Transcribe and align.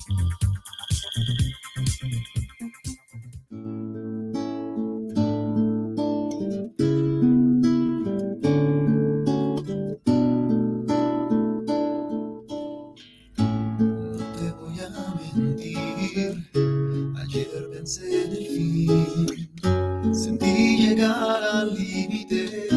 Llegar 20.98 21.42
al 21.44 21.74
límite. 21.74 22.68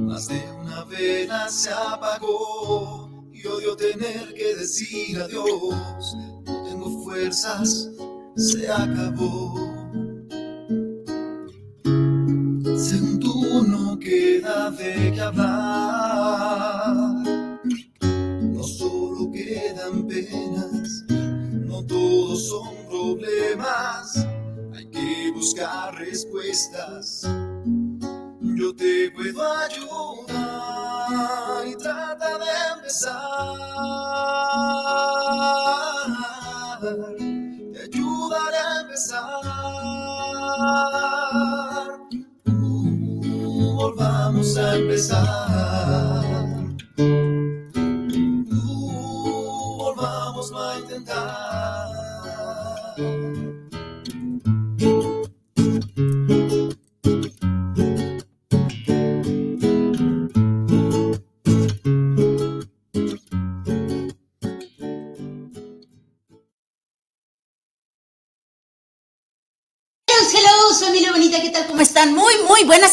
Más 0.00 0.28
de 0.28 0.42
una 0.60 0.84
vela 0.84 1.48
se 1.48 1.70
apagó 1.70 3.08
y 3.32 3.46
odio 3.46 3.76
tener 3.76 4.34
que 4.34 4.56
decir 4.56 5.18
adiós. 5.20 6.16
No 6.46 6.62
tengo 6.64 7.02
fuerzas, 7.04 7.90
se 8.36 8.70
acabó. 8.70 9.54
Según 12.76 13.18
tú 13.20 13.64
no 13.66 13.98
queda 13.98 14.70
de 14.70 15.12
qué 15.14 15.20
hablar. 15.20 15.77
estás. 26.58 27.17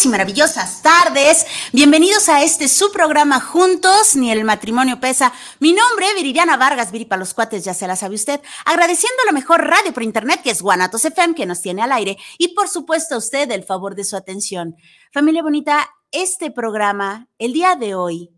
Y 0.06 0.10
maravillosas 0.10 0.84
tardes. 0.84 1.48
Bienvenidos 1.74 2.30
a 2.30 2.44
este 2.44 2.68
su 2.68 2.92
programa 2.92 3.40
Juntos, 3.40 4.16
ni 4.16 4.32
el 4.32 4.44
matrimonio 4.44 5.00
pesa. 5.00 5.34
Mi 5.60 5.74
nombre, 5.74 6.14
Viridiana 6.16 6.58
Vargas, 6.58 6.92
Viri 6.92 7.06
para 7.06 7.20
los 7.20 7.34
cuates, 7.34 7.64
ya 7.64 7.74
se 7.74 7.88
la 7.88 7.96
sabe 7.96 8.14
usted. 8.14 8.40
Agradeciendo 8.66 9.18
a 9.24 9.26
la 9.26 9.32
mejor 9.32 9.62
radio 9.68 9.94
por 9.94 10.04
internet, 10.04 10.42
que 10.44 10.52
es 10.52 10.62
Guanatos 10.62 11.06
FM, 11.06 11.34
que 11.34 11.48
nos 11.48 11.62
tiene 11.62 11.82
al 11.82 11.92
aire. 11.92 12.18
Y 12.38 12.50
por 12.50 12.68
supuesto 12.68 13.16
a 13.16 13.18
usted 13.18 13.50
el 13.50 13.64
favor 13.64 13.96
de 13.96 14.04
su 14.04 14.16
atención. 14.16 14.76
Familia 15.12 15.42
bonita, 15.42 15.90
este 16.12 16.52
programa, 16.52 17.28
el 17.40 17.54
día 17.54 17.76
de 17.76 17.96
hoy, 17.96 18.32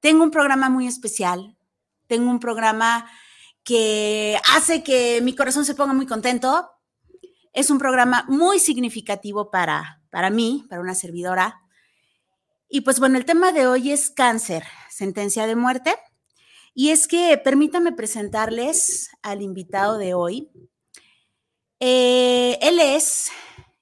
tengo 0.00 0.22
un 0.22 0.30
programa 0.30 0.68
muy 0.68 0.86
especial. 0.86 1.56
Tengo 2.08 2.30
un 2.30 2.40
programa 2.40 3.10
que 3.64 4.38
hace 4.54 4.82
que 4.82 5.20
mi 5.22 5.34
corazón 5.34 5.64
se 5.64 5.74
ponga 5.74 5.94
muy 5.94 6.06
contento 6.06 6.70
es 7.58 7.70
un 7.70 7.78
programa 7.78 8.24
muy 8.28 8.60
significativo 8.60 9.50
para, 9.50 9.97
para 10.10 10.30
mí, 10.30 10.64
para 10.68 10.80
una 10.80 10.94
servidora. 10.94 11.60
Y 12.68 12.82
pues 12.82 13.00
bueno, 13.00 13.18
el 13.18 13.24
tema 13.24 13.52
de 13.52 13.66
hoy 13.66 13.92
es 13.92 14.10
cáncer, 14.10 14.64
sentencia 14.90 15.46
de 15.46 15.56
muerte. 15.56 15.94
Y 16.74 16.90
es 16.90 17.08
que 17.08 17.38
permítanme 17.38 17.92
presentarles 17.92 19.10
al 19.22 19.42
invitado 19.42 19.98
de 19.98 20.14
hoy. 20.14 20.50
Eh, 21.80 22.58
él 22.60 22.78
es 22.78 23.30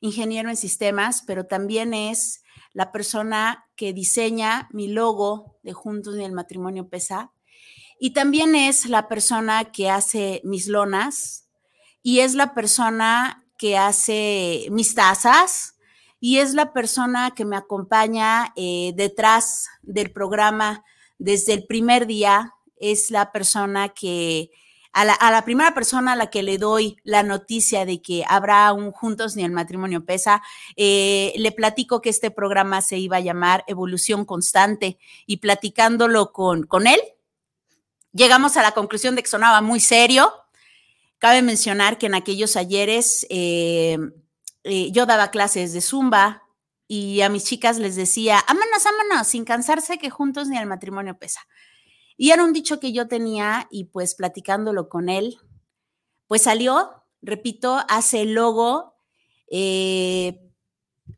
ingeniero 0.01 0.49
en 0.49 0.57
sistemas, 0.57 1.23
pero 1.27 1.47
también 1.47 1.95
es 1.95 2.43
la 2.73 2.93
persona 2.93 3.67
que 3.75 3.93
diseña 3.93 4.69
mi 4.73 4.89
logo 4.89 5.59
de 5.63 5.73
Juntos 5.73 6.15
ni 6.15 6.25
el 6.25 6.33
matrimonio 6.33 6.89
pesa. 6.89 7.33
Y 7.99 8.11
también 8.11 8.55
es 8.55 8.87
la 8.87 9.09
persona 9.09 9.73
que 9.73 9.91
hace 9.91 10.41
mis 10.45 10.69
lonas 10.69 11.49
y 12.03 12.21
es 12.21 12.35
la 12.35 12.55
persona 12.55 13.47
que 13.59 13.79
hace 13.79 14.69
mis 14.71 14.95
tazas 14.95 15.76
y 16.27 16.41
es 16.41 16.55
la 16.55 16.73
persona 16.73 17.31
que 17.37 17.45
me 17.45 17.55
acompaña 17.55 18.53
eh, 18.57 18.93
detrás 18.97 19.69
del 19.83 20.11
programa 20.11 20.83
desde 21.19 21.53
el 21.53 21.67
primer 21.67 22.09
día. 22.09 22.53
Es 22.81 23.13
la 23.13 23.31
persona 23.31 23.91
que, 23.91 24.51
a 24.91 25.05
la, 25.05 25.45
primera 25.45 25.73
persona 25.73 26.15
a 26.15 26.17
la 26.17 26.29
que 26.29 26.43
le 26.43 26.59
doy 26.59 26.97
la 27.05 27.23
noticia 27.23 27.87
de 27.87 28.03
que 28.03 28.25
habrá 28.29 28.73
un 28.73 28.91
Juntos 28.91 29.37
ni 29.37 29.45
el 29.45 29.53
matrimonio 29.53 30.05
pesa, 30.05 30.43
eh, 30.75 31.33
le 31.37 31.53
platico 31.53 32.01
que 32.01 32.11
este 32.11 32.33
programa 32.33 32.83
se 32.83 32.99
iba 32.99 33.19
a 33.19 33.21
llamar 33.21 33.63
Evolución 33.69 34.25
Constante 34.25 34.99
y 35.27 35.37
platicándolo 35.37 36.33
con, 36.33 36.65
con 36.65 36.89
él, 36.89 36.99
llegamos 38.13 38.57
a 38.57 38.63
la 38.63 38.73
conclusión 38.73 39.15
de 39.15 39.23
que 39.23 39.31
sonaba 39.31 39.61
muy 39.61 39.79
serio, 39.79 40.33
Cabe 41.19 41.41
mencionar 41.41 41.97
que 41.97 42.07
en 42.07 42.15
aquellos 42.15 42.57
ayeres 42.57 43.27
eh, 43.31 43.97
eh, 44.69 44.91
yo 44.91 45.07
daba 45.07 45.31
clases 45.31 45.73
de 45.73 45.81
zumba 45.81 46.43
y 46.89 47.21
a 47.21 47.29
mis 47.29 47.45
chicas 47.45 47.79
les 47.79 47.95
decía, 47.95 48.39
ámanos, 48.49 48.85
ámanos, 48.85 49.29
sin 49.29 49.45
cansarse 49.45 49.99
que 49.99 50.11
juntos 50.11 50.49
ni 50.49 50.59
el 50.59 50.67
matrimonio 50.67 51.17
pesa. 51.17 51.41
Y 52.17 52.33
era 52.33 52.43
un 52.43 52.53
dicho 52.53 52.81
que 52.81 52.93
yo 52.93 53.07
tenía 53.07 53.69
y 53.71 53.85
pues 53.85 54.17
platicándolo 54.17 54.89
con 54.89 55.09
él, 55.09 55.39
pues 56.27 56.43
salió, 56.43 57.05
repito, 57.23 57.85
hace 57.89 58.23
el 58.23 58.35
logo, 58.35 58.95
eh, 59.51 60.41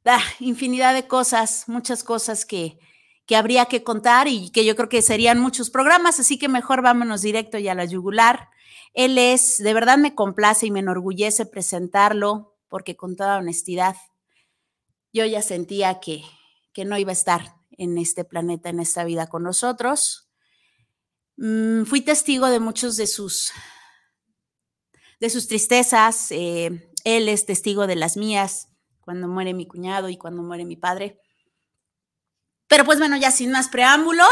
ah, 0.04 0.22
infinidad 0.40 0.92
de 0.92 1.06
cosas, 1.06 1.64
muchas 1.68 2.04
cosas 2.04 2.44
que, 2.44 2.78
que 3.24 3.36
habría 3.36 3.64
que 3.66 3.82
contar 3.82 4.28
y 4.28 4.50
que 4.50 4.66
yo 4.66 4.76
creo 4.76 4.90
que 4.90 5.00
serían 5.00 5.38
muchos 5.38 5.70
programas, 5.70 6.20
así 6.20 6.38
que 6.38 6.48
mejor 6.48 6.82
vámonos 6.82 7.22
directo 7.22 7.58
ya 7.58 7.72
a 7.72 7.76
la 7.76 7.86
yugular. 7.86 8.50
Él 8.92 9.16
es, 9.16 9.56
de 9.58 9.72
verdad 9.72 9.96
me 9.96 10.14
complace 10.14 10.66
y 10.66 10.70
me 10.70 10.80
enorgullece 10.80 11.46
presentarlo, 11.46 12.57
porque 12.68 12.96
con 12.96 13.16
toda 13.16 13.38
honestidad, 13.38 13.96
yo 15.12 15.24
ya 15.24 15.42
sentía 15.42 16.00
que, 16.00 16.22
que 16.72 16.84
no 16.84 16.98
iba 16.98 17.10
a 17.10 17.14
estar 17.14 17.54
en 17.70 17.98
este 17.98 18.24
planeta, 18.24 18.68
en 18.68 18.80
esta 18.80 19.04
vida 19.04 19.26
con 19.26 19.42
nosotros. 19.42 20.30
Mm, 21.36 21.84
fui 21.84 22.00
testigo 22.00 22.46
de 22.48 22.60
muchos 22.60 22.96
de 22.96 23.06
sus, 23.06 23.52
de 25.20 25.30
sus 25.30 25.48
tristezas. 25.48 26.30
eh, 26.30 26.84
él 27.04 27.28
es 27.28 27.46
testigo 27.46 27.86
de 27.86 27.96
las 27.96 28.16
mías, 28.16 28.68
cuando 29.00 29.28
muere 29.28 29.54
mi 29.54 29.66
cuñado 29.66 30.10
y 30.10 30.18
cuando 30.18 30.42
muere 30.42 30.64
mi 30.64 30.76
padre. 30.76 31.20
Pero 32.66 32.84
pues 32.84 32.98
bueno, 32.98 33.16
ya 33.16 33.30
sin 33.30 33.50
más 33.50 33.68
preámbulo, 33.68 34.24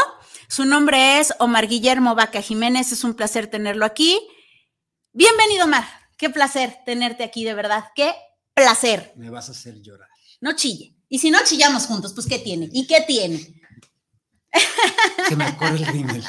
su 0.47 0.65
nombre 0.65 1.19
es 1.19 1.33
Omar 1.39 1.67
Guillermo 1.67 2.13
Vaca 2.13 2.41
Jiménez, 2.41 2.91
es 2.91 3.03
un 3.03 3.15
placer 3.15 3.47
tenerlo 3.47 3.85
aquí. 3.85 4.19
Bienvenido, 5.11 5.65
Omar. 5.65 5.85
Qué 6.17 6.29
placer 6.29 6.77
tenerte 6.85 7.23
aquí, 7.23 7.43
de 7.43 7.55
verdad. 7.55 7.85
Qué 7.95 8.13
placer. 8.67 9.13
Me 9.15 9.29
vas 9.29 9.49
a 9.49 9.51
hacer 9.51 9.79
llorar. 9.81 10.09
No 10.41 10.53
chille. 10.55 10.95
Y 11.09 11.19
si 11.19 11.29
no 11.29 11.37
chillamos 11.45 11.85
juntos, 11.85 12.11
pues 12.13 12.25
¿qué 12.27 12.39
tiene? 12.39 12.67
¿Y 12.73 12.87
qué 12.87 13.01
tiene? 13.07 13.61
Se 15.29 15.35
me 15.35 15.55
corre 15.57 15.77
el 15.77 15.85
rímel. 15.85 16.23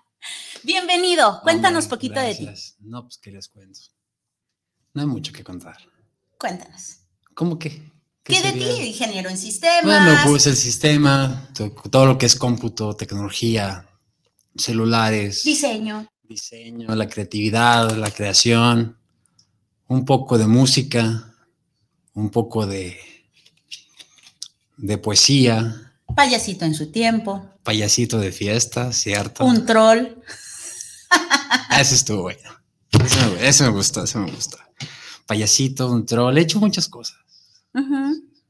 Bienvenido. 0.64 1.40
Cuéntanos 1.42 1.84
Hombre, 1.84 1.96
poquito 1.96 2.20
de 2.20 2.34
ti. 2.34 2.48
No, 2.80 3.04
pues 3.04 3.18
que 3.18 3.30
les 3.30 3.48
cuento. 3.48 3.78
No 4.94 5.02
hay 5.02 5.06
mucho 5.06 5.32
que 5.32 5.44
contar. 5.44 5.76
Cuéntanos. 6.38 6.98
¿Cómo 7.34 7.58
que? 7.58 7.90
¿Qué, 8.24 8.34
de 8.42 8.50
sería? 8.50 8.74
ti? 8.74 8.82
Ingeniero 8.88 9.30
en 9.30 9.38
sistemas. 9.38 9.84
Bueno, 9.84 10.18
pues 10.26 10.46
el 10.48 10.56
sistema, 10.56 11.48
to- 11.54 11.70
todo 11.90 12.04
lo 12.06 12.18
que 12.18 12.26
es 12.26 12.34
cómputo, 12.36 12.94
tecnología, 12.96 13.88
celulares, 14.56 15.44
Diseño. 15.44 16.06
diseño, 16.24 16.94
la 16.94 17.08
creatividad, 17.08 17.90
la 17.96 18.10
creación, 18.10 18.98
un 19.86 20.04
poco 20.04 20.36
de 20.36 20.46
música, 20.46 21.29
un 22.14 22.30
poco 22.30 22.66
de, 22.66 22.98
de 24.76 24.98
poesía, 24.98 25.90
Payasito 26.14 26.64
en 26.64 26.74
su 26.74 26.90
tiempo. 26.90 27.48
payasito 27.62 28.18
de 28.18 28.32
fiesta, 28.32 28.92
¿cierto? 28.92 29.44
Un 29.44 29.64
troll. 29.66 30.06
Ese 31.78 31.94
estuvo 31.94 32.22
bueno. 32.22 32.50
Ese 33.40 33.64
me, 33.64 33.70
gustó, 33.70 34.04
ese 34.04 34.18
me 34.18 34.30
gustó. 34.30 34.58
Payasito, 35.26 35.90
un 35.90 36.04
troll, 36.04 36.36
he 36.36 36.42
hecho 36.42 36.58
muchas 36.58 36.88
cosas. 36.88 37.18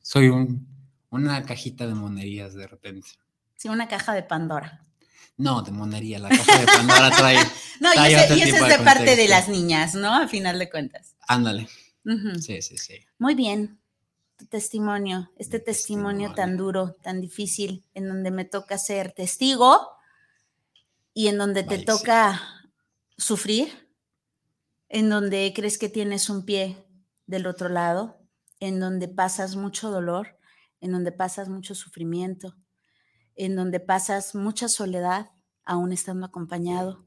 Soy 0.00 0.28
un, 0.28 0.66
una 1.10 1.42
cajita 1.44 1.86
de 1.86 1.94
monerías 1.94 2.54
de 2.54 2.66
repente. 2.66 3.08
Sí, 3.56 3.68
una 3.68 3.88
caja 3.88 4.14
de 4.14 4.22
Pandora. 4.22 4.84
No, 5.36 5.62
de 5.62 5.70
monería, 5.70 6.18
la 6.18 6.30
caja 6.30 6.58
de 6.60 6.66
Pandora 6.66 7.10
trae. 7.10 7.38
No, 7.80 7.88
y 7.94 8.12
ese, 8.12 8.34
y 8.36 8.42
tipo 8.42 8.56
es 8.56 8.62
de 8.68 8.76
de 8.76 8.84
parte 8.84 9.16
de 9.16 9.26
las 9.26 9.48
niñas, 9.48 9.94
¿no? 9.94 10.14
A 10.14 10.28
final 10.28 10.58
de 10.58 10.68
cuentas. 10.68 11.14
Ándale. 11.26 11.66
Sí, 12.40 12.62
sí, 12.62 12.78
sí. 12.78 12.94
Muy 13.18 13.34
bien. 13.34 13.80
Tu 14.36 14.46
testimonio, 14.46 15.30
este 15.36 15.60
testimonio 15.60 16.32
tan 16.32 16.56
duro, 16.56 16.96
tan 17.02 17.20
difícil, 17.20 17.84
en 17.92 18.08
donde 18.08 18.30
me 18.30 18.46
toca 18.46 18.78
ser 18.78 19.12
testigo 19.12 19.78
y 21.12 21.28
en 21.28 21.36
donde 21.36 21.62
te 21.62 21.78
sí. 21.78 21.84
toca 21.84 22.40
sufrir, 23.18 23.90
en 24.88 25.10
donde 25.10 25.52
crees 25.54 25.76
que 25.76 25.90
tienes 25.90 26.30
un 26.30 26.46
pie 26.46 26.78
del 27.26 27.46
otro 27.46 27.68
lado, 27.68 28.18
en 28.60 28.80
donde 28.80 29.08
pasas 29.08 29.56
mucho 29.56 29.90
dolor, 29.90 30.38
en 30.80 30.92
donde 30.92 31.12
pasas 31.12 31.50
mucho 31.50 31.74
sufrimiento, 31.74 32.56
en 33.34 33.56
donde 33.56 33.78
pasas 33.78 34.34
mucha 34.34 34.68
soledad, 34.68 35.30
aún 35.64 35.92
estando 35.92 36.26
acompañado, 36.26 37.06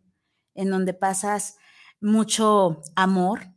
en 0.54 0.70
donde 0.70 0.94
pasas 0.94 1.58
mucho 2.00 2.82
amor, 2.96 3.53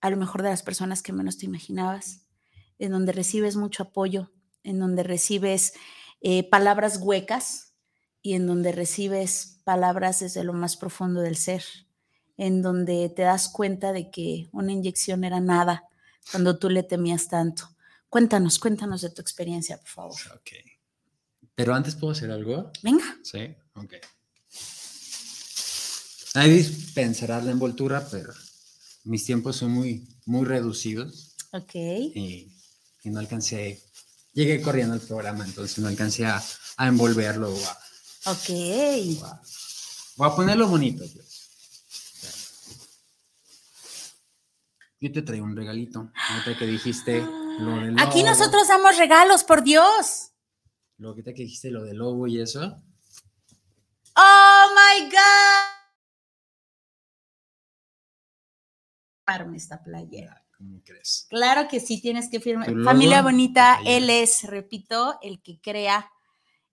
a 0.00 0.10
lo 0.10 0.16
mejor 0.16 0.42
de 0.42 0.50
las 0.50 0.62
personas 0.62 1.02
que 1.02 1.12
menos 1.12 1.36
te 1.36 1.46
imaginabas, 1.46 2.26
en 2.78 2.92
donde 2.92 3.12
recibes 3.12 3.56
mucho 3.56 3.84
apoyo, 3.84 4.32
en 4.62 4.78
donde 4.78 5.02
recibes 5.02 5.74
eh, 6.20 6.48
palabras 6.48 6.98
huecas 7.00 7.74
y 8.22 8.34
en 8.34 8.46
donde 8.46 8.72
recibes 8.72 9.60
palabras 9.64 10.20
desde 10.20 10.44
lo 10.44 10.52
más 10.52 10.76
profundo 10.76 11.20
del 11.20 11.36
ser, 11.36 11.64
en 12.36 12.62
donde 12.62 13.08
te 13.08 13.22
das 13.22 13.48
cuenta 13.48 13.92
de 13.92 14.10
que 14.10 14.48
una 14.52 14.72
inyección 14.72 15.24
era 15.24 15.40
nada 15.40 15.84
cuando 16.30 16.58
tú 16.58 16.70
le 16.70 16.82
temías 16.82 17.28
tanto. 17.28 17.68
Cuéntanos, 18.08 18.58
cuéntanos 18.58 19.02
de 19.02 19.10
tu 19.10 19.20
experiencia, 19.20 19.78
por 19.78 19.88
favor. 19.88 20.20
Ok. 20.34 20.50
Pero 21.54 21.74
antes 21.74 21.94
puedo 21.94 22.12
hacer 22.12 22.30
algo. 22.30 22.70
Venga. 22.82 23.04
Sí, 23.22 23.54
ok. 23.74 23.94
Ahí 26.34 26.62
pensarás 26.94 27.44
la 27.44 27.50
envoltura, 27.50 28.06
pero 28.10 28.32
mis 29.04 29.24
tiempos 29.24 29.56
son 29.56 29.70
muy, 29.72 30.06
muy 30.26 30.44
reducidos 30.46 31.34
Ok. 31.52 31.74
y, 31.74 32.52
y 33.02 33.10
no 33.10 33.18
alcancé. 33.20 33.82
Llegué 34.32 34.60
corriendo 34.62 34.94
al 34.94 35.00
programa, 35.00 35.44
entonces 35.44 35.78
no 35.78 35.88
alcancé 35.88 36.24
a, 36.26 36.42
a 36.76 36.86
envolverlo. 36.86 37.52
o 37.54 37.64
a- 37.66 37.78
Ok. 38.32 38.50
o 39.20 39.24
a- 39.24 39.42
Voy 40.16 40.28
a 40.28 40.36
ponerlo 40.36 40.68
bonito. 40.68 41.04
Yo 45.00 45.10
te 45.12 45.22
traigo 45.22 45.46
un 45.46 45.56
regalito. 45.56 46.10
Ahorita 46.28 46.58
que 46.58 46.66
dijiste 46.66 47.22
lo 47.22 47.76
del 47.76 47.98
Aquí 47.98 48.18
lobo, 48.20 48.30
nosotros 48.30 48.68
damos 48.68 48.98
regalos, 48.98 49.44
por 49.44 49.62
Dios. 49.64 50.32
Lo 50.98 51.08
ahorita 51.08 51.32
que 51.32 51.42
dijiste 51.44 51.70
lo 51.70 51.82
del 51.84 51.96
lobo 51.96 52.26
y 52.26 52.38
eso. 52.40 52.60
Oh 54.16 54.66
my 54.74 55.08
God. 55.10 55.69
Esta 59.54 59.82
playera. 59.82 60.44
¿Cómo 60.56 60.82
crees? 60.84 61.26
Claro 61.30 61.68
que 61.68 61.80
sí, 61.80 62.00
tienes 62.00 62.28
que 62.28 62.40
firmar. 62.40 62.74
Familia 62.84 63.22
bonita, 63.22 63.78
él 63.86 64.10
es, 64.10 64.44
repito, 64.44 65.18
el 65.22 65.40
que 65.40 65.60
crea 65.60 66.10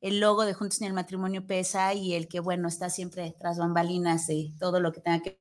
el 0.02 0.20
logo 0.20 0.46
de 0.46 0.54
Juntos 0.54 0.82
en 0.82 0.88
el 0.88 0.94
Matrimonio 0.94 1.48
Pesa 1.48 1.94
y 1.94 2.14
el 2.14 2.28
que, 2.28 2.40
bueno, 2.40 2.68
está 2.68 2.90
siempre 2.90 3.34
tras 3.40 3.58
bambalinas 3.58 4.28
de 4.28 4.52
todo 4.60 4.80
lo 4.80 4.92
que 4.92 5.02
tenga 5.02 5.22
que 5.22 5.40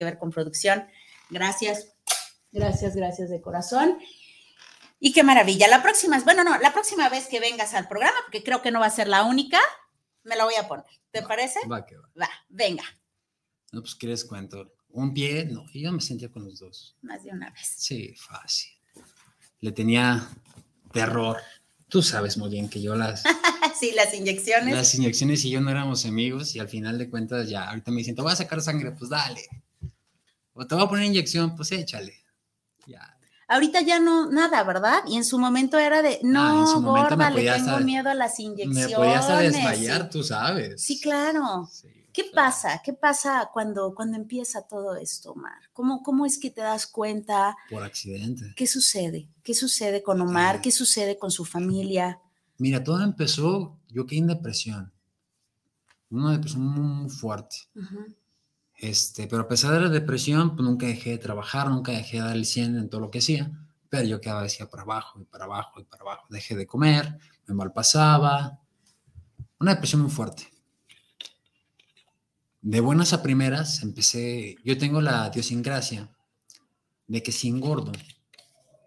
ver 0.00 0.18
con 0.18 0.30
producción. 0.30 0.86
Gracias, 1.28 1.92
gracias, 2.50 2.96
gracias 2.96 3.28
de 3.30 3.40
corazón. 3.40 3.98
Y 4.98 5.12
qué 5.12 5.22
maravilla. 5.22 5.68
La 5.68 5.82
próxima, 5.82 6.18
bueno, 6.20 6.44
no, 6.44 6.58
la 6.58 6.72
próxima 6.72 7.08
vez 7.08 7.26
que 7.26 7.40
vengas 7.40 7.74
al 7.74 7.88
programa, 7.88 8.16
porque 8.24 8.42
creo 8.42 8.60
que 8.62 8.70
no 8.70 8.80
va 8.80 8.86
a 8.86 8.90
ser 8.90 9.08
la 9.08 9.24
única, 9.24 9.58
me 10.24 10.36
la 10.36 10.44
voy 10.44 10.54
a 10.54 10.68
poner. 10.68 10.86
¿Te 11.10 11.20
Va, 11.20 11.28
parece? 11.28 11.60
Va 11.70 11.84
que 11.86 11.96
va. 11.96 12.08
Va, 12.20 12.28
venga, 12.48 12.84
No, 13.72 13.80
pues, 13.80 13.94
¿qué 13.94 14.06
les 14.06 14.24
cuento? 14.24 14.72
Un 14.92 15.14
pie, 15.14 15.44
no, 15.44 15.64
yo 15.72 15.92
me 15.92 16.00
sentía 16.00 16.30
con 16.30 16.44
los 16.44 16.58
dos. 16.60 16.96
más 17.02 17.22
de 17.24 17.30
una 17.30 17.50
vez. 17.50 17.74
Sí, 17.76 18.12
fácil. 18.16 18.70
Le 19.60 19.72
tenía 19.72 20.28
terror. 20.92 21.36
Tú 21.88 22.02
sabes 22.02 22.36
muy 22.36 22.50
bien 22.50 22.68
que 22.68 22.80
yo 22.80 22.94
las, 22.96 23.22
Sí, 23.78 23.92
las 23.94 24.12
inyecciones. 24.14 24.74
las 24.74 24.94
inyecciones 24.94 25.44
y 25.44 25.50
yo 25.50 25.60
no 25.60 25.70
éramos 25.70 26.04
amigos 26.06 26.54
y 26.54 26.60
al 26.60 26.68
final 26.68 26.98
de 26.98 27.08
cuentas 27.10 27.48
ya, 27.48 27.68
ahorita 27.68 27.90
me 27.90 27.98
dicen, 27.98 28.14
te 28.14 28.22
voy 28.22 28.32
a 28.32 28.36
sacar 28.36 28.60
sangre, 28.62 28.92
pues 28.92 29.10
dale. 29.10 29.42
O 30.52 30.66
te 30.66 30.74
voy 30.74 30.84
a 30.84 30.88
poner 30.88 31.06
inyección, 31.06 31.56
pues 31.56 31.72
échale. 31.72 32.14
Ya. 32.86 33.16
Ahorita 33.48 33.80
ya 33.80 33.98
no, 33.98 34.30
nada, 34.30 34.62
¿verdad? 34.62 35.02
Y 35.08 35.16
en 35.16 35.24
su 35.24 35.38
momento 35.38 35.78
era 35.78 36.02
de, 36.02 36.20
no, 36.22 36.40
Ah, 36.42 36.60
en 36.60 36.66
su 36.68 36.80
momento 36.80 37.16
me 37.16 37.24
gorda, 37.24 37.30
le 37.30 37.50
tengo 37.50 37.80
miedo 37.80 38.08
a 38.10 38.14
las 38.14 38.38
inyecciones. 38.38 38.88
Me 38.90 38.94
podía 38.96 39.18
hasta 39.18 39.38
desmayar, 39.38 40.02
sí. 40.02 40.08
tú 40.12 40.22
sabes. 40.22 40.80
Sí, 40.82 41.00
claro. 41.00 41.68
Sí, 41.72 41.88
¿Qué 42.12 42.24
pasa? 42.34 42.80
¿Qué 42.84 42.92
pasa 42.92 43.50
cuando, 43.52 43.94
cuando 43.94 44.16
empieza 44.16 44.62
todo 44.62 44.96
esto, 44.96 45.32
Omar? 45.32 45.60
¿Cómo, 45.72 46.02
¿Cómo 46.02 46.26
es 46.26 46.38
que 46.38 46.50
te 46.50 46.60
das 46.60 46.86
cuenta? 46.86 47.56
Por 47.68 47.82
accidente. 47.82 48.52
¿Qué 48.56 48.66
sucede? 48.66 49.28
¿Qué 49.42 49.54
sucede 49.54 50.02
con 50.02 50.20
Omar? 50.20 50.60
¿Qué 50.60 50.72
sucede 50.72 51.18
con 51.18 51.30
su 51.30 51.44
familia? 51.44 52.20
Mira, 52.58 52.82
todo 52.82 53.02
empezó, 53.02 53.78
yo 53.88 54.06
caí 54.06 54.18
en 54.18 54.26
depresión. 54.26 54.92
Una 56.10 56.32
depresión 56.32 56.62
muy, 56.62 57.02
muy 57.02 57.10
fuerte. 57.10 57.56
Ujú. 57.74 58.14
Este, 58.74 59.26
pero 59.26 59.42
a 59.42 59.48
pesar 59.48 59.74
de 59.74 59.80
la 59.80 59.88
depresión, 59.88 60.56
pues 60.56 60.66
nunca 60.66 60.86
dejé 60.86 61.10
de 61.10 61.18
trabajar, 61.18 61.68
nunca 61.68 61.92
dejé 61.92 62.16
de 62.16 62.22
dar 62.24 62.36
el 62.36 62.46
100 62.46 62.76
en 62.76 62.88
todo 62.88 63.00
lo 63.00 63.10
que 63.10 63.18
hacía, 63.18 63.50
pero 63.88 64.06
yo 64.06 64.20
quedaba 64.20 64.42
decía 64.42 64.68
para 64.68 64.82
abajo 64.82 65.20
y 65.20 65.24
para 65.24 65.44
abajo 65.44 65.80
y 65.80 65.84
para 65.84 66.02
abajo. 66.02 66.26
Dejé 66.30 66.56
de 66.56 66.66
comer, 66.66 67.18
me 67.46 67.54
malpasaba. 67.54 68.58
Una 69.58 69.74
depresión 69.74 70.00
muy 70.00 70.10
fuerte. 70.10 70.48
De 72.62 72.80
buenas 72.80 73.12
a 73.12 73.22
primeras 73.22 73.82
empecé, 73.82 74.56
yo 74.64 74.76
tengo 74.76 75.00
la 75.00 75.30
idiosincrasia 75.32 76.10
de 77.06 77.22
que 77.22 77.32
si 77.32 77.48
engordo 77.48 77.92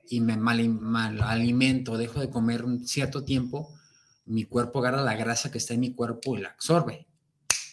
y 0.08 0.22
me 0.22 0.38
mal, 0.38 0.70
mal 0.70 1.22
alimento, 1.22 1.98
dejo 1.98 2.20
de 2.20 2.30
comer 2.30 2.64
un 2.64 2.88
cierto 2.88 3.24
tiempo, 3.24 3.74
mi 4.26 4.46
cuerpo 4.46 4.80
agarra 4.80 5.02
la 5.02 5.16
grasa 5.16 5.52
que 5.52 5.58
está 5.58 5.74
en 5.74 5.80
mi 5.80 5.94
cuerpo 5.94 6.38
y 6.38 6.42
la 6.42 6.50
absorbe 6.50 7.08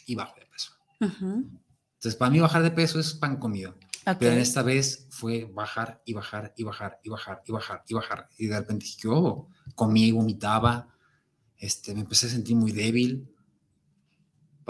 y 0.07 0.15
bajo 0.15 0.35
de 0.41 0.47
peso. 0.47 0.73
Ujú. 1.01 1.51
Entonces, 1.95 2.17
para 2.17 2.31
mí 2.31 2.41
bajar 2.41 2.63
de 2.63 2.71
peso 2.71 2.99
es 2.99 3.13
pan 3.15 3.37
comido. 3.37 3.77
Ok. 4.07 4.17
Pero 4.19 4.33
en 4.33 4.39
esta 4.39 4.63
vez 4.63 5.07
fue 5.11 5.45
bajar 5.53 6.03
y 6.07 6.15
bajar 6.15 6.55
y 6.57 6.65
bajar 6.65 6.99
y 7.05 7.11
bajar 7.11 7.43
y 7.47 7.53
bajar 7.53 7.85
y 7.87 7.95
bajar. 7.95 8.29
Y 8.39 8.47
de 8.47 8.59
repente 8.59 8.87
dije, 8.87 9.09
oh, 9.09 9.49
comí 9.75 10.07
y 10.07 10.13
vomitaba. 10.13 10.89
Este, 11.59 11.95
me 11.95 12.01
empecé 12.01 12.27
a 12.27 12.31
sentir 12.31 12.57
muy 12.57 12.73
débil. 12.73 13.29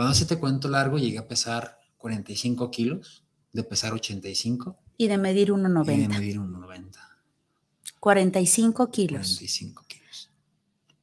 Para 0.00 0.09
no 0.09 0.12
hacerte 0.12 0.38
cuento 0.38 0.66
largo, 0.66 0.97
llegué 0.97 1.19
a 1.19 1.28
pesar 1.28 1.78
45 1.99 2.71
kilos, 2.71 3.23
de 3.52 3.62
pesar 3.62 3.92
85 3.92 4.78
Y 4.97 5.09
de 5.09 5.19
medir 5.19 5.49
y 5.49 5.50
de 5.50 5.59
1,90. 5.59 6.09
medir 6.09 6.38
1,90. 6.38 6.97
45 8.00 8.90
kilos. 8.90 9.37
45 9.37 9.85
kilos. 9.87 10.30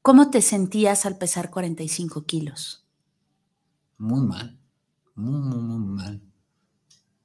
¿Cómo 0.01 0.31
te 0.31 0.41
sentías 0.41 1.05
al 1.05 1.15
pesar 1.19 1.51
45 1.51 2.25
kilos? 2.25 2.87
Muy 3.99 4.21
mal, 4.21 4.59
muy, 5.13 5.41
muy, 5.41 5.59
muy 5.59 5.93
mal. 5.93 6.21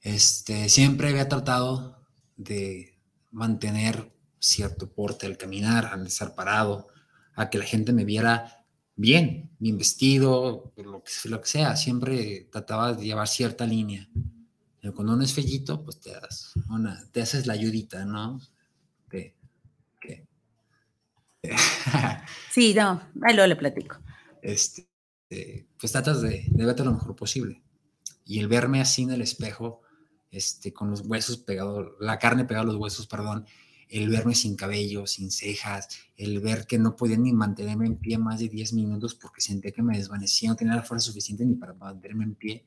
Este, 0.02 0.69
siempre 0.69 1.09
había 1.09 1.31
tratado 1.31 2.05
de 2.37 2.99
mantener 3.31 4.12
cierto 4.38 4.93
porte 4.93 5.25
al 5.25 5.38
caminar, 5.38 5.87
al 5.87 6.07
estar 6.07 6.35
parado, 6.35 6.88
a 7.35 7.49
que 7.49 7.57
la 7.57 7.64
gente 7.64 7.95
me 7.95 8.05
viera 8.05 8.62
bien, 8.97 9.51
bien 9.59 9.79
vestido, 9.79 10.73
lo 10.77 11.03
que, 11.03 11.29
lo 11.29 11.41
que 11.41 11.49
sea. 11.49 11.77
Siempre 11.77 12.49
trataba 12.51 12.93
de 12.95 13.05
llevar 13.05 13.29
cierta 13.29 13.67
línea. 13.67 14.09
Pero 14.81 14.95
cuando 14.95 15.15
uno 15.15 15.23
es 15.25 15.33
fellito, 15.33 15.83
pues 15.85 16.01
te 16.01 16.11
das 16.13 16.53
una, 16.69 17.05
te 17.13 17.23
haces 17.23 17.47
la 17.47 17.53
ayudita, 17.55 18.05
¿no? 18.05 18.41
De, 19.11 19.35
que- 20.01 20.27
Sí, 22.51 22.75
no, 22.75 23.01
ahí 23.23 23.35
luego 23.35 23.47
le 23.49 23.57
platico. 23.57 23.97
este, 24.43 24.87
pues 25.79 25.93
tratas 25.93 26.21
de, 26.23 26.45
de 26.49 26.65
verte 26.67 26.85
lo 26.85 26.93
mejor 26.93 27.15
posible. 27.17 27.63
Y 28.25 28.39
el 28.39 28.49
verme 28.49 28.81
así 28.81 29.03
en 29.03 29.11
el 29.13 29.23
espejo, 29.23 29.83
este, 30.31 30.73
con 30.73 30.91
los 30.91 31.03
huesos 31.03 31.39
pegados, 31.39 31.93
la 32.01 32.19
carne 32.19 32.45
pegada 32.45 32.63
a 32.65 32.67
los 32.67 32.77
huesos, 32.77 33.07
perdón, 33.07 33.47
el 33.93 34.09
verme 34.09 34.35
sin 34.35 34.57
cabello, 34.57 35.07
sin 35.07 35.31
cejas, 35.31 35.89
el 36.17 36.41
ver 36.41 36.67
que 36.67 36.79
no 36.79 36.97
podía 36.97 37.19
ni 37.19 37.33
mantenerme 37.33 37.87
en 37.87 37.97
pie 37.97 38.17
más 38.17 38.41
de 38.41 38.49
10 38.49 38.73
minutos 38.73 39.15
porque 39.15 39.43
sentía 39.43 39.71
que 39.71 39.83
me 39.83 39.99
desvanecía, 39.99 40.49
no 40.49 40.57
tenía 40.57 40.75
la 40.75 40.83
fuerza 40.83 41.07
suficiente 41.07 41.45
ni 41.45 41.57
para 41.57 41.75
mantenerme 41.75 42.25
en 42.25 42.35
pie, 42.35 42.67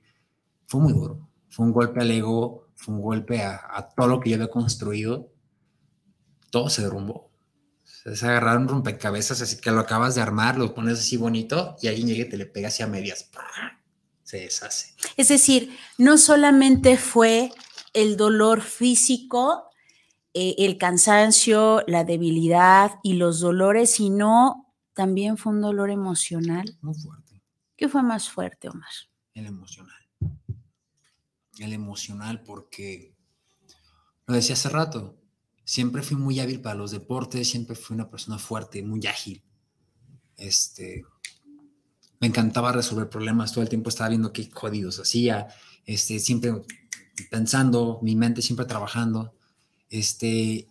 fue 0.67 0.81
muy 0.81 0.93
duro. 0.93 1.27
Fue 1.49 1.65
un 1.65 1.71
golpe 1.71 2.01
al 2.01 2.11
ego, 2.11 2.67
fue 2.75 2.93
un 2.93 3.01
golpe 3.01 3.41
a, 3.41 3.89
todo 3.95 4.07
lo 4.07 4.19
que 4.19 4.29
yo 4.29 4.35
había 4.35 4.49
construido. 4.49 5.31
Todo 6.51 6.69
se 6.69 6.83
derrumbó. 6.83 7.31
Es 8.03 8.21
agarrar 8.23 8.59
un 8.59 8.67
rompecabezas, 8.67 9.41
así 9.41 9.57
que 9.57 9.71
lo 9.71 9.79
acabas 9.79 10.13
de 10.13 10.21
armar, 10.21 10.57
lo 10.57 10.75
pones 10.75 10.99
así 10.99 11.17
bonito 11.17 11.75
y 11.81 11.87
alguien 11.87 12.07
llega 12.07 12.25
y 12.25 12.29
te 12.29 12.37
le 12.37 12.45
pega 12.45 12.67
hacia 12.67 12.85
medias. 12.85 13.31
Se 14.23 14.37
deshace. 14.37 14.93
Es 15.17 15.29
decir, 15.29 15.75
no 15.97 16.17
solamente 16.17 16.97
fue 16.97 17.51
el 17.93 18.15
dolor 18.17 18.61
físico, 18.61 19.69
eh, 20.37 20.53
el 20.57 20.77
cansancio, 20.77 21.81
la 21.87 22.03
debilidad 22.03 22.99
y 23.03 23.13
los 23.13 23.39
dolores, 23.39 23.91
sino 23.91 24.73
también 24.93 25.37
fue 25.37 25.53
un 25.53 25.61
dolor 25.61 25.89
emocional. 25.89 26.77
Muy 26.81 26.93
fuerte. 26.93 27.41
¿Qué 27.77 27.87
fue 27.87 28.03
más 28.03 28.29
fuerte, 28.29 28.67
Omar? 28.67 28.89
El 29.33 29.45
emocional. 29.45 29.95
El 31.57 31.71
emocional 31.71 32.43
porque, 32.43 33.15
lo 34.27 34.35
decía 34.35 34.55
hace 34.55 34.67
rato, 34.67 35.17
siempre 35.63 36.01
fui 36.01 36.17
muy 36.17 36.41
hábil 36.41 36.61
para 36.61 36.75
los 36.75 36.91
deportes, 36.91 37.49
siempre 37.49 37.77
fui 37.77 37.95
una 37.95 38.09
persona 38.09 38.37
fuerte, 38.37 38.83
muy 38.83 39.07
ágil. 39.07 39.41
Este, 40.35 41.05
me 42.19 42.27
encantaba 42.27 42.73
resolver 42.73 43.09
problemas, 43.09 43.53
todo 43.53 43.61
el 43.63 43.69
tiempo 43.69 43.87
estaba 43.87 44.09
viendo 44.09 44.33
qué 44.33 44.49
jodidos 44.51 44.99
hacía, 44.99 45.47
este, 45.85 46.19
siempre 46.19 46.51
pensando, 47.31 47.99
mi 48.01 48.17
mente 48.17 48.41
siempre 48.41 48.65
trabajando, 48.65 49.34
este, 49.89 50.67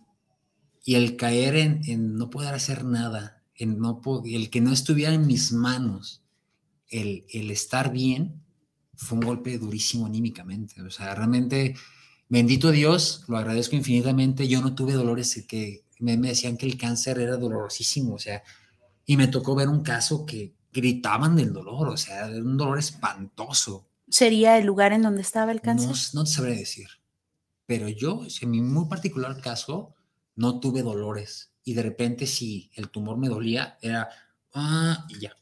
y 0.83 0.95
el 0.95 1.15
caer 1.17 1.55
en, 1.55 1.81
en 1.85 2.15
no 2.15 2.29
poder 2.29 2.53
hacer 2.53 2.83
nada, 2.85 3.43
en 3.55 3.79
no 3.79 4.01
el 4.25 4.49
que 4.49 4.61
no 4.61 4.71
estuviera 4.71 5.13
en 5.13 5.27
mis 5.27 5.51
manos, 5.51 6.21
el, 6.89 7.25
el 7.29 7.51
estar 7.51 7.91
bien, 7.91 8.43
fue 8.95 9.17
un 9.17 9.25
golpe 9.25 9.57
durísimo 9.57 10.05
anímicamente, 10.05 10.81
o 10.81 10.89
sea, 10.89 11.15
realmente, 11.15 11.75
bendito 12.29 12.71
Dios, 12.71 13.23
lo 13.27 13.37
agradezco 13.37 13.75
infinitamente, 13.75 14.47
yo 14.47 14.61
no 14.61 14.75
tuve 14.75 14.93
dolores 14.93 15.43
que 15.47 15.83
me, 15.99 16.17
me 16.17 16.29
decían 16.29 16.57
que 16.57 16.65
el 16.65 16.77
cáncer 16.77 17.19
era 17.19 17.37
dolorosísimo, 17.37 18.15
o 18.15 18.19
sea, 18.19 18.43
y 19.05 19.17
me 19.17 19.27
tocó 19.27 19.55
ver 19.55 19.69
un 19.69 19.81
caso 19.81 20.25
que 20.25 20.53
gritaban 20.71 21.35
del 21.35 21.53
dolor, 21.53 21.87
o 21.89 21.97
sea, 21.97 22.27
un 22.27 22.57
dolor 22.57 22.79
espantoso. 22.79 23.87
¿Sería 24.09 24.57
el 24.57 24.65
lugar 24.65 24.93
en 24.93 25.01
donde 25.03 25.21
estaba 25.21 25.51
el 25.51 25.57
No, 25.57 25.63
cáncer? 25.63 25.95
no 26.13 26.23
te 26.23 26.29
sabré 26.31 26.55
decir. 26.55 26.87
Pero 27.65 27.89
yo, 27.89 28.21
en 28.41 28.49
mi 28.51 28.61
muy 28.61 28.85
particular 28.85 29.39
caso, 29.41 29.95
no 30.35 30.59
tuve 30.59 30.81
dolores. 30.83 31.51
Y 31.63 31.73
de 31.73 31.83
repente, 31.83 32.27
si 32.27 32.71
el 32.75 32.89
tumor 32.89 33.17
me 33.17 33.27
dolía, 33.27 33.77
era, 33.81 34.09
ah, 34.53 35.05
y 35.09 35.19
ya, 35.19 35.35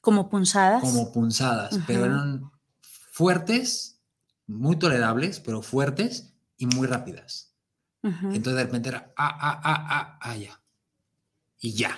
¿Como 0.00 0.28
punzadas? 0.28 0.82
como 0.82 1.12
punzadas, 1.12 1.80
pero 1.86 2.04
eran 2.04 2.50
fuertes, 2.82 4.02
muy 4.46 4.76
tolerables, 4.76 5.40
pero 5.40 5.62
fuertes 5.62 6.34
y 6.58 6.66
muy 6.66 6.86
rápidas. 6.86 7.54
Entonces 8.02 8.56
de 8.56 8.64
repente 8.64 8.90
era, 8.90 9.14
ah, 9.16 9.38
ah, 9.40 9.60
ah, 9.64 9.86
ah, 9.88 10.18
ah, 10.20 10.36
ya. 10.36 10.60
Y 11.58 11.72
ya. 11.72 11.96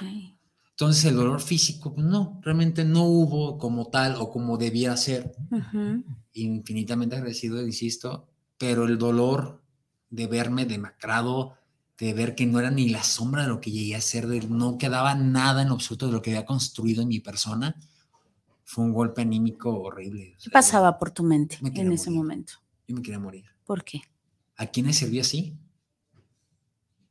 Entonces 0.71 1.05
el 1.07 1.17
dolor 1.17 1.41
físico, 1.41 1.95
pues 1.95 2.07
no, 2.07 2.41
realmente 2.45 2.85
no 2.85 3.03
hubo 3.03 3.59
como 3.59 3.88
tal 3.88 4.15
o 4.21 4.31
como 4.31 4.57
debía 4.57 4.97
ser. 4.97 5.33
Infinitamente 6.33 7.17
agradecido, 7.17 7.61
insisto, 7.67 8.29
pero 8.58 8.84
el 8.84 8.98
dolor 8.98 9.62
de 10.10 10.26
verme 10.26 10.66
demacrado, 10.66 11.54
de 11.98 12.12
ver 12.14 12.34
que 12.34 12.46
no 12.46 12.58
era 12.60 12.70
ni 12.70 12.88
la 12.88 13.02
sombra 13.02 13.42
de 13.42 13.48
lo 13.48 13.60
que 13.60 13.70
llegué 13.70 13.96
a 13.96 14.00
ser, 14.00 14.26
de 14.26 14.40
no 14.48 14.78
quedaba 14.78 15.14
nada 15.14 15.62
en 15.62 15.68
absoluto 15.68 16.06
de 16.06 16.12
lo 16.12 16.22
que 16.22 16.30
había 16.30 16.46
construido 16.46 17.02
en 17.02 17.08
mi 17.08 17.20
persona, 17.20 17.76
fue 18.64 18.84
un 18.84 18.92
golpe 18.92 19.22
anímico 19.22 19.70
horrible. 19.70 20.34
O 20.38 20.42
¿Qué 20.42 20.50
pasaba 20.50 20.98
por 20.98 21.10
tu 21.10 21.22
mente 21.22 21.58
me 21.62 21.68
en 21.68 21.92
ese 21.92 22.10
momento? 22.10 22.54
Yo 22.86 22.96
me 22.96 23.02
quería 23.02 23.18
morir. 23.18 23.44
¿Por 23.64 23.84
qué? 23.84 24.02
¿A 24.56 24.66
quiénes 24.66 24.96
servía 24.96 25.20
así? 25.22 25.56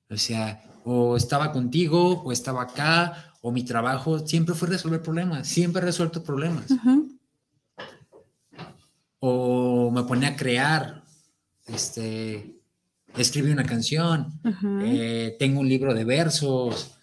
O 0.09 0.17
sea, 0.17 0.63
o 0.83 1.15
estaba 1.15 1.51
contigo, 1.51 2.21
o 2.23 2.31
estaba 2.31 2.63
acá, 2.63 3.33
o 3.41 3.51
mi 3.51 3.63
trabajo 3.63 4.19
siempre 4.19 4.53
fue 4.53 4.69
resolver 4.69 5.01
problemas, 5.01 5.47
siempre 5.47 5.81
he 5.81 5.85
resuelto 5.85 6.23
problemas. 6.23 6.65
O 9.19 9.91
me 9.91 10.03
ponía 10.03 10.29
a 10.29 10.35
crear, 10.35 11.04
este, 11.67 12.59
escribí 13.17 13.51
una 13.51 13.63
canción, 13.65 14.39
eh, 14.83 15.35
tengo 15.39 15.59
un 15.61 15.69
libro 15.69 15.93
de 15.93 16.03
versos 16.03 16.97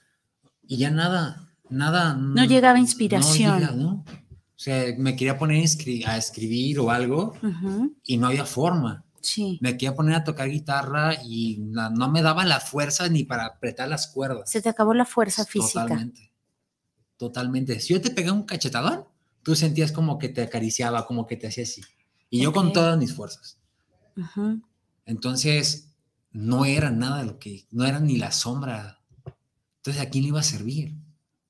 y 0.66 0.76
ya 0.76 0.90
nada, 0.90 1.52
nada. 1.68 2.14
No 2.14 2.44
llegaba 2.44 2.78
inspiración. 2.78 3.50
No, 3.50 3.58
llega, 3.60 3.72
¿no? 3.72 4.04
O 4.04 4.64
sea, 4.64 4.94
me 4.96 5.16
quería 5.16 5.38
poner 5.38 5.60
a 5.60 5.64
escri- 5.64 6.06
a 6.06 6.16
escribir 6.16 6.78
o 6.78 6.90
algo 6.90 7.34
y 8.04 8.16
no 8.16 8.28
había 8.28 8.44
forma. 8.46 9.04
Sí. 9.20 9.58
Me 9.60 9.72
quería 9.72 9.94
poner 9.94 10.14
a 10.16 10.24
tocar 10.24 10.48
guitarra 10.48 11.14
y 11.24 11.58
no 11.60 12.08
me 12.10 12.22
daban 12.22 12.48
la 12.48 12.60
fuerza 12.60 13.08
ni 13.08 13.24
para 13.24 13.46
apretar 13.46 13.88
las 13.88 14.06
cuerdas. 14.08 14.50
Se 14.50 14.60
te 14.62 14.68
acabó 14.68 14.94
la 14.94 15.04
fuerza 15.04 15.44
física. 15.44 15.82
Totalmente. 15.82 16.32
Totalmente. 17.16 17.80
Si 17.80 17.92
yo 17.94 18.00
te 18.00 18.10
pegaba 18.10 18.36
un 18.36 18.44
cachetadón, 18.44 19.04
tú 19.42 19.54
sentías 19.54 19.92
como 19.92 20.18
que 20.18 20.28
te 20.28 20.42
acariciaba, 20.42 21.06
como 21.06 21.26
que 21.26 21.36
te 21.36 21.46
hacía 21.48 21.64
así. 21.64 21.82
Y 22.30 22.40
yo 22.42 22.52
con 22.52 22.72
todas 22.72 22.98
mis 22.98 23.12
fuerzas. 23.14 23.58
Entonces, 25.06 25.88
no 26.32 26.64
era 26.64 26.90
nada 26.90 27.22
lo 27.24 27.38
que, 27.38 27.66
no 27.70 27.84
era 27.84 28.00
ni 28.00 28.16
la 28.16 28.32
sombra. 28.32 29.00
Entonces, 29.76 30.02
¿a 30.02 30.08
quién 30.10 30.22
le 30.24 30.28
iba 30.28 30.40
a 30.40 30.44
servir? 30.44 30.94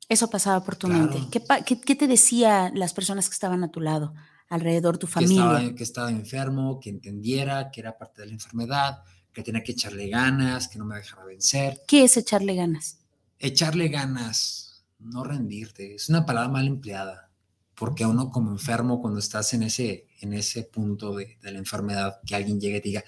Eso 0.08 0.28
pasaba 0.30 0.64
por 0.64 0.76
tu 0.76 0.88
Claro. 0.88 1.12
mente. 1.12 1.20
¿Qué, 1.30 1.44
qué, 1.64 1.80
qué 1.80 1.94
te 1.96 2.06
decían 2.06 2.78
las 2.78 2.92
personas 2.92 3.28
que 3.28 3.34
estaban 3.34 3.62
a 3.64 3.70
tu 3.70 3.80
lado, 3.80 4.14
alrededor, 4.48 4.98
tu 4.98 5.06
Que 5.06 5.12
familia? 5.12 5.34
estaba, 5.44 5.74
que 5.74 5.84
estaba 5.84 6.10
enfermo, 6.10 6.80
que 6.80 6.90
entendiera 6.90 7.70
que 7.70 7.80
era 7.80 7.96
parte 7.96 8.22
de 8.22 8.28
la 8.28 8.34
enfermedad, 8.34 9.02
que 9.32 9.42
tenía 9.42 9.62
que 9.62 9.72
echarle 9.72 10.08
ganas, 10.08 10.68
que 10.68 10.78
no 10.78 10.84
me 10.84 10.96
dejara 10.96 11.24
vencer. 11.24 11.80
¿Qué 11.86 12.04
es 12.04 12.16
echarle 12.16 12.54
ganas? 12.54 12.98
Echarle 13.38 13.88
ganas, 13.88 14.84
no 14.98 15.24
rendirte. 15.24 15.94
Es 15.94 16.08
una 16.08 16.26
palabra 16.26 16.50
mal 16.50 16.66
empleada, 16.66 17.30
porque 17.74 18.04
a 18.04 18.08
uno 18.08 18.30
como 18.30 18.50
enfermo, 18.50 19.00
cuando 19.00 19.18
estás 19.18 19.54
en 19.54 19.62
ese, 19.62 20.06
en 20.22 20.32
ese 20.32 20.64
punto 20.64 21.16
de, 21.16 21.38
de 21.42 21.52
la 21.52 21.58
enfermedad, 21.58 22.20
que 22.26 22.34
alguien 22.34 22.60
llegue 22.60 22.78
y 22.78 22.80
te 22.80 22.88
diga, 22.88 23.04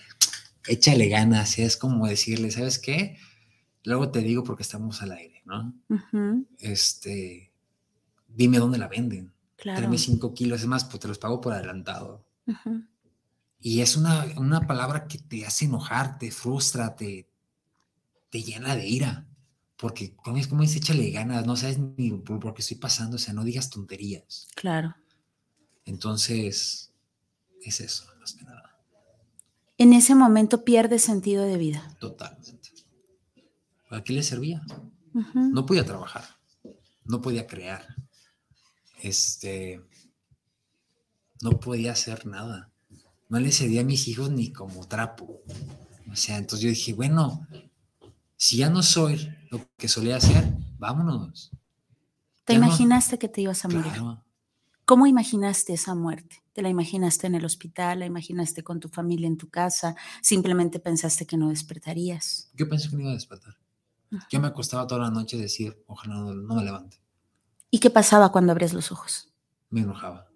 échale 0.66 1.08
ganas, 1.08 1.58
es 1.58 1.76
como 1.76 2.06
decirle, 2.06 2.50
¿sabes 2.50 2.78
qué? 2.78 3.18
Luego 3.84 4.10
te 4.10 4.20
digo 4.20 4.44
porque 4.44 4.62
estamos 4.62 5.02
al 5.02 5.12
aire, 5.12 5.42
¿no? 5.44 5.74
Este, 6.58 7.52
dime 8.28 8.58
dónde 8.58 8.78
la 8.78 8.88
venden. 8.88 9.32
Claro. 9.56 9.78
Tráeme 9.78 9.98
cinco 9.98 10.34
kilos, 10.34 10.62
es 10.62 10.66
más, 10.66 10.84
pues 10.84 11.00
te 11.00 11.08
los 11.08 11.18
pago 11.18 11.40
por 11.40 11.52
adelantado. 11.52 12.26
Ujú. 12.46 12.84
Y 13.60 13.80
es 13.80 13.96
una, 13.96 14.26
una 14.36 14.66
palabra 14.66 15.06
que 15.06 15.18
te 15.18 15.46
hace 15.46 15.66
enojar, 15.66 16.18
te 16.18 16.30
frustra, 16.30 16.96
te, 16.96 17.28
te 18.30 18.42
llena 18.42 18.74
de 18.74 18.86
ira. 18.86 19.26
Porque, 19.76 20.14
como 20.16 20.38
es 20.38 20.48
como 20.48 20.62
dice, 20.62 20.78
échale 20.78 21.10
ganas, 21.10 21.46
no 21.46 21.56
sabes 21.56 21.78
ni 21.78 22.10
por, 22.10 22.40
por 22.40 22.54
qué 22.54 22.62
estoy 22.62 22.78
pasando, 22.78 23.16
o 23.16 23.18
sea, 23.18 23.34
no 23.34 23.44
digas 23.44 23.70
tonterías. 23.70 24.48
Claro. 24.54 24.94
Entonces, 25.84 26.93
es 27.70 27.80
eso, 27.80 28.06
más 28.20 28.34
que 28.34 28.44
nada, 28.44 28.78
En 29.78 29.92
ese 29.92 30.14
momento 30.14 30.64
pierdes 30.64 31.02
sentido 31.02 31.44
de 31.44 31.56
vida. 31.58 31.96
totalmente. 32.00 32.70
¿Para 33.88 34.02
qué 34.04 34.12
le 34.12 34.22
servía? 34.22 34.62
No 35.34 35.64
podía 35.66 35.84
trabajar, 35.84 36.24
no 37.04 37.20
podía 37.22 37.46
crear, 37.46 37.86
este, 39.02 39.80
no 41.40 41.50
podía 41.60 41.92
hacer 41.92 42.26
nada. 42.26 42.70
No 43.28 43.38
le 43.40 43.52
cedía 43.52 43.82
a 43.82 43.84
mis 43.84 44.08
hijos 44.08 44.30
ni 44.30 44.52
como 44.52 44.86
trapo. 44.86 45.40
O 46.10 46.16
sea, 46.16 46.36
entonces 46.38 46.60
yo 46.64 46.68
dije, 46.70 46.92
bueno, 46.92 47.46
si 48.36 48.58
ya 48.58 48.70
no 48.70 48.82
soy 48.82 49.28
lo 49.50 49.60
que 49.76 49.88
solía 49.88 50.16
hacer, 50.16 50.44
vámonos. 50.78 51.50
¿Te 52.44 52.54
Ya 52.54 52.58
no- 52.58 52.66
imaginaste 52.66 53.18
que 53.18 53.28
te 53.28 53.40
ibas 53.42 53.64
a 53.64 53.68
morir? 53.68 53.84
Claro. 53.92 54.23
¿Cómo 54.84 55.06
imaginaste 55.06 55.72
esa 55.72 55.94
muerte? 55.94 56.42
¿Te 56.52 56.60
la 56.60 56.68
imaginaste 56.68 57.26
en 57.26 57.34
el 57.34 57.44
hospital? 57.44 58.00
¿La 58.00 58.06
imaginaste 58.06 58.62
con 58.62 58.80
tu 58.80 58.88
familia 58.88 59.26
en 59.26 59.38
tu 59.38 59.48
casa? 59.48 59.96
¿Simplemente 60.20 60.78
pensaste 60.78 61.26
que 61.26 61.38
no 61.38 61.48
despertarías? 61.48 62.50
Yo 62.54 62.68
pensé 62.68 62.90
que 62.90 62.96
me 62.96 63.02
iba 63.02 63.10
a 63.12 63.14
despertar. 63.14 63.56
Yo 64.30 64.40
me 64.40 64.46
acostaba 64.46 64.86
toda 64.86 65.00
la 65.00 65.10
noche 65.10 65.38
a 65.38 65.40
decir, 65.40 65.82
ojalá 65.86 66.14
no, 66.14 66.34
no 66.34 66.54
me 66.54 66.64
levante. 66.64 67.00
¿Y 67.70 67.80
qué 67.80 67.90
pasaba 67.90 68.30
cuando 68.30 68.52
abrías 68.52 68.72
los 68.72 68.92
ojos? 68.92 69.32
Me 69.70 69.80
enojaba. 69.80 70.28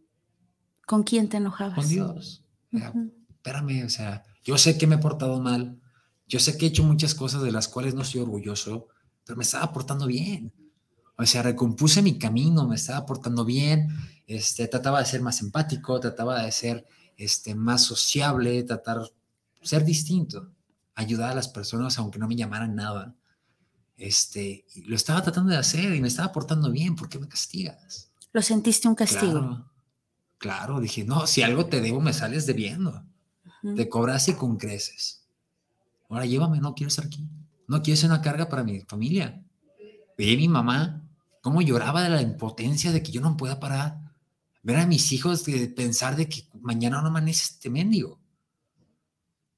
¿Con 0.86 1.02
quién 1.04 1.28
te 1.28 1.36
enojabas? 1.36 1.76
Con 1.76 1.88
Dios. 1.88 2.42
O 2.72 2.78
sea, 2.78 2.90
Ujú. 2.90 3.12
espérame, 3.28 3.84
o 3.84 3.88
sea, 3.90 4.24
yo 4.42 4.58
sé 4.58 4.78
que 4.78 4.86
me 4.86 4.96
he 4.96 4.98
portado 4.98 5.40
mal, 5.40 5.80
yo 6.26 6.40
sé 6.40 6.56
que 6.56 6.64
he 6.64 6.68
hecho 6.70 6.82
muchas 6.82 7.14
cosas 7.14 7.42
de 7.42 7.52
las 7.52 7.68
cuales 7.68 7.94
no 7.94 8.02
estoy 8.02 8.22
orgulloso, 8.22 8.88
pero 9.24 9.36
me 9.36 9.44
estaba 9.44 9.72
portando 9.72 10.06
bien. 10.06 10.52
O 11.20 11.26
sea, 11.26 11.42
recompuse 11.42 12.00
mi 12.00 12.16
camino, 12.16 12.68
me 12.68 12.76
estaba 12.76 13.04
portando 13.04 13.44
bien, 13.44 13.88
este, 14.28 14.68
trataba 14.68 15.00
de 15.00 15.06
ser 15.06 15.20
más 15.20 15.40
empático, 15.40 15.98
trataba 15.98 16.42
de 16.44 16.52
ser 16.52 16.87
este, 17.16 17.56
más 17.56 17.82
sociable, 17.82 18.62
tratar, 18.62 19.00
ser 19.60 19.84
distinto, 19.84 20.52
ayudar 20.94 21.32
a 21.32 21.34
las 21.34 21.48
personas 21.48 21.98
aunque 21.98 22.20
no 22.20 22.28
me 22.28 22.37
llamaran 22.37 22.76
nada. 22.76 23.16
Este, 23.96 24.64
y 24.72 24.82
lo 24.82 24.94
estaba 24.94 25.20
tratando 25.20 25.50
de 25.50 25.56
hacer 25.56 25.92
y 25.92 26.00
me 26.00 26.06
estaba 26.06 26.30
portando 26.30 26.70
bien, 26.70 26.94
¿por 26.94 27.08
qué 27.08 27.18
me 27.18 27.26
castigas? 27.26 28.12
¿Lo 28.32 28.40
sentiste 28.40 28.87
un 28.87 28.94
castigo? 28.94 29.32
Claro, 29.32 29.70
claro, 30.38 30.80
dije, 30.80 31.02
no, 31.02 31.26
si 31.26 31.42
algo 31.42 31.66
te 31.66 31.80
debo, 31.80 32.00
me 32.00 32.12
sales 32.12 32.46
debiendo. 32.46 33.04
Ujú. 33.64 33.75
Te 33.75 33.88
cobraste 33.88 34.37
con 34.37 34.56
creces. 34.56 35.26
Ahora 36.08 36.26
llévame, 36.26 36.60
no 36.60 36.76
quiero 36.76 36.88
estar 36.88 37.06
aquí. 37.06 37.28
No 37.66 37.82
quiero 37.82 38.00
ser 38.00 38.08
una 38.08 38.22
carga 38.22 38.48
para 38.48 38.62
mi 38.62 38.82
familia. 38.82 39.42
A 40.20 40.37
mi 40.37 40.48
mamá 40.48 41.07
cómo 41.42 41.61
lloraba 41.62 42.02
de 42.02 42.11
la 42.11 42.23
impotencia 42.23 42.92
de 42.92 43.02
que 43.02 43.12
yo 43.12 43.21
no 43.21 43.37
pueda 43.37 43.61
parar. 43.61 43.99
Ver 44.62 44.76
a 44.76 44.87
mis 44.87 45.12
hijos 45.12 45.45
de 45.45 45.68
pensar 45.68 46.16
de 46.16 46.28
que 46.28 46.49
mañana 46.61 47.00
no 47.00 47.09
amanece 47.09 47.45
este 47.54 47.71
mendigo. 47.71 48.21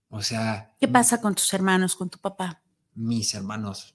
O 0.08 0.22
sea, 0.22 0.74
¿Qué 0.80 0.88
pasa 0.88 1.20
con 1.20 1.34
tus 1.34 1.52
hermanos, 1.54 1.96
con 1.96 2.10
tu 2.10 2.18
papá? 2.18 2.62
mis 2.94 3.32
hermanos, 3.34 3.94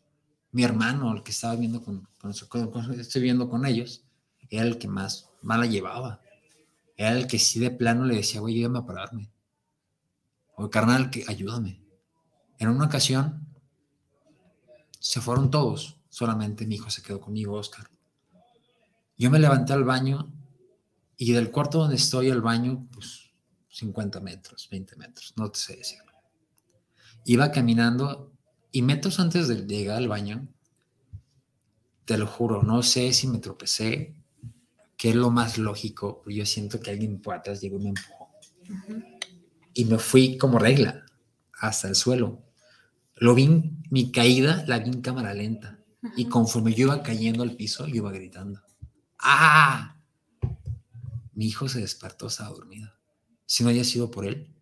mi 0.51 0.63
hermano, 0.63 1.13
el 1.13 1.21
que 1.21 1.31
estaba 1.31 1.55
viendo 1.55 1.83
con, 1.83 2.07
con, 2.17 2.33
su- 2.33 2.47
con- 2.47 2.71
con- 2.71 2.97
estoy 2.99 3.21
viendo 3.21 3.49
con 3.49 3.65
ellos, 3.65 4.03
era 4.49 4.63
el 4.63 4.77
que 4.77 4.87
más 4.87 5.29
mala 5.41 5.65
llevaba. 5.65 6.21
Era 6.95 7.11
el 7.11 7.27
que 7.27 7.37
sí 7.37 7.59
de 7.59 7.71
plano 7.71 8.05
le 8.05 8.15
decía, 8.15 8.39
güey, 8.39 8.55
ayúdame 8.55 8.79
a 8.79 8.85
pararme. 8.85 9.29
O 10.55 10.69
carnal, 10.69 11.09
que 11.09 11.25
ayúdame. 11.27 11.81
En 12.57 12.69
una 12.69 12.85
ocasión 12.85 13.45
se 14.99 15.19
fueron 15.21 15.51
todos, 15.51 15.97
solamente 16.15 16.65
mi 16.65 16.75
hijo 16.75 16.89
se 16.89 17.01
quedó 17.01 17.19
conmigo, 17.19 17.57
Oscar. 17.57 17.89
Yo 19.17 19.29
me 19.29 19.37
levanté 19.37 19.73
al 19.73 19.83
baño 19.83 20.31
y 21.17 21.33
del 21.33 21.51
cuarto 21.51 21.79
donde 21.79 21.97
estoy 21.97 22.31
al 22.31 22.39
baño, 22.39 22.87
pues 22.93 23.33
50 23.71 24.21
metros, 24.21 24.69
20 24.71 24.95
metros, 24.95 25.33
no 25.35 25.51
te 25.51 25.59
sé 25.59 25.75
decir. 25.75 25.99
Iba 27.25 27.51
caminando 27.51 28.31
y 28.71 28.81
metros 28.81 29.19
antes 29.19 29.49
de 29.49 29.67
llegar 29.67 29.97
al 29.97 30.07
baño, 30.07 30.47
te 32.05 32.17
lo 32.17 32.27
juro, 32.27 32.63
no 32.63 32.81
sé 32.81 33.11
si 33.11 33.27
me 33.27 33.39
tropecé, 33.39 34.15
que 34.95 35.09
es 35.09 35.15
lo 35.15 35.31
más 35.31 35.57
lógico, 35.57 36.23
yo 36.27 36.45
siento 36.45 36.79
que 36.79 36.91
alguien 36.91 37.21
por 37.21 37.35
atrás 37.35 37.59
llegó 37.59 37.77
y 37.77 37.83
me 37.83 37.89
empujó. 37.89 38.29
Y 39.73 39.83
me 39.83 39.97
fui 39.97 40.37
como 40.37 40.59
regla 40.59 41.05
hasta 41.59 41.89
el 41.89 41.95
suelo. 41.95 42.41
Lo 43.17 43.35
vi, 43.35 43.49
mi 43.89 44.13
caída 44.13 44.63
la 44.65 44.79
vi 44.79 44.91
en 44.91 45.01
cámara 45.01 45.33
lenta. 45.33 45.81
Y 46.15 46.25
conforme 46.27 46.73
yo 46.73 46.87
iba 46.87 47.03
cayendo 47.03 47.43
al 47.43 47.55
piso, 47.55 47.87
yo 47.87 47.95
iba 47.95 48.11
gritando. 48.11 48.61
¡Ah! 49.19 49.97
Mi 51.33 51.47
hijo 51.47 51.67
se 51.67 51.81
despertó, 51.81 52.27
estaba 52.27 52.49
dormido. 52.49 52.91
Si 53.45 53.63
no 53.63 53.69
haya 53.69 53.83
sido 53.83 54.09
por 54.09 54.25
él, 54.25 54.55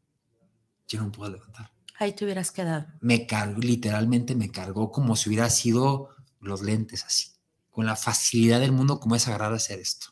yo 0.87 0.99
no 0.99 1.05
me 1.05 1.11
puedo 1.11 1.31
levantar 1.31 1.71
Ahí 1.99 2.13
te 2.13 2.25
hubieras 2.25 2.51
quedado. 2.51 2.87
me 3.01 3.27
cargó, 3.27 3.61
literalmente 3.61 4.35
me 4.35 4.51
cargó 4.51 4.91
como 4.91 5.15
si 5.15 5.29
hubiera 5.29 5.49
sido 5.49 6.09
los 6.41 6.61
lentes 6.61 7.05
así, 7.05 7.29
con 7.69 7.85
la 7.85 7.95
facilidad 7.95 8.59
del 8.59 8.71
mundo 8.71 8.99
como 8.99 9.15
es 9.15 9.27
agarrar 9.27 9.53
a 9.53 9.57
hacer 9.57 9.79
esto. 9.79 10.07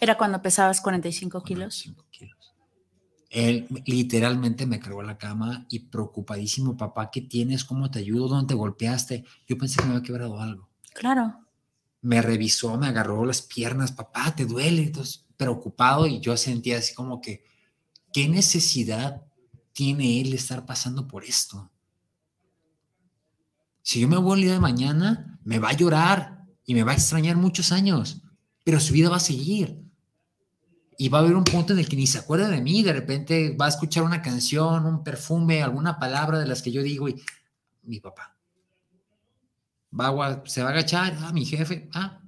¿Era 0.00 0.16
cuando 0.16 0.42
pesabas 0.42 0.80
45 0.80 1.42
kilos? 1.42 1.82
45 1.82 2.06
kilos. 2.10 2.54
Él 3.30 3.66
literalmente 3.86 4.66
me 4.66 4.78
cargó 4.78 5.00
a 5.00 5.04
la 5.04 5.16
cama 5.16 5.66
y 5.70 5.78
preocupadísimo, 5.80 6.76
papá, 6.76 7.10
¿qué 7.10 7.22
tienes? 7.22 7.64
¿Cómo 7.64 7.90
te 7.90 8.00
ayudo? 8.00 8.28
¿Dónde 8.28 8.48
te 8.48 8.54
golpeaste? 8.54 9.24
Yo 9.48 9.56
pensé 9.56 9.78
que 9.80 9.86
me 9.86 9.92
había 9.94 10.02
quebrado 10.02 10.38
algo. 10.38 10.68
Claro. 10.94 11.46
Me 12.00 12.20
revisó, 12.20 12.76
me 12.76 12.88
agarró 12.88 13.24
las 13.24 13.42
piernas, 13.42 13.92
papá, 13.92 14.34
¿te 14.34 14.44
duele? 14.44 14.82
Entonces, 14.82 15.24
preocupado 15.36 16.06
y 16.06 16.20
yo 16.20 16.36
sentía 16.36 16.78
así 16.78 16.94
como 16.94 17.20
que, 17.20 17.44
¿qué 18.12 18.28
necesidad 18.28 19.22
tiene 19.72 20.20
él 20.20 20.30
de 20.30 20.36
estar 20.36 20.66
pasando 20.66 21.06
por 21.06 21.24
esto? 21.24 21.70
Si 23.82 24.00
yo 24.00 24.08
me 24.08 24.16
voy 24.16 24.38
el 24.38 24.44
día 24.44 24.52
de 24.54 24.60
mañana, 24.60 25.38
me 25.44 25.58
va 25.58 25.70
a 25.70 25.76
llorar 25.76 26.44
y 26.64 26.74
me 26.74 26.84
va 26.84 26.92
a 26.92 26.94
extrañar 26.94 27.36
muchos 27.36 27.72
años, 27.72 28.22
pero 28.64 28.78
su 28.78 28.92
vida 28.92 29.10
va 29.10 29.16
a 29.16 29.20
seguir. 29.20 29.82
Y 30.98 31.08
va 31.08 31.18
a 31.18 31.22
haber 31.22 31.34
un 31.34 31.44
punto 31.44 31.72
en 31.72 31.80
el 31.80 31.88
que 31.88 31.96
ni 31.96 32.06
se 32.06 32.18
acuerda 32.18 32.48
de 32.48 32.60
mí, 32.60 32.82
de 32.82 32.92
repente 32.92 33.56
va 33.56 33.66
a 33.66 33.70
escuchar 33.70 34.04
una 34.04 34.22
canción, 34.22 34.86
un 34.86 35.02
perfume, 35.02 35.62
alguna 35.62 35.98
palabra 35.98 36.38
de 36.38 36.46
las 36.46 36.62
que 36.62 36.70
yo 36.70 36.82
digo 36.82 37.08
y 37.08 37.20
mi 37.82 37.98
papá. 37.98 38.31
Va 39.98 40.08
a, 40.26 40.42
se 40.46 40.62
va 40.62 40.68
a 40.70 40.72
agachar, 40.72 41.16
ah, 41.20 41.32
mi 41.32 41.44
jefe, 41.44 41.88
ah, 41.92 42.20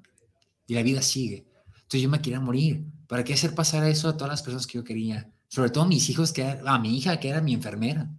y 0.66 0.74
la 0.74 0.82
vida 0.82 1.00
sigue. 1.02 1.46
Entonces 1.74 2.02
yo 2.02 2.08
me 2.08 2.20
quería 2.20 2.40
morir. 2.40 2.84
¿Para 3.06 3.24
qué 3.24 3.34
hacer 3.34 3.54
pasar 3.54 3.84
eso 3.84 4.08
a 4.08 4.16
todas 4.16 4.30
las 4.30 4.42
personas 4.42 4.66
que 4.66 4.74
yo 4.78 4.84
quería? 4.84 5.30
Sobre 5.48 5.70
todo 5.70 5.84
a 5.84 5.88
mis 5.88 6.08
hijos, 6.10 6.32
que 6.32 6.42
era- 6.42 6.62
a 6.74 6.78
mi 6.78 6.96
hija, 6.96 7.20
que 7.20 7.28
era 7.28 7.40
mi 7.40 7.54
enfermera. 7.54 8.10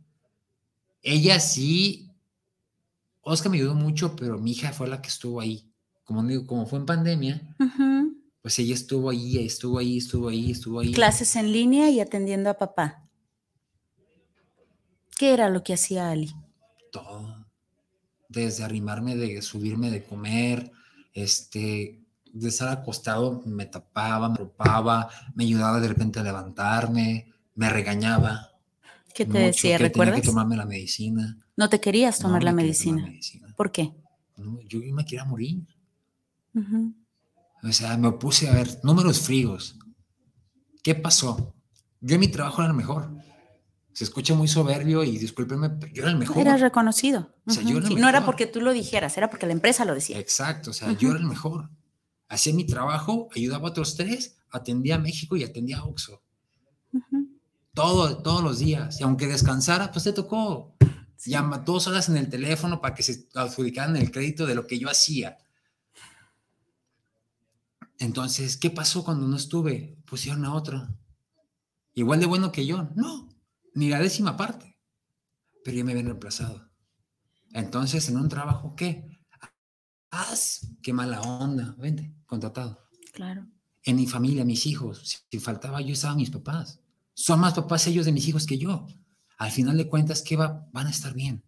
Ella 1.02 1.40
sí, 1.40 2.10
Oscar 3.22 3.52
me 3.52 3.58
ayudó 3.58 3.76
mucho, 3.76 4.16
pero 4.16 4.38
mi 4.38 4.52
hija 4.52 4.72
fue 4.72 4.88
la 4.88 5.02
que 5.02 5.10
estuvo 5.10 5.42
ahí. 5.42 5.70
Como 6.04 6.24
digo, 6.24 6.46
como 6.46 6.66
fue 6.68 6.80
en 6.80 6.86
pandemia, 6.86 7.56
Ujú. 7.60 8.16
pues 8.42 8.58
ella 8.60 8.74
estuvo 8.76 9.10
ahí, 9.10 9.38
estuvo 9.44 9.80
ahí, 9.80 9.98
estuvo 9.98 10.30
ahí, 10.30 10.52
estuvo 10.52 10.80
ahí. 10.80 10.92
Clases 10.94 11.36
en 11.36 11.52
línea 11.52 11.90
y 11.90 12.00
atendiendo 12.00 12.50
a 12.52 12.58
papá. 12.58 13.02
¿Qué 15.18 15.34
era 15.34 15.50
lo 15.50 15.64
que 15.64 15.74
hacía 15.74 16.10
Ali? 16.12 16.32
todo. 16.92 17.45
Desde 18.30 18.64
arrimarme, 18.64 19.16
de 19.16 19.42
subirme 19.42 19.92
de 19.92 20.04
comer, 20.04 20.72
este, 21.14 22.02
de 22.34 22.48
estar 22.50 22.70
acostado, 22.70 23.42
me 23.46 23.66
tapaba, 23.66 24.28
me 24.30 24.36
arropaba, 24.36 25.10
me 25.36 25.44
ayudaba 25.46 25.80
de 25.80 25.88
repente 25.88 26.20
a 26.20 26.24
levantarme, 26.24 27.32
me 27.56 27.70
regañaba. 27.70 28.52
¿Qué 29.14 29.26
te 29.26 29.32
mucho, 29.32 29.46
decía? 29.46 29.78
que 29.78 29.84
Tenía 29.84 29.90
¿Recuerdas? 29.90 30.22
que 30.22 30.28
tomarme 30.28 30.58
la 30.58 30.66
medicina. 30.66 31.38
No 31.56 31.70
te 31.70 31.80
querías 31.80 32.20
No, 32.20 32.28
tomar 32.28 32.44
la 32.44 32.52
tomar 32.52 32.64
medicina. 32.66 33.04
medicina. 33.04 33.54
¿Por 33.56 33.72
qué? 33.72 33.94
No, 34.38 34.60
yo 34.68 34.80
me 34.94 35.06
quería 35.06 35.24
morir. 35.24 35.64
O 37.64 37.72
sea, 37.72 37.98
me 37.98 38.12
puse 38.12 38.50
a 38.50 38.54
ver 38.54 38.80
números 38.84 39.22
fríos. 39.22 39.78
¿Qué 40.84 40.96
pasó? 40.96 41.56
Yo 42.02 42.16
en 42.16 42.20
mi 42.20 42.28
trabajo 42.28 42.62
era 42.62 42.72
el 42.72 42.78
mejor. 42.78 43.10
Se 43.96 44.04
escucha 44.04 44.36
muy 44.36 44.50
soberbio 44.50 45.06
y 45.06 45.18
discúlpenme, 45.18 45.70
pero 45.70 45.94
yo 45.94 46.04
era 46.04 46.12
el 46.12 46.18
mejor. 46.18 46.38
Eras 46.40 46.60
reconocido. 46.60 47.34
O 47.46 47.52
sea, 47.52 47.64
Ujú. 47.64 47.72
yo 47.72 47.78
era 47.78 47.88
Sí, 47.88 47.96
no 47.96 48.10
era 48.10 48.26
porque 48.26 48.46
tú 48.46 48.60
lo 48.60 48.74
dijeras, 48.74 49.16
era 49.16 49.30
porque 49.30 49.46
la 49.46 49.54
empresa 49.54 49.86
lo 49.86 49.94
decía. 49.94 50.20
Exacto, 50.20 50.72
o 50.72 50.74
sea, 50.74 50.92
yo 50.92 51.12
era 51.12 51.20
el 51.20 51.26
mejor. 51.26 51.70
Hacía 52.28 52.54
mi 52.54 52.66
trabajo, 52.66 53.30
ayudaba 53.34 53.70
a 53.70 53.72
otros 53.72 53.96
tres, 53.96 54.36
atendía 54.52 54.96
a 54.96 55.00
México 55.00 55.38
y 55.38 55.46
atendía 55.46 55.78
a. 55.78 55.86
Todo, 57.74 58.18
todos 58.22 58.44
los 58.44 58.60
días. 58.60 59.00
Y 59.00 59.04
aunque 59.04 59.28
descansara, 59.28 59.94
pues 59.94 60.04
te 60.04 60.12
tocó. 60.12 60.76
Llama 61.26 61.60
dos 61.60 61.88
horas 61.88 62.10
en 62.10 62.18
el 62.18 62.30
teléfono 62.30 62.82
para 62.82 62.94
que 62.96 63.02
se 63.02 63.30
adjudicaran 63.34 63.96
el 63.96 64.12
crédito 64.12 64.46
de 64.46 64.56
lo 64.56 64.68
que 64.68 64.78
yo 64.78 64.90
hacía. 64.90 65.38
Entonces, 67.98 68.58
¿qué 68.58 68.70
pasó 68.70 69.06
cuando 69.06 69.26
no 69.26 69.38
estuve? 69.38 69.98
Pusieron 70.06 70.44
a 70.44 70.54
otro. 70.54 70.86
Igual 71.94 72.20
de 72.20 72.26
bueno 72.26 72.52
que 72.52 72.66
yo. 72.66 72.90
No, 72.96 73.30
ni 73.76 73.90
la 73.90 74.00
décima 74.00 74.36
parte. 74.36 74.78
Pero 75.64 75.78
ya 75.78 75.84
me 75.84 75.92
habían 75.92 76.08
reemplazado. 76.08 76.70
Entonces, 77.54 78.08
en 78.10 78.18
un 78.18 78.30
trabajo, 78.30 78.76
¿qué? 78.76 79.08
Haz, 80.12 80.68
qué 80.82 80.94
mala 80.94 81.22
onda. 81.22 81.76
Vente, 81.78 82.14
contratado. 82.26 82.88
Claro. 83.14 83.48
En 83.84 83.96
mi 83.96 84.08
familia, 84.08 84.44
mis 84.46 84.66
hijos, 84.66 85.20
si, 85.30 85.40
faltaba 85.40 85.82
yo, 85.82 85.94
estaban 85.94 86.18
mis 86.18 86.32
papás. 86.32 86.80
Son 87.14 87.40
más 87.40 87.54
papás 87.54 87.86
ellos 87.88 88.06
de 88.06 88.12
mis 88.12 88.28
hijos 88.28 88.46
que 88.46 88.58
yo. 88.58 88.88
Al 89.38 89.52
final 89.52 89.78
de 89.78 89.88
cuentas, 89.88 90.22
¿qué 90.22 90.36
va? 90.36 90.68
Van 90.72 90.88
a 90.88 90.92
estar 90.92 91.14
bien. 91.14 91.44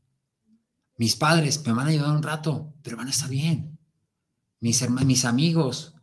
Mis 0.98 1.16
padres 1.16 1.66
me 1.66 1.74
van 1.74 1.88
a 1.88 1.90
ayudar 1.90 2.16
un 2.16 2.24
rato, 2.24 2.74
pero 2.84 2.98
van 2.98 3.08
a 3.08 3.12
estar 3.12 3.30
bien. 3.30 3.78
Mis, 4.60 4.82
herma- 4.82 5.04
mis 5.06 5.26
amigos, 5.26 5.94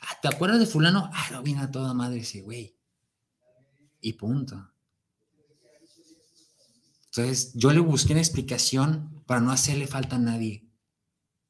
Ah, 0.00 0.16
¿Te 0.22 0.28
acuerdas 0.28 0.60
de 0.60 0.66
fulano? 0.66 1.10
Ah, 1.12 1.26
no, 1.32 1.42
viene 1.42 1.60
a 1.60 1.70
toda 1.70 1.92
madre 1.92 2.20
ese 2.20 2.40
güey. 2.40 2.76
Y 4.00 4.12
punto. 4.14 4.72
Entonces, 7.18 7.52
yo 7.54 7.72
le 7.72 7.80
busqué 7.80 8.12
una 8.12 8.20
explicación 8.20 9.24
para 9.26 9.40
no 9.40 9.50
hacerle 9.50 9.88
falta 9.88 10.14
a 10.16 10.20
nadie. 10.20 10.70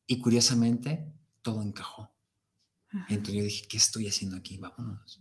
Y 0.07 0.19
curiosamente, 0.19 1.13
todo 1.43 1.63
encajó. 1.63 2.11
Entonces 3.11 3.35
yo 3.35 3.43
dije, 3.45 3.67
¿qué 3.69 3.77
estoy 3.77 4.09
haciendo 4.09 4.39
aquí? 4.39 4.57
Vámonos. 4.57 5.21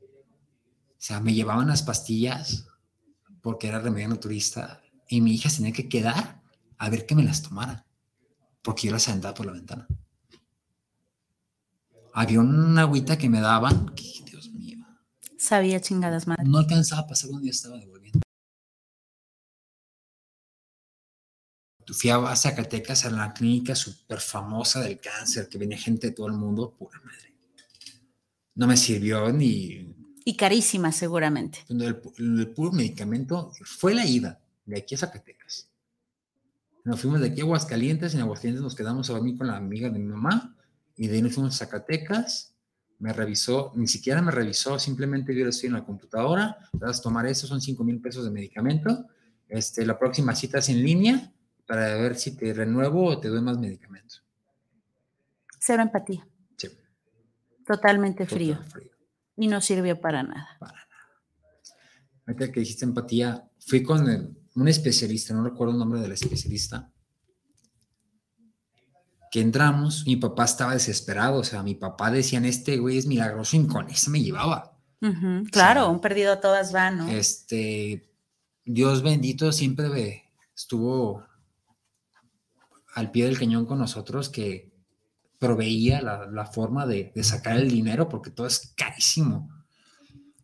O 0.00 0.98
sea, 0.98 1.20
me 1.20 1.32
llevaban 1.32 1.68
las 1.68 1.84
pastillas 1.84 2.66
porque 3.40 3.68
era 3.68 3.78
remedio 3.78 4.08
naturista 4.08 4.82
y 5.08 5.20
mi 5.20 5.34
hija 5.34 5.48
se 5.48 5.58
tenía 5.58 5.72
que 5.72 5.88
quedar 5.88 6.42
a 6.76 6.90
ver 6.90 7.06
que 7.06 7.14
me 7.14 7.22
las 7.22 7.42
tomara 7.42 7.86
porque 8.62 8.88
yo 8.88 8.92
las 8.92 9.08
aventaba 9.08 9.34
por 9.34 9.46
la 9.46 9.52
ventana. 9.52 9.86
Había 12.12 12.40
una 12.40 12.82
agüita 12.82 13.16
que 13.16 13.28
me 13.28 13.40
daban, 13.40 13.94
que, 13.94 14.24
Dios 14.26 14.50
mío, 14.50 14.84
Sabía 15.38 15.80
chingadas 15.80 16.26
madre. 16.26 16.42
no 16.46 16.58
alcanzaba 16.58 17.02
a 17.02 17.06
pasar 17.06 17.30
donde 17.30 17.46
yo 17.46 17.52
estaba 17.52 17.76
devolviendo. 17.76 18.01
Fui 21.92 22.10
a 22.10 22.36
Zacatecas 22.36 23.04
a 23.04 23.10
la 23.10 23.32
clínica 23.32 23.74
súper 23.74 24.20
famosa 24.20 24.80
del 24.80 25.00
cáncer, 25.00 25.48
que 25.48 25.58
venía 25.58 25.78
gente 25.78 26.08
de 26.08 26.12
todo 26.12 26.26
el 26.28 26.34
mundo, 26.34 26.74
pura 26.78 27.00
madre. 27.04 27.34
No 28.54 28.66
me 28.66 28.76
sirvió 28.76 29.32
ni 29.32 29.94
Y 30.24 30.36
carísima 30.36 30.92
seguramente. 30.92 31.60
el, 31.68 32.00
el 32.18 32.48
puro 32.50 32.72
medicamento. 32.72 33.52
Fue 33.64 33.94
la 33.94 34.06
ida 34.06 34.40
de 34.66 34.78
aquí 34.78 34.94
a 34.94 34.98
Zacatecas. 34.98 35.68
Nos 36.84 37.00
fuimos 37.00 37.20
de 37.20 37.28
aquí 37.28 37.40
a 37.40 37.44
Aguascalientes, 37.44 38.14
en 38.14 38.20
Aguascalientes 38.20 38.62
nos 38.62 38.74
quedamos 38.74 39.08
a 39.08 39.12
dormir 39.12 39.38
con 39.38 39.46
la 39.46 39.56
amiga 39.56 39.88
de 39.88 39.98
mi 39.98 40.06
mamá, 40.06 40.56
y 40.96 41.06
de 41.06 41.16
ahí 41.16 41.22
nos 41.22 41.34
fuimos 41.34 41.54
a 41.54 41.64
Zacatecas. 41.64 42.54
Me 42.98 43.12
revisó, 43.12 43.72
ni 43.74 43.88
siquiera 43.88 44.22
me 44.22 44.30
revisó, 44.30 44.78
simplemente 44.78 45.34
yo 45.34 45.48
estoy 45.48 45.68
en 45.68 45.74
la 45.74 45.84
computadora, 45.84 46.56
vas 46.72 47.00
a 47.00 47.02
tomar 47.02 47.26
eso, 47.26 47.46
son 47.46 47.60
5 47.60 47.82
mil 47.84 48.00
pesos 48.00 48.24
de 48.24 48.30
medicamento. 48.30 49.06
Este, 49.48 49.84
la 49.84 49.98
próxima 49.98 50.34
cita 50.34 50.58
es 50.58 50.68
en 50.68 50.82
línea 50.82 51.32
para 51.72 51.94
ver 51.96 52.16
si 52.16 52.36
te 52.36 52.52
renuevo 52.52 53.06
o 53.06 53.18
te 53.18 53.28
doy 53.28 53.40
más 53.40 53.56
medicamentos. 53.56 54.22
Cero 55.58 55.80
empatía. 55.82 56.26
Sí, 56.58 56.68
Totalmente 57.66 58.26
frío. 58.26 58.56
total 58.56 58.70
frío. 58.72 58.90
Y 59.38 59.48
no 59.48 59.58
sirvió 59.62 59.98
para 59.98 60.22
nada. 60.22 60.48
Para 60.60 60.74
nada. 60.74 60.86
Ahorita 62.26 62.52
que 62.52 62.60
dijiste 62.60 62.84
empatía, 62.84 63.48
fui 63.58 63.82
con 63.82 64.06
el- 64.06 64.36
un 64.54 64.68
especialista, 64.68 65.32
no 65.32 65.42
recuerdo 65.44 65.72
el 65.72 65.78
nombre 65.78 65.98
del 66.02 66.12
especialista, 66.12 66.92
que 69.30 69.40
entramos, 69.40 70.04
mi 70.06 70.16
papá 70.16 70.44
estaba 70.44 70.74
desesperado, 70.74 71.38
o 71.38 71.44
sea, 71.44 71.62
mi 71.62 71.74
papá 71.74 72.10
decían, 72.10 72.44
este 72.44 72.76
güey 72.76 72.98
es 72.98 73.06
milagroso 73.06 73.56
y 73.56 73.66
con 73.66 73.88
eso 73.88 74.10
me 74.10 74.20
llevaba. 74.22 74.76
Claro, 75.50 75.88
un 75.90 76.02
perdido 76.02 76.34
a 76.34 76.40
todas 76.42 76.74
va, 76.74 76.90
¿no? 76.90 77.08
Este, 77.08 78.12
Dios 78.66 79.02
bendito 79.02 79.52
siempre 79.52 80.24
estuvo 80.54 81.24
al 82.92 83.10
pie 83.10 83.24
del 83.26 83.38
cañón 83.38 83.66
con 83.66 83.78
nosotros, 83.78 84.28
que 84.28 84.72
proveía 85.38 86.00
la, 86.02 86.26
la 86.26 86.46
forma 86.46 86.86
de, 86.86 87.12
de 87.14 87.24
sacar 87.24 87.56
el 87.56 87.68
dinero, 87.70 88.08
porque 88.08 88.30
todo 88.30 88.46
es 88.46 88.72
carísimo. 88.76 89.50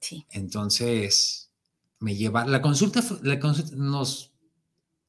Sí. 0.00 0.26
Entonces, 0.30 1.50
me 2.00 2.16
lleva, 2.16 2.44
la 2.46 2.61
consulta, 2.62 3.02
fue- 3.02 3.18
la 3.22 3.38
consulta 3.38 3.76
nos 3.76 4.32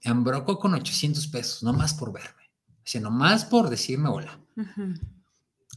embrocó 0.01 0.59
con 0.59 0.73
800 0.73 1.27
pesos, 1.27 1.63
nomás 1.63 1.93
por 1.93 2.11
verme. 2.13 2.43
O 2.69 2.91
sea, 2.91 3.01
nomás 3.01 3.45
por 3.45 3.69
decirme 3.69 4.09
hola. 4.09 4.39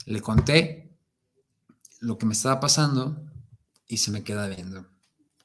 Le 0.07 0.21
conté 0.21 0.91
lo 2.01 2.19
que 2.19 2.27
me 2.27 2.33
estaba 2.33 2.59
pasando 2.61 3.23
y 3.87 3.99
se 3.99 4.11
me 4.11 4.23
queda 4.25 4.49
viendo. 4.49 4.87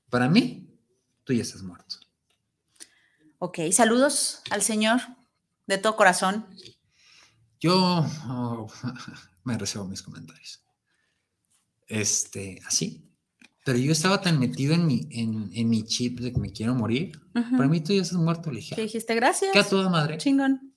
Para 0.09 0.29
mí, 0.29 0.73
tú 1.23 1.33
ya 1.33 1.41
estás 1.41 1.61
muerto. 1.61 1.97
Ok, 3.39 3.59
saludos 3.71 4.41
al 4.49 4.61
señor 4.63 5.01
de 5.67 5.77
todo 5.77 5.95
corazón. 5.95 6.47
Yo 7.59 8.05
oh, 8.27 8.67
me 9.43 9.57
reservo 9.57 9.87
mis 9.87 10.01
comentarios. 10.01 10.63
Este, 11.87 12.61
así. 12.65 13.03
Pero 13.65 13.77
yo 13.79 13.91
estaba 13.91 14.21
tan 14.21 14.39
metido 14.39 14.73
en 14.73 14.85
mi, 14.87 15.07
en, 15.11 15.49
en 15.53 15.69
mi 15.69 15.83
chip 15.83 16.19
de 16.19 16.31
que 16.31 16.39
me 16.39 16.51
quiero 16.51 16.73
morir. 16.73 17.19
Ujú. 17.35 17.57
Para 17.57 17.67
mí 17.67 17.81
tú 17.81 17.93
ya 17.93 18.01
estás 18.01 18.17
muerto, 18.17 18.49
le 18.49 18.59
dije. 18.59 18.75
¿Qué 18.75 18.81
"Ah, 18.81 18.85
dijiste? 18.85 19.13
Gracias. 19.15 19.51
¿Qué 19.51 19.59
a 19.59 19.67
toda 19.67 19.89
madre? 19.89 20.17
Chingón. 20.17 20.73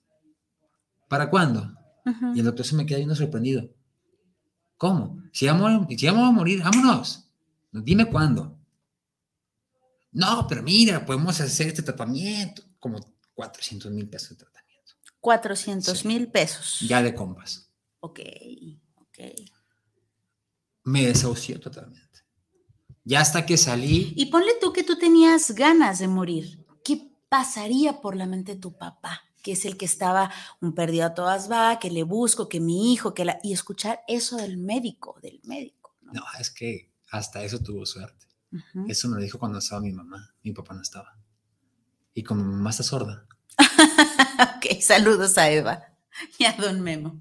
¿Para 1.09 1.31
cuándo? 1.31 1.73
Y 2.35 2.41
el 2.41 2.45
doctor 2.47 2.65
se 2.67 2.75
me 2.75 2.87
queda 2.87 2.97
viendo 2.99 3.15
sorprendido. 3.15 3.69
¿Cómo? 4.77 5.23
Si 5.33 5.45
ya, 5.45 5.53
si 5.89 5.97
ya 5.97 6.13
me 6.13 6.19
voy 6.19 6.29
a 6.29 6.33
morir, 6.33 6.63
vámonos. 6.63 7.29
Dime 7.71 8.07
cuándo. 8.07 8.59
No, 10.13 10.47
pero 10.49 10.63
mira, 10.63 11.05
podemos 11.07 11.41
hacer 11.41 11.69
este 11.69 11.83
tratamiento. 11.83 12.63
Como 12.81 12.99
400 13.35 13.93
mil 13.93 14.09
pesos 14.09 14.31
de 14.31 14.37
tratamiento. 14.37 14.60
400 15.21 15.99
Sí. 15.99 16.09
mil 16.09 16.31
pesos. 16.31 16.81
Ya 16.81 17.03
de 17.03 17.15
compas. 17.15 17.71
Ok, 18.01 18.21
ok. 18.97 19.19
Me 20.85 21.07
desahució 21.07 21.61
totalmente. 21.61 22.01
Ya 23.05 23.21
hasta 23.21 23.45
que 23.47 23.57
salí, 23.57 24.13
Y 24.17 24.27
ponle 24.27 24.53
tú 24.61 24.73
que 24.73 24.83
tú 24.85 24.97
tenías 24.99 25.51
ganas 25.53 25.99
de 25.99 26.09
morir. 26.09 26.65
¿Qué 26.85 27.11
pasaría 27.29 28.01
por 28.01 28.17
la 28.17 28.27
mente 28.27 28.55
de 28.55 28.61
tu 28.61 28.77
papá? 28.77 29.23
Que 29.43 29.53
es 29.53 29.65
el 29.65 29.77
que 29.77 29.87
estaba 29.87 30.31
un 30.61 30.75
perdido 30.75 31.07
a 31.07 31.15
todas 31.15 31.51
va, 31.51 31.79
que 31.79 31.91
le 31.91 32.03
busco, 32.03 32.49
que 32.49 32.61
mi 32.61 32.93
hijo, 32.93 33.15
que 33.15 33.25
la. 33.25 33.39
Y 33.43 33.53
escuchar 33.53 34.01
eso 34.07 34.37
del 34.37 34.59
médico, 34.59 35.19
del 35.23 35.41
médico. 35.45 35.97
¿no? 36.03 36.13
no, 36.13 36.23
es 36.39 36.51
que 36.51 36.93
hasta 37.11 37.43
eso 37.43 37.59
tuvo 37.61 37.85
suerte. 37.87 38.27
Eso 38.89 39.09
me 39.09 39.17
lo 39.17 39.23
dijo 39.23 39.39
cuando 39.39 39.59
estaba 39.59 39.81
mi 39.81 39.93
mamá. 39.93 40.35
Mi 40.43 40.53
papá 40.53 40.75
no 40.75 40.83
estaba. 40.83 41.17
Y 42.15 42.23
como 42.23 42.45
mi 42.45 42.53
mamá 42.53 42.71
está 42.71 42.83
sorda, 42.83 43.27
ok, 44.57 44.81
saludos 44.81 45.37
a 45.39 45.51
Eva 45.51 45.83
y 46.39 46.45
a 46.45 46.53
Don 46.53 46.81
Memo. 46.81 47.21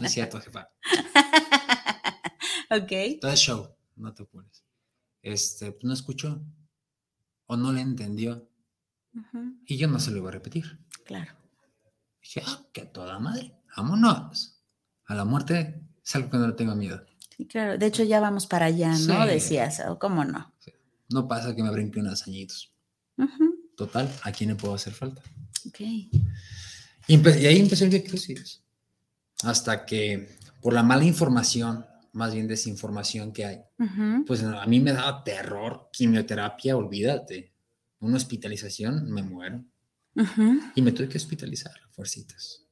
no 0.00 0.06
es 0.06 0.12
cierto, 0.12 0.40
jefa. 0.40 0.68
ok. 2.70 3.20
Todo 3.20 3.30
es 3.32 3.40
show, 3.40 3.74
no 3.96 4.14
te 4.14 4.22
apures. 4.22 4.64
Este, 5.22 5.72
pues 5.72 5.84
no 5.84 5.92
escuchó 5.92 6.44
o 7.46 7.56
no 7.56 7.72
le 7.72 7.80
entendió 7.80 8.48
y 9.66 9.76
yo 9.76 9.88
no 9.88 9.98
se 10.00 10.10
lo 10.10 10.18
iba 10.18 10.28
a 10.28 10.32
repetir. 10.32 10.78
Claro. 11.04 11.32
Dije, 12.20 12.42
ah, 12.46 12.62
que 12.72 12.84
toda 12.84 13.18
madre, 13.18 13.54
vámonos. 13.76 14.62
A 15.06 15.14
la 15.14 15.24
muerte 15.24 15.82
es 16.02 16.16
algo 16.16 16.30
que 16.30 16.38
no 16.38 16.48
le 16.48 16.54
tengo 16.54 16.74
miedo. 16.74 17.04
Sí, 17.36 17.46
claro. 17.46 17.78
De 17.78 17.86
hecho, 17.86 18.02
ya 18.02 18.20
vamos 18.20 18.46
para 18.46 18.66
allá, 18.66 18.90
¿no? 18.90 19.22
Sí. 19.22 19.28
Decías, 19.28 19.82
¿o 19.88 19.98
¿cómo 19.98 20.24
no? 20.24 20.52
No 21.08 21.28
pasa 21.28 21.54
que 21.54 21.62
me 21.62 21.70
brinque 21.70 22.00
unos 22.00 22.26
añitos. 22.26 22.72
Total, 23.76 24.10
¿a 24.22 24.32
quién 24.32 24.50
le 24.50 24.56
puedo 24.56 24.74
hacer 24.74 24.92
falta? 24.92 25.22
Ok. 25.66 25.80
Y, 25.80 26.10
y 27.08 27.46
ahí 27.46 27.58
empezó 27.60 27.84
el 27.84 27.90
Via 27.90 28.02
Crucis. 28.04 28.62
Hasta 29.42 29.84
que, 29.84 30.28
por 30.62 30.72
la 30.72 30.82
mala 30.82 31.04
información, 31.04 31.84
más 32.12 32.32
bien 32.32 32.46
desinformación 32.48 33.32
que 33.32 33.44
hay, 33.44 33.60
pues 34.26 34.42
a 34.42 34.64
mí 34.66 34.80
me 34.80 34.92
daba 34.92 35.22
terror, 35.24 35.88
quimioterapia, 35.92 36.76
olvídate. 36.76 37.52
Una 38.00 38.16
hospitalización, 38.16 39.10
me 39.10 39.22
muero. 39.22 39.64
ujú. 40.16 40.60
Y 40.74 40.82
me 40.82 40.92
tuve 40.92 41.08
que 41.08 41.18
hospitalizar, 41.18 41.72
fuercitas. 41.90 42.62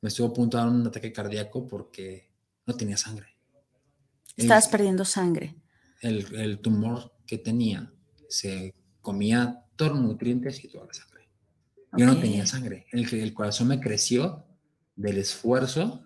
Me 0.00 0.08
estuvo 0.08 0.28
a 0.28 0.32
punto 0.32 0.56
de 0.56 0.64
dar 0.64 0.72
un 0.72 0.86
ataque 0.86 1.12
cardíaco 1.12 1.66
porque 1.68 2.30
no 2.66 2.74
tenía 2.74 2.96
sangre. 2.96 3.26
El- 4.36 4.44
Estabas 4.44 4.68
perdiendo 4.68 5.04
sangre. 5.04 5.54
el, 6.00 6.34
el 6.34 6.58
tumor 6.60 7.12
que 7.26 7.38
tenía 7.38 7.92
se 8.28 8.74
comía 9.00 9.64
todos 9.76 9.92
los 9.92 10.00
nutrientes 10.02 10.62
y 10.64 10.68
toda 10.68 10.86
la 10.86 10.92
sangre. 10.94 11.11
Yo 11.96 12.06
no 12.06 12.18
tenía 12.18 12.46
sangre. 12.46 12.86
El, 12.92 13.12
el 13.14 13.34
corazón 13.34 13.68
me 13.68 13.80
creció 13.80 14.44
del 14.96 15.18
esfuerzo 15.18 16.04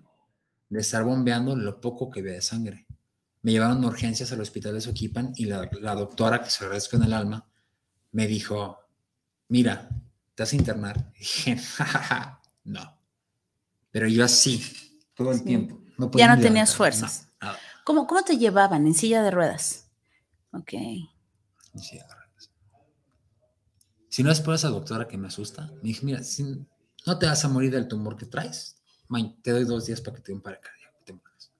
de 0.68 0.80
estar 0.80 1.04
bombeando 1.04 1.54
lo 1.54 1.80
poco 1.80 2.10
que 2.10 2.20
había 2.20 2.32
de 2.32 2.42
sangre. 2.42 2.86
Me 3.42 3.52
llevaron 3.52 3.80
de 3.80 3.86
urgencias 3.86 4.32
al 4.32 4.40
hospital 4.40 4.74
de 4.74 4.80
Soquipan 4.80 5.32
y 5.36 5.44
la, 5.44 5.68
la 5.80 5.94
doctora, 5.94 6.42
que 6.42 6.50
se 6.50 6.64
agradezco 6.64 6.96
en 6.96 7.04
el 7.04 7.12
alma, 7.12 7.48
me 8.10 8.26
dijo, 8.26 8.78
mira, 9.48 9.88
te 10.34 10.42
vas 10.42 10.52
a 10.52 10.56
internar. 10.56 11.12
Y 11.14 11.18
dije, 11.20 11.56
"Ja, 11.76 12.42
no. 12.64 12.98
Pero 13.92 14.08
yo 14.08 14.24
así, 14.24 14.60
todo 15.14 15.30
el 15.30 15.38
Sí. 15.38 15.44
tiempo. 15.44 15.80
No 15.98 16.10
Ya 16.12 16.34
no 16.34 16.40
tenías 16.42 16.74
fuerzas. 16.74 17.28
no. 17.40 17.52
¿Cómo, 17.84 18.06
¿Cómo 18.08 18.22
te 18.24 18.36
llevaban? 18.36 18.86
¿En 18.86 18.94
silla 18.94 19.22
de 19.22 19.30
ruedas? 19.30 19.88
Ok. 20.52 20.72
Y 20.72 21.08
sí, 21.80 21.98
agárralas. 22.00 22.15
Si 24.16 24.22
no 24.22 24.30
es 24.30 24.40
por 24.40 24.54
esa 24.54 24.68
doctora 24.70 25.06
que 25.06 25.18
me 25.18 25.28
asusta, 25.28 25.70
me 25.82 25.88
dije, 25.90 26.00
mira, 26.06 26.22
si 26.24 26.42
no 27.04 27.18
te 27.18 27.26
vas 27.26 27.44
a 27.44 27.48
morir 27.50 27.70
del 27.70 27.86
tumor 27.86 28.16
que 28.16 28.24
traes, 28.24 28.76
ma- 29.08 29.36
te 29.42 29.50
doy 29.50 29.64
dos 29.64 29.84
días 29.84 30.00
para 30.00 30.16
que 30.16 30.22
te 30.22 30.32
dé 30.32 30.36
un 30.36 30.40
paro 30.40 30.58
cardíaco, 30.58 30.96
te 31.04 31.12
mueras. 31.12 31.52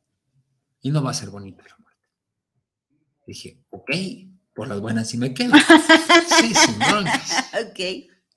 Y 0.81 0.90
no 0.90 1.03
va 1.03 1.11
a 1.11 1.12
ser 1.12 1.29
bonita 1.29 1.62
la 1.69 1.77
muerte. 1.77 2.09
Dije, 3.27 3.62
ok, 3.69 3.90
por 4.55 4.69
las 4.69 4.81
buenas 4.81 5.07
sí 5.07 5.19
me 5.19 5.35
quedo. 5.35 5.53
sí, 6.40 6.55
sin 6.55 6.79
broncas. 6.79 7.45
Ok. 7.62 7.79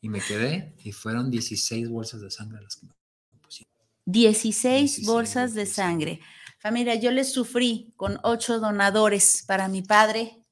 Y 0.01 0.09
me 0.09 0.19
quedé 0.19 0.75
y 0.83 0.91
fueron 0.91 1.31
16 1.31 1.87
bolsas 1.87 2.19
de 2.19 2.29
sangre 2.29 2.61
las 2.61 2.75
que 2.75 2.87
me 2.87 2.93
pusieron. 3.41 3.73
16, 4.03 4.81
16 4.81 5.07
bolsas 5.07 5.53
de 5.53 5.65
sangre. 5.65 6.19
Familia, 6.59 6.95
yo 6.95 7.11
les 7.11 7.31
sufrí 7.31 7.93
con 7.95 8.19
ocho 8.23 8.59
donadores 8.59 9.45
para 9.47 9.69
mi 9.69 9.81
padre, 9.81 10.43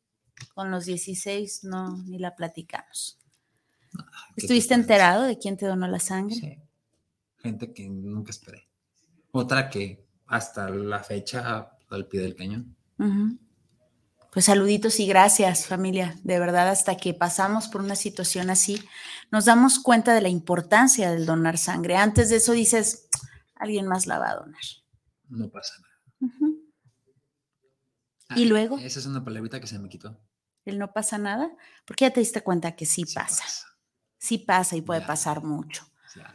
con 0.55 0.71
los 0.71 0.85
16 0.85 1.65
no, 1.65 1.97
ni 2.03 2.17
la 2.17 2.33
platicamos. 2.33 3.19
Qué 3.97 4.41
¿Estuviste 4.41 4.73
enterado 4.73 5.23
de 5.23 5.37
quién 5.37 5.57
te 5.57 5.65
donó 5.65 5.87
la 5.87 5.99
sangre? 5.99 6.35
Sí. 6.35 6.57
Gente 7.37 7.73
que 7.73 7.87
nunca 7.87 8.31
esperé. 8.31 8.67
Otra 9.31 9.69
que 9.69 10.05
hasta 10.25 10.69
la 10.69 11.03
fecha 11.03 11.71
al 11.89 12.07
pie 12.07 12.21
del 12.21 12.35
cañón. 12.35 12.75
Pues 14.31 14.45
saluditos 14.45 14.99
y 14.99 15.07
gracias, 15.07 15.65
familia. 15.65 16.15
De 16.23 16.39
verdad, 16.39 16.69
hasta 16.69 16.97
que 16.97 17.13
pasamos 17.13 17.67
por 17.67 17.81
una 17.81 17.95
situación 17.95 18.49
así, 18.49 18.83
nos 19.31 19.45
damos 19.45 19.79
cuenta 19.79 20.13
de 20.13 20.21
la 20.21 20.29
importancia 20.29 21.11
del 21.11 21.25
donar 21.25 21.57
sangre. 21.57 21.97
Antes 21.97 22.29
de 22.29 22.37
eso 22.37 22.51
dices, 22.53 23.07
alguien 23.55 23.87
más 23.87 24.05
la 24.05 24.19
va 24.19 24.31
a 24.31 24.35
donar. 24.35 24.61
No 25.29 25.49
pasa 25.49 25.73
nada. 25.81 26.33
Ah, 28.29 28.35
¿Y 28.37 28.45
luego? 28.45 28.77
Esa 28.79 28.99
es 28.99 29.05
una 29.05 29.23
palabrita 29.23 29.59
que 29.59 29.67
se 29.67 29.79
me 29.79 29.89
quitó. 29.89 30.19
El 30.65 30.79
no 30.79 30.91
pasa 30.91 31.17
nada, 31.17 31.49
porque 31.85 32.05
ya 32.05 32.11
te 32.11 32.19
diste 32.19 32.41
cuenta 32.41 32.75
que 32.75 32.85
sí, 32.85 33.05
Sí 33.05 33.15
pasa. 33.15 33.43
Sí 34.17 34.39
pasa 34.39 34.75
y 34.75 34.81
puede 34.81 35.01
Ya. 35.01 35.07
pasar 35.07 35.43
mucho. 35.43 35.85
Ya, 36.15 36.33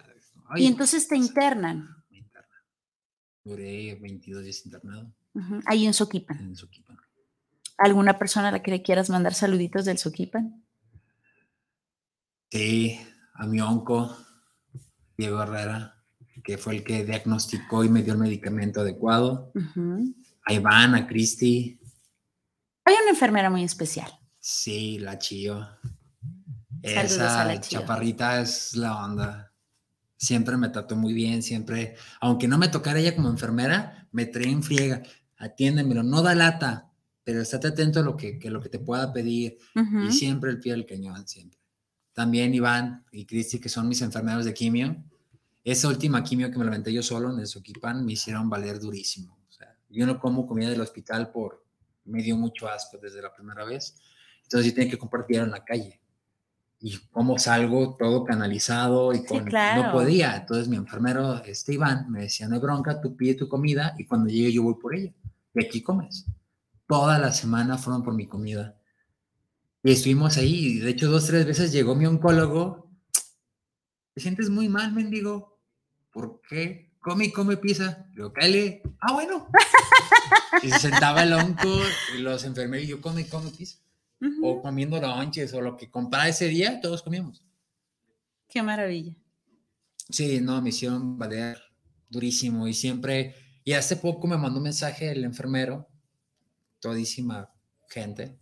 y 0.57 0.67
entonces 0.67 1.09
te 1.09 1.17
internan 1.17 1.89
me 2.11 2.19
internan. 2.19 2.61
Duré 3.45 3.95
22 4.01 4.45
días 4.45 4.65
internado 4.67 5.13
ahí 5.67 5.87
en 5.87 5.95
Soquipan. 5.95 6.39
en 6.39 6.57
Soquipan. 6.57 6.97
¿Alguna 7.79 8.19
persona 8.19 8.49
a 8.49 8.53
la 8.53 8.63
que 8.63 8.71
le 8.71 8.83
quieras 8.83 9.09
mandar 9.11 9.35
saluditos 9.35 9.85
del 9.87 9.99
Soquipan? 9.99 10.65
Sí, 12.51 13.01
a 13.35 13.47
mi 13.47 13.61
onco, 13.61 14.15
Diego 15.17 15.43
Herrera, 15.43 16.05
que 16.45 16.59
fue 16.59 16.77
el 16.77 16.85
que 16.85 17.05
diagnosticó 17.05 17.83
y 17.83 17.89
me 17.89 18.03
dio 18.03 18.13
el 18.13 18.19
medicamento 18.21 18.83
adecuado. 18.83 19.53
A 20.45 20.53
Iván, 20.53 20.95
a 20.95 21.07
Cristi, 21.07 21.79
Hay 22.85 22.95
una 23.01 23.11
enfermera 23.11 23.49
muy 23.49 23.65
especial. 23.65 24.13
sí, 24.39 24.99
la 24.99 25.19
Chío. 25.19 25.67
Saludos 26.83 27.21
a 27.21 27.45
la 27.45 27.55
Esa 27.55 27.63
chaparrita 27.63 28.41
es 28.41 28.75
la 28.77 29.05
onda. 29.05 29.53
Siempre 30.17 30.57
me 30.57 30.69
trató 30.69 30.97
muy 30.97 31.13
bien, 31.13 31.43
siempre, 31.43 31.97
aunque 32.21 32.49
no 32.49 32.59
me 32.59 32.69
tocara 32.69 32.99
ella 32.99 33.15
como 33.15 33.29
enfermera, 33.29 34.09
me 34.13 34.27
trae 34.27 34.49
en 34.49 34.63
friega. 34.63 35.03
Atiéndemelo, 35.37 36.03
no 36.03 36.23
da 36.23 36.35
lata, 36.35 36.93
pero 37.25 37.41
estate 37.41 37.69
atento 37.69 38.01
a 38.01 38.03
lo 38.03 38.17
que, 38.17 38.39
que 38.39 38.51
lo 38.51 38.61
que 38.61 38.69
te 38.69 38.79
pueda 38.79 39.13
pedir. 39.13 39.59
Y 40.07 40.13
siempre 40.13 40.51
el 40.51 40.61
pie 40.61 40.73
del 40.73 40.87
cañón, 40.87 41.27
siempre. 41.27 41.59
También 42.13 42.55
Iván 42.55 43.05
y 43.11 43.25
Cristi, 43.25 43.59
que 43.59 43.69
son 43.69 43.89
mis 43.89 44.03
enfermeros 44.03 44.45
de 44.45 44.53
quimio. 44.53 45.03
Esa 45.65 45.89
última 45.89 46.23
quimio 46.23 46.51
que 46.51 46.59
me 46.59 46.65
la 46.65 46.71
aventé 46.71 46.93
yo 46.93 47.03
solo 47.03 47.33
en 47.33 47.39
el 47.39 47.47
Soquipan 47.47 48.05
me 48.05 48.13
hicieron 48.13 48.51
valer 48.51 48.81
durísimo. 48.81 49.39
O 49.49 49.53
sea, 49.53 49.77
yo 49.89 50.07
no 50.07 50.19
como 50.19 50.47
comida 50.47 50.69
del 50.69 50.81
hospital 50.81 51.31
por, 51.31 51.65
me 52.05 52.23
dio 52.23 52.37
mucho 52.37 52.69
asco 52.69 52.99
desde 52.99 53.23
la 53.23 53.33
primera 53.33 53.65
vez. 53.65 53.97
Entonces 54.43 54.71
yo 54.71 54.75
tenía 54.75 54.91
que 54.91 54.99
compartir 54.99 55.37
en 55.39 55.51
la 55.51 55.65
calle. 55.65 56.02
Y 56.85 56.99
como 57.13 57.39
salgo 57.39 57.97
todo 57.97 58.25
canalizado 58.25 59.15
y 59.15 59.25
con, 59.25 59.45
claro. 59.45 59.85
no 59.85 59.93
podía. 59.93 60.37
Entonces 60.37 60.67
mi 60.67 60.77
enfermero, 60.77 61.43
este 61.45 61.75
Iván, 61.75 62.11
me 62.11 62.23
decía, 62.23 62.49
no 62.49 62.57
hay 62.57 62.61
bronca, 62.61 63.01
tú 63.01 63.17
pide 63.17 63.35
tu 63.35 63.49
comida 63.49 63.95
y 63.97 64.05
cuando 64.05 64.29
llegue 64.29 64.53
yo 64.53 64.65
voy 64.65 64.75
por 64.75 64.95
ella. 64.95 65.13
Y 65.55 65.65
aquí 65.65 65.81
comes. 65.81 66.27
Toda 66.89 67.21
la 67.21 67.33
semana 67.33 67.79
fueron 67.79 68.03
por 68.03 68.15
mi 68.15 68.27
comida. 68.27 68.77
Y 69.85 69.93
estuvimos 69.93 70.37
ahí, 70.37 70.55
y 70.55 70.79
de 70.81 70.91
hecho 70.91 71.11
dos, 71.11 71.27
tres 71.27 71.47
veces 71.47 71.73
llegó 71.73 71.95
mi 71.95 72.07
oncólogo. 72.07 72.91
Te 74.15 74.21
sientes 74.21 74.51
muy 74.51 74.69
mal, 74.69 74.93
mendigo. 74.93 75.61
¿Por 76.13 76.41
qué? 76.49 76.93
Come 77.01 77.27
y 77.27 77.33
come 77.33 77.57
pizza. 77.57 78.07
Le 78.11 78.17
digo, 78.17 78.33
cállate. 78.33 78.83
Ah, 79.01 79.13
bueno. 79.13 79.49
y 80.63 80.71
se 80.71 80.79
sentaba 80.79 81.23
el 81.23 81.33
onco 81.33 81.81
y 82.17 82.21
los 82.21 82.45
enfermeros 82.45 82.85
y 82.85 82.89
yo 82.89 83.01
come 83.01 83.23
y 83.23 83.25
come 83.25 83.51
pizza. 83.51 83.79
Ujú. 84.23 84.47
O 84.47 84.63
comiendo 84.63 85.01
lonches 85.01 85.53
o 85.53 85.61
lo 85.61 85.77
que 85.77 85.91
comprara 85.91 86.29
ese 86.29 86.47
día, 86.47 86.81
todos 86.81 87.03
comíamos. 87.03 87.45
Qué 88.49 88.63
maravilla. 88.63 89.17
Sí, 90.09 90.41
no, 90.41 90.63
me 90.63 90.69
hicieron 90.69 91.19
valer 91.19 91.59
durísimo 92.09 92.69
y 92.69 92.75
siempre, 92.75 93.35
y 93.65 93.73
hace 93.73 93.97
poco 93.97 94.27
me 94.27 94.37
mandó 94.37 94.59
un 94.59 94.65
mensaje 94.65 95.11
el 95.11 95.25
enfermero, 95.25 95.89
todísima 96.79 97.51
gente. 97.89 98.39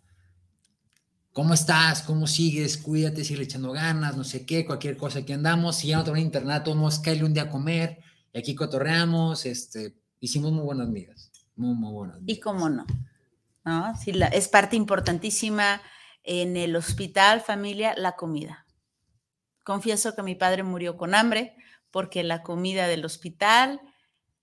¿Cómo 1.33 1.55
estás? 1.55 2.03
¿Cómo 2.03 2.27
sigues? 2.27 2.77
Cuídate, 2.77 3.25
sigue 3.25 3.45
echando 3.45 3.71
ganas, 3.71 4.16
no 4.16 4.25
sé 4.25 4.45
qué, 4.45 4.66
cualquier 4.66 4.97
cosa 4.97 5.25
que 5.25 5.33
andamos. 5.33 5.77
Si 5.77 5.88
ya 5.88 5.99
no 5.99 6.05
te 6.05 6.11
van 6.11 6.19
a 6.19 6.23
internar, 6.23 6.64
vamos 6.66 7.01
a 7.07 7.25
un 7.25 7.33
día 7.33 7.45
a 7.45 7.51
comer 7.51 8.01
y 8.33 8.38
aquí 8.38 8.55
cotorreamos. 8.55 9.47
Este, 9.47 9.97
hicimos 10.19 10.51
muy 10.51 10.64
buenas 10.64 10.88
amigas, 10.88 11.31
muy, 11.55 11.75
muy 11.77 11.93
buenas 11.93 12.16
amigas. 12.16 12.37
Y 12.37 12.40
cómo 12.40 12.69
no. 12.69 12.85
¿No? 13.64 13.94
Sí, 13.96 14.12
la- 14.12 14.29
es 14.29 14.49
parte 14.49 14.77
importantísima 14.77 15.83
en 16.23 16.57
el 16.57 16.77
hospital, 16.77 17.40
familia, 17.40 17.94
la 17.96 18.12
comida. 18.16 18.66
Confieso 19.64 20.14
que 20.14 20.23
mi 20.23 20.35
padre 20.35 20.62
murió 20.62 20.96
con 20.96 21.14
hambre 21.14 21.55
porque 21.90 22.23
la 22.23 22.42
comida 22.42 22.87
del 22.88 23.05
hospital, 23.05 23.81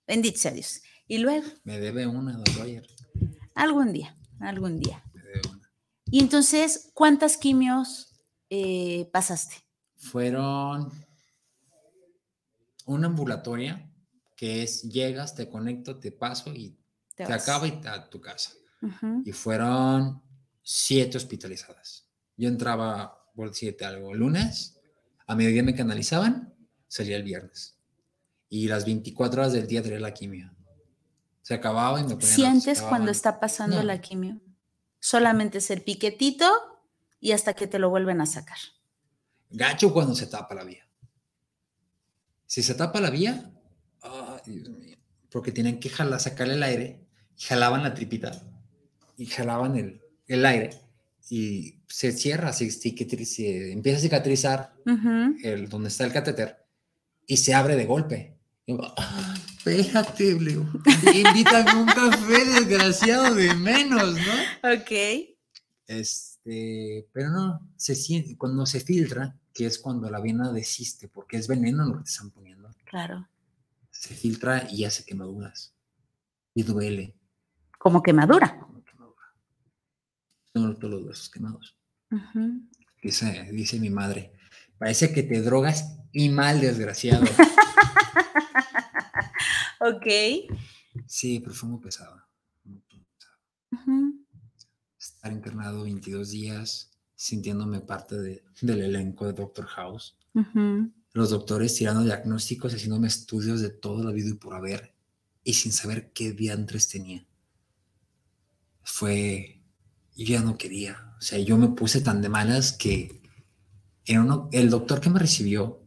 bendito 0.06 0.40
sea 0.40 0.52
Dios. 0.52 0.82
Y 1.08 1.18
luego, 1.20 1.48
Me 1.64 1.80
debe 1.80 2.06
una, 2.06 2.34
don 2.34 2.46
Roger. 2.58 2.86
algún 3.56 3.94
día, 3.94 4.16
algún 4.40 4.80
día. 4.80 5.04
Me 5.14 5.22
debe 5.22 5.42
una. 5.50 5.72
Y 6.12 6.20
entonces, 6.20 6.92
¿cuántas 6.94 7.38
quimios 7.38 8.14
eh, 8.50 9.10
pasaste? 9.12 9.56
Fueron 9.98 10.92
una 12.86 13.08
ambulatoria 13.08 13.90
que 14.36 14.64
es 14.64 14.84
llegas, 14.84 15.36
te 15.36 15.50
conecto, 15.50 16.00
te 16.00 16.12
paso 16.12 16.54
y 16.54 16.78
Te 17.16 17.24
acaba 17.24 17.68
y 17.68 17.72
te- 17.82 17.88
a 17.90 18.08
tu 18.10 18.22
casa. 18.22 18.52
Y 19.26 19.32
fueron 19.32 20.22
siete 20.62 21.18
hospitalizadas. 21.18 22.08
Yo 22.36 22.48
entraba 22.48 23.26
por 23.36 23.54
siete 23.54 23.86
algo 23.86 24.14
lunes, 24.14 24.80
a 25.26 25.36
mediodía 25.36 25.64
me 25.64 25.76
canalizaban, 25.76 26.54
salía 26.88 27.18
el 27.18 27.24
viernes. 27.24 27.78
Y 28.50 28.68
las 28.68 28.86
24 28.86 29.42
horas 29.42 29.54
del 29.54 29.68
día 29.68 29.82
tenía 29.82 30.00
la 30.00 30.14
quimio. 30.14 30.54
Se 31.42 31.54
acababa 31.54 32.00
y 32.00 32.04
me 32.04 32.16
ponían. 32.16 32.30
¿Sientes 32.30 32.82
cuando 32.82 33.12
está 33.12 33.40
pasando 33.40 33.78
No. 33.78 33.84
la 33.84 34.00
quimio? 34.02 34.40
Solamente 35.00 35.60
es 35.60 35.70
el 35.72 35.82
piquetito 35.82 36.46
y 37.20 37.32
hasta 37.32 37.54
que 37.54 37.68
te 37.68 37.80
lo 37.80 37.90
vuelven 37.90 38.22
a 38.22 38.26
sacar. 38.26 38.58
Gacho 39.50 39.94
cuando 39.94 40.14
se 40.16 40.28
tapa 40.28 40.56
la 40.56 40.64
vía. 40.64 40.88
Si 42.46 42.64
se 42.64 42.76
tapa 42.76 43.02
la 43.02 43.10
vía, 43.10 43.52
ay, 44.02 44.42
Dios 44.60 44.70
mío, 44.70 44.98
porque 45.30 45.52
tienen 45.52 45.80
que 45.80 45.90
jalar, 45.90 46.20
sacarle 46.20 46.54
el 46.56 46.64
aire, 46.64 47.06
y 47.38 47.44
jalaban 47.44 47.84
la 47.84 47.94
tripita 47.94 48.32
y 49.18 49.26
jalaban 49.26 49.76
el, 49.76 50.02
el 50.28 50.46
aire 50.46 50.70
y 51.30 51.80
se 51.88 52.12
cierra, 52.12 52.54
se, 52.54 52.70
se 52.72 53.72
empieza 53.72 53.98
a 53.98 54.02
cicatrizar 54.02 54.74
el, 55.44 55.68
donde 55.68 55.90
está 55.90 56.06
el 56.06 56.14
catéter 56.14 56.58
y 57.26 57.36
se 57.38 57.54
abre 57.54 57.76
de 57.76 57.86
golpe. 57.86 58.38
Y 58.66 58.74
digo, 58.74 58.94
"Ah, 58.98 59.36
digo, 59.66 60.66
invítame 61.14 61.74
un 61.76 61.86
café, 61.88 62.46
desgraciado 62.46 63.34
de 63.36 63.54
menos, 63.56 64.14
¿no? 64.16 64.74
Ok. 64.74 64.92
Este, 65.88 67.08
pero 67.14 67.30
no, 67.30 67.62
se 67.78 67.96
siente, 67.96 68.38
cuando 68.38 68.66
se 68.66 68.80
filtra, 68.82 69.36
que 69.54 69.66
es 69.66 69.80
cuando 69.80 70.10
la 70.10 70.20
vena 70.20 70.52
desiste, 70.52 71.08
porque 71.08 71.38
es 71.38 71.48
veneno 71.48 71.86
lo 71.86 71.98
que 71.98 72.04
te 72.04 72.10
están 72.10 72.30
poniendo, 72.32 72.70
Claro. 72.86 73.28
se 73.90 74.14
filtra 74.14 74.68
y 74.72 74.84
hace 74.86 75.04
quemaduras. 75.06 75.74
Y 76.54 76.64
duele. 76.64 77.14
Como 77.78 78.02
quemadura. 78.04 78.67
Tengo 80.60 80.76
todos 80.76 80.94
los 80.94 81.04
huesos 81.04 81.30
quemados. 81.30 81.78
Dice, 83.04 83.50
dice 83.52 83.80
mi 83.80 83.90
madre, 83.90 84.34
parece 84.78 85.14
que 85.14 85.24
te 85.24 85.42
drogas 85.42 85.98
y 86.12 86.30
mal, 86.30 86.60
desgraciado. 86.62 87.26
Ok. 89.80 90.06
sí, 91.06 91.40
pero 91.40 91.54
fue 91.54 91.70
muy 91.70 91.80
pesado. 91.80 92.20
muy 92.64 92.82
pesado. 92.82 94.14
Estar 95.00 95.32
internado 95.32 95.84
22 95.84 96.32
días, 96.32 96.92
sintiéndome 97.16 97.82
parte 97.82 98.16
de- 98.18 98.44
del 98.62 98.82
elenco 98.82 99.28
de 99.28 99.34
Doctor 99.34 99.66
House. 99.68 100.18
Los 101.14 101.30
doctores 101.30 101.76
tirando 101.76 102.04
diagnósticos, 102.04 102.74
haciéndome 102.74 103.08
estudios 103.08 103.62
de 103.62 103.70
todo 103.70 104.04
lo 104.04 104.10
habido 104.10 104.30
y 104.30 104.34
por 104.34 104.56
haber, 104.56 104.96
y 105.44 105.54
sin 105.54 105.72
saber 105.72 106.12
qué 106.12 106.32
diantres 106.32 106.88
tenía. 106.90 107.26
Fue, 108.84 109.62
yo 110.26 110.34
ya 110.34 110.42
no 110.42 110.58
quería, 110.58 111.14
o 111.18 111.22
sea, 111.22 111.40
yo 111.40 111.58
me 111.58 111.70
puse 111.70 112.02
tan 112.02 112.22
de 112.22 112.30
malas 112.30 112.74
que 112.74 113.22
el 114.06 114.70
doctor 114.70 115.00
que 115.00 115.10
me 115.10 115.20
recibió, 115.20 115.84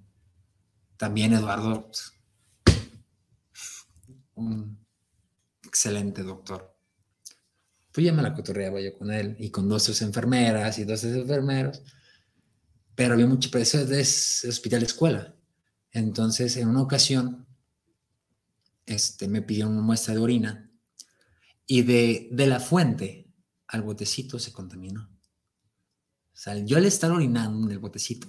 también 0.97 1.33
Eduardo, 1.33 1.91
un 4.35 4.79
excelente 5.65 6.23
doctor. 6.23 6.77
Pues 7.93 8.05
ya 8.07 8.13
me 8.13 8.23
la 8.23 8.35
cotorreaba 8.35 8.81
yo 8.81 8.97
con 8.97 9.11
él 9.11 9.37
y 9.39 9.51
con 9.51 9.69
dos 9.69 9.83
sus 9.83 10.01
enfermeras 10.03 10.79
y 10.79 10.85
dos 10.85 11.01
sus 11.01 11.13
enfermeros 11.13 11.83
pero 13.01 13.15
había 13.15 13.27
mucho, 13.27 13.49
pero 13.51 13.63
eso 13.63 13.81
es 13.95 14.45
hospital 14.47 14.83
escuela. 14.83 15.35
Entonces, 15.91 16.59
en 16.59 16.69
una 16.69 16.83
ocasión, 16.83 17.47
este, 18.85 19.27
me 19.27 19.41
pidieron 19.41 19.73
una 19.73 19.81
muestra 19.81 20.13
de 20.13 20.21
orina 20.21 20.71
Y 21.67 21.81
de, 21.81 22.29
de 22.31 22.47
la 22.47 22.61
fuente 22.61 23.30
al 23.71 23.83
botecito 23.83 24.39
se 24.39 24.53
contaminó. 24.53 25.03
O 25.03 26.37
sea, 26.43 26.57
yo 26.59 26.77
al 26.77 26.87
estar 26.87 27.11
orinando 27.11 27.67
en 27.67 27.73
el 27.73 27.79
botecito, 27.79 28.29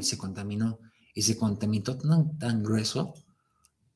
se 0.00 0.18
contaminó. 0.18 0.80
Y 1.14 1.22
se 1.22 1.38
contaminó 1.38 1.96
tan, 1.96 2.38
tan 2.38 2.62
grueso 2.62 3.14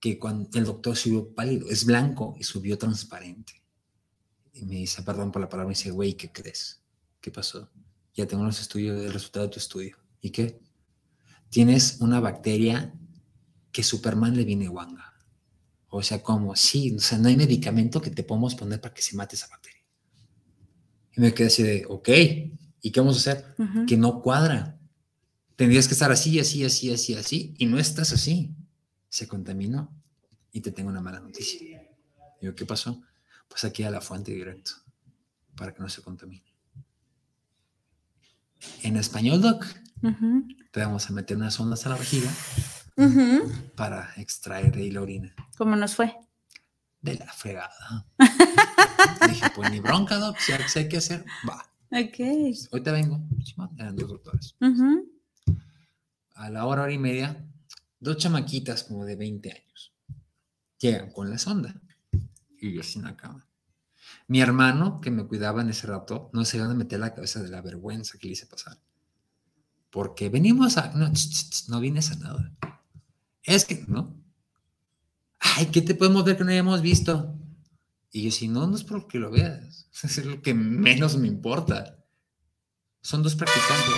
que 0.01 0.19
cuando 0.19 0.49
el 0.59 0.65
doctor 0.65 0.97
subió 0.97 1.35
pálido, 1.35 1.69
es 1.69 1.85
blanco 1.85 2.35
y 2.39 2.45
subió 2.45 2.79
transparente. 2.79 3.63
Y 4.55 4.65
me 4.65 4.77
dice, 4.77 5.03
perdón 5.03 5.31
por 5.31 5.43
la 5.43 5.49
palabra, 5.49 5.69
me 5.69 5.75
dice, 5.75 5.91
güey, 5.91 6.15
¿qué 6.15 6.33
crees? 6.33 6.83
¿Qué 7.21 7.31
pasó? 7.31 7.71
Ya 8.15 8.27
tengo 8.27 8.45
los 8.45 8.61
estudios, 8.61 8.99
el 9.05 9.13
resultado 9.13 9.47
de 9.47 9.53
tu 9.53 9.59
estudio. 9.59 9.99
¿Y 10.23 10.31
qué? 10.31 10.63
Tienes 11.51 11.99
una 12.01 12.21
bacteria 12.21 12.95
que 13.71 13.83
Superman 13.83 14.35
le 14.35 14.45
viene 14.45 14.69
guanga. 14.69 15.13
O 15.89 16.03
sea, 16.03 16.23
como, 16.23 16.57
sí, 16.57 16.95
o 16.95 17.01
sea, 17.01 17.19
no 17.19 17.29
hay 17.29 17.37
medicamento 17.37 18.01
que 18.01 18.11
te 18.11 18.23
podamos 18.23 18.55
poner 18.55 18.81
para 18.81 18.95
que 18.95 19.03
se 19.03 19.17
mate 19.17 19.37
esa 19.37 19.49
bacteria. 19.49 19.80
Y 21.17 21.21
me 21.21 21.35
quedé 21.35 21.49
así 21.49 21.63
de, 21.63 21.85
ok, 21.89 22.09
¿y 22.83 22.91
qué 22.91 23.01
vamos 23.01 23.17
a 23.17 23.33
hacer? 23.33 23.55
Que 23.87 23.97
no 23.97 24.23
cuadra. 24.23 24.79
Tendrías 25.57 25.87
que 25.87 25.95
estar 25.95 26.11
así, 26.11 26.39
así, 26.39 26.65
así, 26.65 26.93
así, 26.93 27.15
así, 27.15 27.55
y 27.59 27.67
no 27.67 27.79
estás 27.79 28.13
así. 28.13 28.55
Se 29.09 29.29
contaminó. 29.29 29.95
Y 30.53 30.61
te 30.61 30.73
tengo 30.73 30.91
una 30.91 31.01
mala 31.01 31.21
noticia. 31.21 31.61
Digo, 32.41 32.55
¿qué 32.55 32.65
pasó? 32.67 33.03
Pues 33.49 33.65
aquí 33.65 33.83
a 33.83 33.91
la 33.91 34.01
fuente 34.01 34.33
directo, 34.33 34.73
para 35.57 35.75
que 35.75 35.81
no 35.81 35.89
se 35.89 36.03
contamine. 36.03 36.45
En 38.83 38.97
español, 38.97 39.41
Doc, 39.41 39.67
te 40.71 40.81
vamos 40.81 41.09
a 41.09 41.13
meter 41.13 41.37
unas 41.37 41.59
ondas 41.61 41.85
a 41.87 41.91
la 41.91 41.97
vejiga 41.97 42.31
para 43.77 44.13
extraer 44.17 44.75
de 44.75 44.83
ahí 44.83 44.91
la 44.91 45.03
orina. 45.03 45.35
¿Cómo 45.57 45.77
nos 45.77 45.95
fue? 45.95 46.15
De 47.03 47.15
la 47.15 47.33
fregada. 47.33 48.07
Dije, 49.29 49.47
pues 49.55 49.71
ni 49.71 49.81
bronca, 49.81 50.17
Doc, 50.17 50.37
si 50.39 50.53
hay 50.79 50.89
que 50.89 50.99
hacer, 50.99 51.25
va. 51.49 51.65
Ok. 51.91 52.21
Ahorita 52.73 52.93
vengo. 52.93 53.21
Simón, 53.45 53.71
Eran 53.79 53.97
dos 53.97 54.09
doctores. 54.09 54.55
Ujú. 54.61 55.11
a 56.35 56.51
la 56.51 56.67
hora, 56.67 56.83
hora 56.83 56.93
y 56.93 56.99
media, 56.99 57.45
dos 57.99 58.17
chamaquitas 58.19 58.85
como 58.85 59.05
de 59.05 59.17
20 59.17 59.51
años 59.51 59.93
llegan 60.81 61.11
con 61.13 61.31
la 61.31 61.39
sonda 61.39 61.81
y 62.59 62.73
yo 62.73 62.83
sin 62.83 63.03
la 63.03 63.17
cama. 63.17 63.47
Mi 64.27 64.41
hermano, 64.41 65.01
que 65.01 65.11
me 65.11 65.27
cuidaba 65.27 65.61
en 65.63 65.69
ese 65.71 65.87
rato, 65.87 66.31
no 66.33 66.45
se 66.45 66.57
iban 66.57 66.71
a 66.71 66.75
meter 66.75 66.99
la 67.01 67.15
cabeza 67.15 67.43
de 67.43 67.49
la 67.49 67.61
vergüenza 67.61 68.19
que 68.19 68.27
le 68.27 68.33
hice 68.33 68.47
pasar. 68.47 68.79
Porque 69.91 70.29
venimos 70.29 70.77
a... 70.79 70.93
No, 70.95 71.11
ch, 71.13 71.29
ch, 71.29 71.51
ch, 71.51 71.69
no 71.69 71.81
vienes 71.81 72.11
a 72.13 72.17
nada. 72.17 72.53
Es 73.43 73.65
que, 73.65 73.85
¿no? 73.89 74.17
Ay, 75.41 75.67
¿qué 75.67 75.81
te 75.81 75.95
podemos 75.95 76.25
ver 76.25 76.37
que 76.37 76.45
no 76.45 76.51
hayamos 76.51 76.83
visto? 76.83 77.35
Y 78.13 78.23
yo, 78.25 78.31
si 78.31 78.49
no, 78.49 78.67
no 78.67 78.77
es 78.77 78.85
porque 78.85 79.19
lo 79.19 79.31
veas. 79.31 79.89
Es 80.03 80.25
lo 80.25 80.41
que 80.41 80.55
menos 80.55 81.17
me 81.17 81.29
importa. 81.29 81.99
Son 83.03 83.23
dos 83.23 83.35
practicantes. 83.35 83.95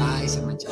Ay, 0.00 0.28
se 0.28 0.40
manchó. 0.42 0.68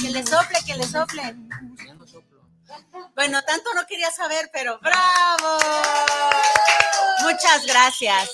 Que 0.00 0.10
le 0.10 0.26
sople, 0.26 0.58
que 0.66 0.74
le 0.76 0.86
sople. 0.86 1.36
Bueno, 3.14 3.42
tanto 3.42 3.74
no 3.74 3.86
quería 3.86 4.10
saber, 4.10 4.48
pero 4.52 4.78
¡bravo! 4.80 5.58
Muchas 7.22 7.66
gracias. 7.66 8.30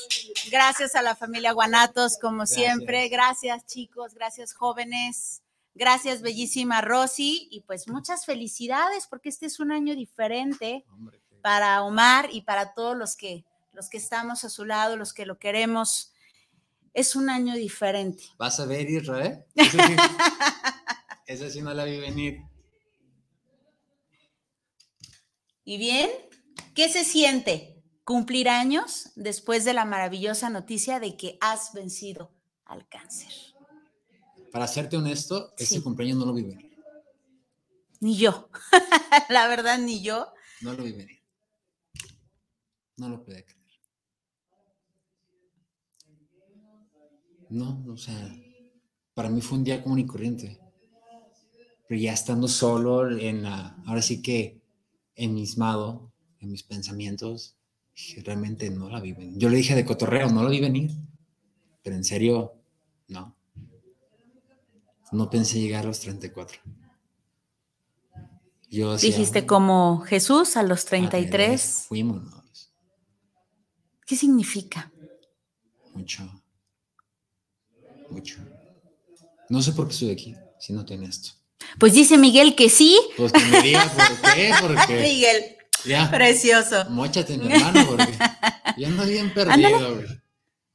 Gracias 0.50 0.94
a 0.94 1.02
la 1.02 1.16
familia 1.16 1.52
Guanatos, 1.52 2.18
como 2.20 2.46
siempre. 2.46 3.08
Gracias, 3.08 3.66
chicos. 3.66 4.14
Gracias, 4.14 4.54
jóvenes. 4.54 5.42
Gracias, 5.74 6.22
bellísima 6.22 6.80
Rosy. 6.80 7.48
Y 7.50 7.62
pues 7.62 7.88
muchas 7.88 8.26
felicidades, 8.26 9.08
porque 9.08 9.28
este 9.28 9.46
es 9.46 9.58
un 9.58 9.72
año 9.72 9.96
diferente 9.96 10.84
Hombre, 10.92 11.20
para 11.42 11.82
Omar 11.82 12.28
y 12.30 12.42
para 12.42 12.74
todos 12.74 12.96
los 12.96 13.16
que, 13.16 13.44
los 13.72 13.88
que 13.88 13.98
estamos 13.98 14.44
a 14.44 14.50
su 14.50 14.64
lado, 14.64 14.96
los 14.96 15.12
que 15.12 15.26
lo 15.26 15.38
queremos. 15.38 16.12
Es 16.92 17.14
un 17.14 17.30
año 17.30 17.54
diferente. 17.54 18.24
Vas 18.36 18.58
a 18.60 18.66
ver, 18.66 18.88
Israel. 18.90 19.44
Esa 21.26 21.46
sí, 21.46 21.52
sí 21.52 21.62
no 21.62 21.72
la 21.72 21.84
vi 21.84 22.00
venir. 22.00 22.40
¿Y 25.64 25.78
bien? 25.78 26.10
¿Qué 26.74 26.88
se 26.88 27.04
siente 27.04 27.80
cumplir 28.04 28.48
años 28.48 29.10
después 29.14 29.64
de 29.64 29.72
la 29.74 29.84
maravillosa 29.84 30.50
noticia 30.50 30.98
de 30.98 31.16
que 31.16 31.38
has 31.40 31.72
vencido 31.72 32.32
al 32.64 32.88
cáncer? 32.88 33.32
Para 34.50 34.66
serte 34.66 34.96
honesto, 34.96 35.54
ese 35.56 35.76
Sí. 35.76 35.82
cumpleaños 35.82 36.18
no 36.18 36.26
lo 36.26 36.34
vi 36.34 36.42
venir. 36.42 36.76
Ni 38.00 38.16
yo. 38.16 38.48
la 39.28 39.46
verdad, 39.46 39.78
ni 39.78 40.02
yo. 40.02 40.32
No 40.60 40.72
lo 40.72 40.82
vi 40.82 40.92
venir. 40.92 41.22
No 42.96 43.08
lo 43.08 43.22
podía 43.22 43.44
creer. 43.44 43.59
No, 47.50 47.84
o 47.88 47.96
sea, 47.96 48.34
para 49.14 49.28
mí 49.28 49.40
fue 49.40 49.58
un 49.58 49.64
día 49.64 49.82
común 49.82 49.98
y 49.98 50.06
corriente. 50.06 50.58
Pero 51.88 52.00
ya 52.00 52.12
estando 52.12 52.46
solo, 52.46 53.10
en 53.10 53.42
la, 53.42 53.76
ahora 53.86 54.00
sí 54.00 54.22
que 54.22 54.60
enmismado 55.16 56.12
en 56.38 56.50
mis 56.52 56.62
pensamientos, 56.62 57.56
dije, 57.94 58.22
realmente 58.22 58.70
no 58.70 58.88
la 58.88 59.00
vi 59.00 59.12
venir. 59.12 59.36
Yo 59.36 59.48
le 59.48 59.56
dije 59.56 59.74
de 59.74 59.84
cotorreo, 59.84 60.30
no 60.30 60.42
la 60.44 60.50
vi 60.50 60.60
venir. 60.60 60.90
Pero 61.82 61.96
en 61.96 62.04
serio, 62.04 62.54
no. 63.08 63.34
No 65.12 65.28
pensé 65.28 65.60
llegar 65.60 65.84
a 65.84 65.88
los 65.88 65.98
34. 66.00 66.60
Yo 68.70 68.92
decía, 68.92 69.10
Dijiste 69.10 69.44
como 69.46 69.98
Jesús 70.02 70.56
a 70.56 70.62
los 70.62 70.86
"A 70.86 70.90
ver, 70.90 71.10
33. 71.10 71.86
Fuímonos. 71.88 72.72
¿Qué 74.06 74.14
significa? 74.14 74.92
Mucho. 75.92 76.39
Mucho. 78.10 78.36
No 79.48 79.62
sé 79.62 79.72
por 79.72 79.86
qué 79.86 79.92
estoy 79.92 80.10
aquí, 80.10 80.34
si 80.58 80.72
no 80.72 80.84
tiene 80.84 81.06
esto. 81.06 81.30
Pues 81.78 81.92
dice 81.92 82.18
Miguel 82.18 82.54
que 82.54 82.68
sí. 82.70 82.98
Pues 83.16 83.32
que 83.32 83.44
me 83.44 83.62
diga 83.62 83.84
por 83.88 84.32
qué, 84.34 84.52
porque 84.60 85.00
Miguel, 85.00 85.56
ya, 85.84 86.10
precioso. 86.10 86.84
mochate 86.90 87.36
mi 87.38 87.52
hermano, 87.52 87.86
porque 87.88 88.18
ya 88.76 88.88
ando 88.88 89.04
bien 89.04 89.32
perdido, 89.34 89.94
güey. 89.94 90.06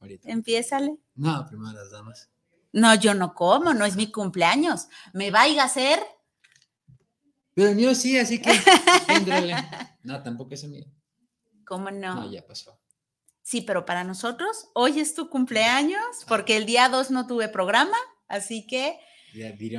Ahorita. 0.00 0.30
Empiézale. 0.30 0.96
No, 1.14 1.46
primero 1.46 1.72
las 1.72 1.90
damas. 1.90 2.28
No, 2.72 2.94
yo 2.94 3.14
no 3.14 3.34
como, 3.34 3.72
no 3.74 3.84
es 3.86 3.96
mi 3.96 4.10
cumpleaños. 4.12 4.88
¿Me 5.12 5.30
vaya 5.30 5.62
a 5.62 5.66
hacer? 5.66 5.98
Pero 7.54 7.70
el 7.70 7.76
mío 7.76 7.94
sí, 7.94 8.18
así 8.18 8.40
que. 8.40 8.52
No, 10.02 10.22
tampoco 10.22 10.54
es 10.54 10.62
el 10.62 10.70
mío. 10.70 10.86
¿Cómo 11.64 11.90
no? 11.90 12.14
No, 12.14 12.30
ya 12.30 12.46
pasó. 12.46 12.78
Sí, 13.46 13.60
pero 13.60 13.86
para 13.86 14.02
nosotros, 14.02 14.70
hoy 14.74 14.98
es 14.98 15.14
tu 15.14 15.30
cumpleaños, 15.30 16.00
porque 16.26 16.56
el 16.56 16.66
día 16.66 16.88
2 16.88 17.12
no 17.12 17.28
tuve 17.28 17.48
programa, 17.48 17.96
así 18.26 18.66
que 18.66 18.98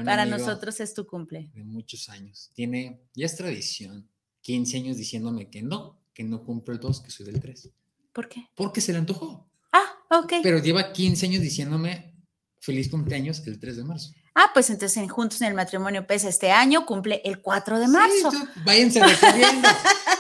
para 0.05 0.25
nosotros 0.25 0.79
es 0.79 0.93
tu 0.93 1.05
cumple. 1.05 1.51
de 1.53 1.65
muchos 1.65 2.07
años. 2.07 2.49
Tiene, 2.53 3.01
ya 3.13 3.25
es 3.25 3.35
tradición, 3.35 4.09
15 4.39 4.77
años 4.77 4.95
diciéndome 4.95 5.49
que 5.49 5.63
no, 5.63 6.01
que 6.13 6.23
no 6.23 6.45
cumplo 6.45 6.73
el 6.75 6.79
2, 6.79 7.01
que 7.01 7.11
soy 7.11 7.25
del 7.25 7.41
3. 7.41 7.69
¿Por 8.13 8.29
qué? 8.29 8.47
Porque 8.55 8.79
se 8.79 8.93
le 8.93 8.99
antojó. 8.99 9.49
Ah, 9.73 9.97
ok. 10.11 10.35
Pero 10.41 10.59
lleva 10.59 10.93
15 10.93 11.25
años 11.25 11.41
diciéndome 11.41 12.15
feliz 12.61 12.89
cumpleaños 12.89 13.45
el 13.47 13.59
3 13.59 13.75
de 13.75 13.83
marzo. 13.83 14.13
ah, 14.35 14.49
pues 14.53 14.69
entonces 14.69 14.95
en 14.95 15.09
Juntos 15.09 15.41
en 15.41 15.47
el 15.47 15.55
Matrimonio 15.55 16.07
Pesa 16.07 16.29
este 16.29 16.51
año 16.51 16.85
cumple 16.85 17.21
el 17.25 17.41
4 17.41 17.79
de 17.79 17.87
marzo. 17.89 18.31
Sí, 18.31 18.37
tú, 18.37 18.61
váyanse 18.63 19.05
recorriendo. 19.05 19.67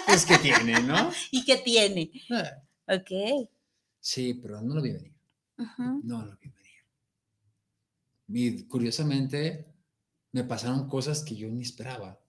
pues 0.05 0.25
que 0.25 0.37
tiene, 0.37 0.81
¿no? 0.81 1.13
¿Y 1.31 1.45
qué 1.45 1.55
tiene? 1.55 2.11
Ah, 2.29 2.66
Ok. 2.87 3.49
Sí, 3.99 4.33
pero 4.35 4.61
no 4.61 4.75
lo 4.75 4.81
vi 4.81 4.91
venir. 4.91 5.13
No 6.03 6.25
lo 6.25 6.37
vi 6.37 6.49
venir. 6.49 6.63
Y 8.29 8.63
curiosamente 8.63 9.65
me 10.31 10.43
pasaron 10.43 10.87
cosas 10.87 11.23
que 11.23 11.35
yo 11.35 11.49
ni 11.49 11.61
esperaba. 11.63 12.19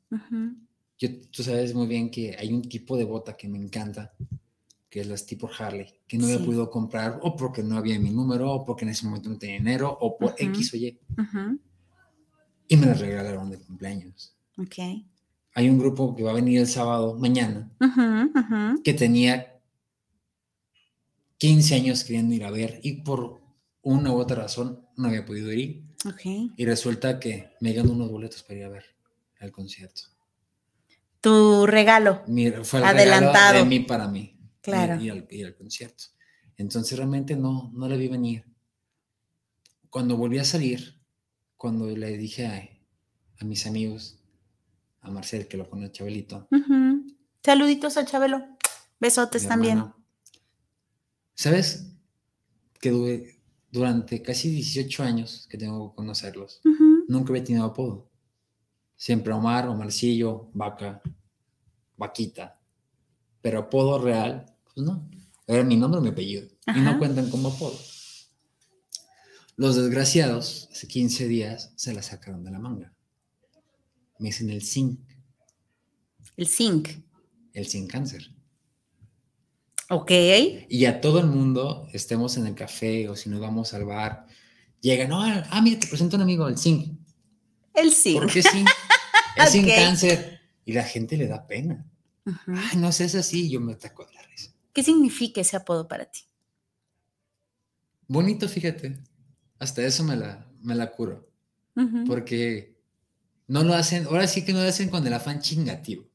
Yo, 0.98 1.08
tú 1.30 1.42
sabes 1.42 1.74
muy 1.74 1.86
bien 1.86 2.10
que 2.10 2.36
hay 2.38 2.52
un 2.52 2.62
tipo 2.62 2.96
de 2.96 3.04
bota 3.04 3.36
que 3.36 3.48
me 3.48 3.58
encanta, 3.58 4.14
que 4.90 5.00
es 5.00 5.06
las 5.06 5.26
tipo 5.26 5.48
Harley, 5.58 5.86
que 6.08 6.16
no 6.18 6.24
había 6.24 6.38
Sí. 6.38 6.44
podido 6.44 6.70
comprar 6.70 7.20
o 7.22 7.36
porque 7.36 7.62
no 7.62 7.76
había 7.76 7.98
mi 8.00 8.10
número, 8.10 8.50
o 8.52 8.64
porque 8.64 8.84
en 8.84 8.90
ese 8.90 9.06
momento 9.06 9.28
no 9.28 9.38
tenía 9.38 9.58
dinero, 9.58 9.96
o 10.00 10.16
por 10.18 10.32
Ujú. 10.32 10.36
X 10.38 10.74
o 10.74 10.76
Y. 10.76 10.98
Y 12.68 12.76
me 12.76 12.86
las 12.86 13.00
regalaron 13.00 13.50
de 13.50 13.58
cumpleaños. 13.58 14.34
Ok. 14.56 14.74
Hay 15.54 15.68
un 15.68 15.78
grupo 15.78 16.14
que 16.14 16.22
va 16.22 16.30
a 16.30 16.34
venir 16.34 16.60
el 16.60 16.66
sábado, 16.66 17.16
mañana, 17.18 17.70
que 18.84 18.94
tenía 18.94 19.57
15 21.38 21.74
años 21.74 22.04
queriendo 22.04 22.34
ir 22.34 22.44
a 22.44 22.50
ver 22.50 22.80
y 22.82 23.02
por 23.02 23.40
una 23.82 24.12
u 24.12 24.16
otra 24.18 24.36
razón 24.42 24.86
no 24.96 25.08
había 25.08 25.24
podido 25.24 25.52
ir. 25.52 25.84
Y 26.56 26.64
resulta 26.64 27.18
que 27.18 27.50
me 27.60 27.72
ganan 27.72 27.92
unos 27.92 28.10
boletos 28.10 28.42
para 28.42 28.58
ir 28.58 28.64
a 28.64 28.68
ver 28.68 28.84
el 29.40 29.50
concierto. 29.52 30.02
Tu 31.20 31.66
regalo. 31.66 32.22
Mi- 32.28 32.50
fue 32.50 32.80
el 32.80 32.86
Adelantado. 32.86 33.32
regalo 33.52 33.58
de 33.58 33.64
mí 33.64 33.80
para 33.80 34.08
mí. 34.08 34.36
Claro. 34.60 35.00
Ir 35.02 35.46
al, 35.46 35.54
concierto. 35.56 36.04
Entonces 36.56 36.96
realmente 36.98 37.34
no, 37.36 37.70
no 37.74 37.88
le 37.88 37.96
vi 37.96 38.08
venir. 38.08 38.44
Cuando 39.90 40.16
volví 40.16 40.38
a 40.38 40.44
salir, 40.44 41.00
cuando 41.56 41.86
le 41.88 42.16
dije 42.16 42.46
a, 42.46 42.68
a 43.40 43.44
mis 43.44 43.66
amigos, 43.66 44.18
a 45.00 45.10
Marcel, 45.10 45.48
que 45.48 45.56
lo 45.56 45.68
conoce 45.70 45.92
Chabelito. 45.92 46.48
Saluditos 47.42 47.96
al 47.96 48.06
Chabelo. 48.06 48.44
Besotes 49.00 49.46
también. 49.48 49.78
hermano, 49.78 49.97
¿Sabes? 51.38 51.86
Que 52.80 52.90
du- 52.90 53.24
durante 53.70 54.20
casi 54.22 54.50
18 54.50 55.04
años 55.04 55.46
que 55.48 55.56
tengo 55.56 55.90
que 55.90 55.96
conocerlos, 55.96 56.60
nunca 57.06 57.30
había 57.32 57.44
tenido 57.44 57.64
apodo. 57.64 58.10
Siempre 58.96 59.32
Omar, 59.32 59.68
Omarcillo, 59.68 60.50
Vaca, 60.52 61.00
Vaquita. 61.96 62.60
Pero 63.40 63.60
apodo 63.60 64.00
real, 64.00 64.46
pues 64.64 64.84
no. 64.84 65.08
Era 65.46 65.62
mi 65.62 65.76
nombre 65.76 66.00
y 66.00 66.02
mi 66.02 66.08
apellido. 66.08 66.48
Y 66.74 66.80
no 66.80 66.98
cuentan 66.98 67.30
como 67.30 67.50
apodo. 67.50 67.78
Los 69.56 69.76
desgraciados, 69.76 70.68
hace 70.72 70.88
15 70.88 71.28
días, 71.28 71.72
se 71.76 71.94
la 71.94 72.02
sacaron 72.02 72.42
de 72.42 72.50
la 72.50 72.58
manga. 72.58 72.92
Me 74.18 74.30
dicen 74.30 74.50
el 74.50 74.62
zinc, 74.62 74.98
El 76.36 76.48
zinc. 76.48 76.88
el 77.52 77.66
sin 77.66 77.86
cáncer. 77.86 78.34
Ok. 79.90 80.10
Y 80.68 80.84
a 80.84 81.00
todo 81.00 81.18
el 81.20 81.26
mundo, 81.26 81.88
estemos 81.92 82.36
en 82.36 82.46
el 82.46 82.54
café 82.54 83.08
o 83.08 83.16
si 83.16 83.30
nos 83.30 83.40
vamos 83.40 83.72
al 83.74 83.84
bar, 83.84 84.26
llegan, 84.80 85.08
no, 85.08 85.22
ah, 85.22 85.60
mira, 85.62 85.80
te 85.80 85.86
presento 85.86 86.16
a 86.16 86.18
un 86.18 86.22
amigo, 86.22 86.46
el 86.48 86.58
zinc. 86.58 86.98
El 87.74 87.92
zinc. 87.92 88.18
¿Por 88.20 88.32
qué 88.32 88.42
zinc? 88.42 88.68
Es 89.36 89.50
sin 89.50 89.64
Ok. 89.64 89.70
cáncer. 89.74 90.40
Y 90.64 90.72
la 90.72 90.82
gente 90.82 91.16
le 91.16 91.28
da 91.28 91.46
pena. 91.46 91.86
Ujú. 92.26 92.52
Ay, 92.56 92.76
no 92.76 92.90
seas 92.92 93.14
así, 93.14 93.48
yo 93.48 93.60
me 93.60 93.72
ataco 93.74 94.04
de 94.04 94.12
la 94.14 94.22
risa. 94.22 94.50
¿Qué 94.72 94.82
significa 94.82 95.40
ese 95.40 95.56
apodo 95.56 95.86
para 95.86 96.04
ti? 96.06 96.20
Bonito, 98.08 98.48
fíjate. 98.48 98.98
Hasta 99.58 99.82
eso 99.82 100.02
me 100.04 100.16
la, 100.16 100.46
me 100.60 100.74
la 100.74 100.90
curo. 100.90 101.28
Porque 102.06 102.76
no 103.46 103.62
lo 103.62 103.74
hacen, 103.74 104.06
ahora 104.06 104.26
sí 104.26 104.44
que 104.44 104.52
no 104.52 104.60
lo 104.60 104.68
hacen 104.68 104.88
con 104.88 105.06
el 105.06 105.14
afán 105.14 105.40
chingativo. 105.40 106.08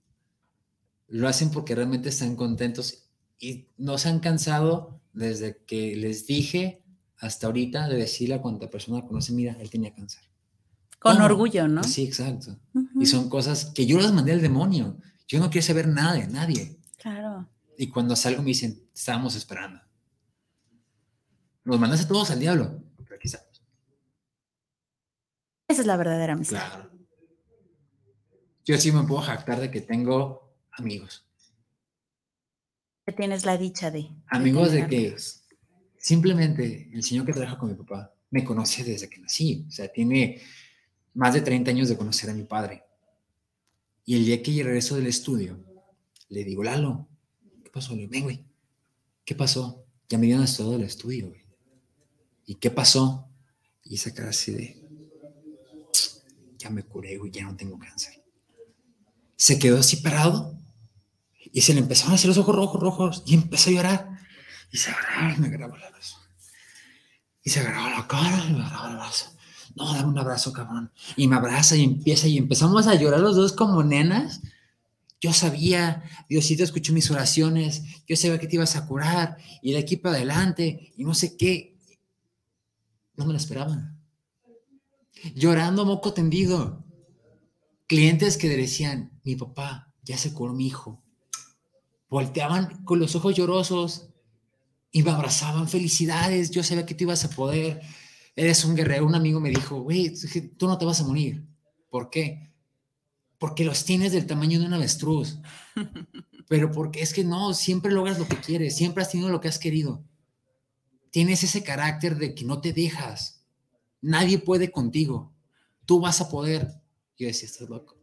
Lo 1.07 1.30
hacen 1.30 1.49
porque 1.51 1.74
realmente 1.74 2.09
están 2.09 2.36
contentos 2.36 3.03
y 3.43 3.67
no 3.77 3.97
se 3.97 4.07
han 4.07 4.19
cansado 4.19 5.01
desde 5.11 5.57
que 5.65 5.97
les 5.97 6.25
dije 6.25 6.81
hasta 7.17 7.47
ahorita 7.47 7.89
de 7.89 7.97
decirle 7.97 8.35
a 8.35 8.41
cuanta 8.41 8.69
persona 8.69 9.05
conoce, 9.05 9.33
mira, 9.33 9.57
él 9.59 9.69
tenía 9.69 9.93
cáncer. 9.93 10.23
Con 10.97 11.15
¿Cómo? 11.15 11.25
orgullo, 11.25 11.67
¿no? 11.67 11.83
Sí, 11.83 12.05
exacto. 12.05 12.57
Y 12.99 13.05
son 13.05 13.29
cosas 13.29 13.65
que 13.65 13.85
yo 13.85 13.99
las 13.99 14.13
mandé 14.13 14.31
al 14.31 14.41
demonio. 14.41 14.97
Yo 15.27 15.39
no 15.39 15.49
quiero 15.49 15.67
saber 15.67 15.89
nada 15.89 16.13
de 16.13 16.27
nadie. 16.27 16.79
Claro. 16.97 17.49
Y 17.77 17.87
cuando 17.89 18.15
salgo 18.15 18.41
me 18.41 18.47
dicen, 18.47 18.81
estábamos 18.95 19.35
esperando. 19.35 19.81
Nos 21.65 21.79
mandaste 21.79 22.07
todos 22.07 22.31
al 22.31 22.39
diablo. 22.39 22.81
Pero 22.95 23.15
aquí 23.17 23.27
estamos. 23.27 23.61
Esa 25.67 25.81
es 25.81 25.87
la 25.87 25.97
verdadera 25.97 26.33
amistad. 26.33 26.65
Claro. 26.65 26.91
Yo 28.63 28.77
sí 28.77 28.93
me 28.93 29.03
puedo 29.03 29.21
jactar 29.21 29.59
de 29.59 29.69
que 29.69 29.81
tengo 29.81 30.55
amigos. 30.71 31.25
Que 33.06 33.12
tienes 33.12 33.45
la 33.45 33.58
dicha 33.58 33.91
de. 33.91 34.10
Amigos 34.28 34.72
de 34.72 34.78
tener 34.78 34.89
que 34.89 34.97
amigos. 34.97 35.43
simplemente 35.97 36.89
el 36.93 37.04
señor 37.04 37.26
que 37.26 37.34
trabaja 37.34 37.58
con 37.58 37.70
mi 37.70 37.76
papá 37.76 38.14
me 38.30 38.43
conoce 38.43 38.84
desde 38.84 39.10
que 39.10 39.20
nací. 39.20 39.66
O 39.68 39.72
sea, 39.72 39.91
tiene 39.91 40.41
más 41.14 41.34
de 41.34 41.41
30 41.41 41.72
años 41.72 41.89
de 41.89 41.97
conocer 41.97 42.30
a 42.30 42.34
mi 42.34 42.43
padre. 42.43 42.84
Y 44.06 44.16
el 44.16 44.26
día 44.26 44.41
que 44.41 44.54
yo 44.54 44.64
regreso 44.64 44.95
del 44.95 45.08
estudio, 45.08 45.64
le 46.30 46.43
digo, 46.43 46.64
Lalo, 46.64 47.08
¿qué 47.64 47.70
pasó? 47.70 47.93
Le 47.93 48.01
digo, 48.01 48.12
ven, 48.12 48.24
güey. 48.24 48.45
¿Qué 49.26 49.36
pasó? 49.36 49.86
Ya 50.10 50.18
me 50.18 50.26
dieron 50.26 50.45
todo 50.45 50.72
del 50.72 50.84
estudio, 50.84 51.30
güey. 51.30 51.41
¿Y 52.45 52.56
qué 52.56 52.72
pasó? 52.72 53.30
Y 53.84 53.95
esa 53.95 54.14
cara 54.14 54.30
así 54.30 54.51
de, 54.51 54.84
ya 56.58 56.70
me 56.70 56.84
curé, 56.84 57.18
güey, 57.18 57.32
ya 57.32 57.43
no 57.43 57.56
tengo 57.56 57.78
cáncer. 57.78 58.24
Se 59.36 59.60
quedó 59.60 59.80
así 59.80 59.97
parado 59.97 60.58
y 61.54 61.62
se 61.62 61.74
le 61.76 61.80
empezaron 61.80 62.14
a 62.14 62.16
hacer 62.16 62.30
los 62.30 62.39
ojos 62.39 62.56
rojos, 62.56 62.82
rojos 62.82 63.24
y 63.28 63.36
empezó 63.36 63.70
a 63.70 63.74
llorar. 63.74 64.10
Y 64.72 64.78
se 64.78 64.89
agarraba 64.89 65.38
me 65.38 65.47
agarraba 65.47 65.76
el 65.76 65.91
brazo. 65.91 66.18
Y 67.43 67.49
se 67.51 67.60
agarraba 67.60 67.91
la 67.91 68.08
cara 68.08 68.43
y 68.49 68.54
me 68.54 68.64
agarraba 68.64 68.89
el 68.89 68.95
brazo. 68.95 69.38
No, 69.76 69.93
dame 69.93 70.10
un 70.10 70.18
abrazo, 70.18 70.51
cabrón. 70.51 70.91
Y 71.16 71.28
me 71.28 71.36
abraza 71.36 71.76
y 71.76 71.84
empieza 71.84 72.28
y 72.28 72.39
empezamos 72.39 72.88
a 72.88 72.95
llorar 72.95 73.20
los 73.20 73.36
dos 73.36 73.54
como 73.54 73.84
nenas. 73.84 74.41
Yo 75.22 75.32
sabía, 75.32 76.04
Diosito 76.28 76.64
escuchó 76.64 76.91
mis 76.91 77.12
oraciones, 77.12 77.84
yo 78.08 78.16
sabía 78.16 78.39
que 78.39 78.47
te 78.47 78.56
ibas 78.56 78.76
a 78.76 78.88
curar 78.88 79.38
y 79.62 79.74
de 79.74 79.80
aquí 79.80 79.95
para 79.95 80.16
adelante 80.16 80.91
y 80.97 81.06
no 81.06 81.14
sé 81.14 81.38
qué. 81.38 81.78
No 83.16 83.26
me 83.26 83.32
lo 83.32 83.38
esperaban. 83.38 84.01
Llorando 85.36 85.86
moco 85.86 86.14
tendido. 86.14 86.84
Clientes 87.86 88.38
que 88.38 88.49
decían, 88.49 89.20
mi 89.24 89.36
papá, 89.36 89.93
ya 90.01 90.18
se 90.18 90.34
curó 90.34 90.54
mi 90.54 90.66
hijo. 90.66 91.03
Volteaban 92.14 92.84
con 92.84 92.99
los 92.99 93.16
ojos 93.16 93.34
llorosos 93.34 94.07
y 94.91 95.01
me 95.01 95.09
abrazaban, 95.09 95.68
felicidades, 95.68 96.51
yo 96.51 96.61
sabía 96.61 96.86
que 96.86 96.93
tú 96.93 97.05
ibas 97.05 97.26
a 97.26 97.32
poder, 97.32 97.82
eres 98.36 98.64
un 98.66 98.76
guerrero. 98.76 99.07
Un 99.07 99.16
amigo 99.16 99.39
me 99.39 99.49
dijo, 99.49 99.82
güey, 99.82 100.14
tú 100.55 100.68
no 100.68 100.78
te 100.78 100.86
vas 100.86 101.01
a 101.01 101.05
morir. 101.05 101.43
¿Por 101.89 102.11
qué? 102.11 102.53
Porque 103.39 103.66
los 103.66 103.84
tienes 103.84 104.11
del 104.11 104.28
tamaño 104.28 104.59
de 104.59 104.68
un 104.68 104.76
avestruz. 104.76 105.39
Pero 106.47 106.72
porque 106.72 107.01
es 107.01 107.16
que 107.16 107.24
no, 107.24 107.51
siempre 107.55 107.91
logras 107.91 108.20
lo 108.20 108.28
que 108.28 108.38
quieres, 108.38 108.76
siempre 108.76 109.01
has 109.01 109.09
tenido 109.09 109.30
lo 109.30 109.41
que 109.41 109.47
has 109.47 109.57
querido. 109.57 110.03
Tienes 111.09 111.43
ese 111.43 111.64
carácter 111.64 112.18
de 112.18 112.36
que 112.36 112.45
no 112.45 112.61
te 112.61 112.74
dejas. 112.74 113.43
Nadie 114.01 114.38
puede 114.38 114.70
contigo. 114.70 115.34
Tú 115.88 115.99
vas 115.99 116.22
a 116.22 116.30
poder. 116.30 116.80
Yo 117.18 117.26
decía, 117.26 117.47
estás 117.47 117.68
loco. 117.68 117.97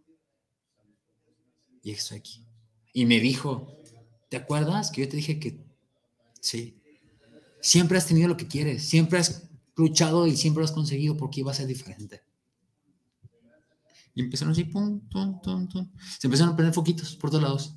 Y 1.85 1.93
estoy 1.93 2.19
aquí. 2.19 2.45
Y 2.93 3.07
me 3.07 3.21
dijo, 3.21 3.80
¿te 4.31 4.39
acuerdas 4.39 4.91
que 4.91 5.03
yo 5.03 5.09
te 5.09 5.17
dije 5.17 5.39
que 5.39 5.61
sí? 6.41 6.81
Siempre 7.61 7.99
has 7.99 8.07
tenido 8.07 8.29
lo 8.29 8.39
que 8.39 8.47
quieres, 8.47 8.85
siempre 8.85 9.19
has 9.19 9.51
luchado 9.77 10.27
y 10.27 10.37
siempre 10.37 10.63
lo 10.63 10.65
has 10.65 10.73
conseguido 10.73 11.17
porque 11.17 11.41
iba 11.41 11.51
a 11.51 11.55
ser 11.55 11.67
diferente. 11.67 12.23
Y 14.15 14.23
empezaron 14.23 14.53
así, 14.53 14.65
pum, 14.65 15.01
tum. 15.09 15.41
Se 16.19 16.27
empezaron 16.27 16.55
a 16.55 16.57
prender 16.57 16.75
foquitos 16.75 17.17
por 17.17 17.31
todos 17.31 17.43
lados. 17.43 17.75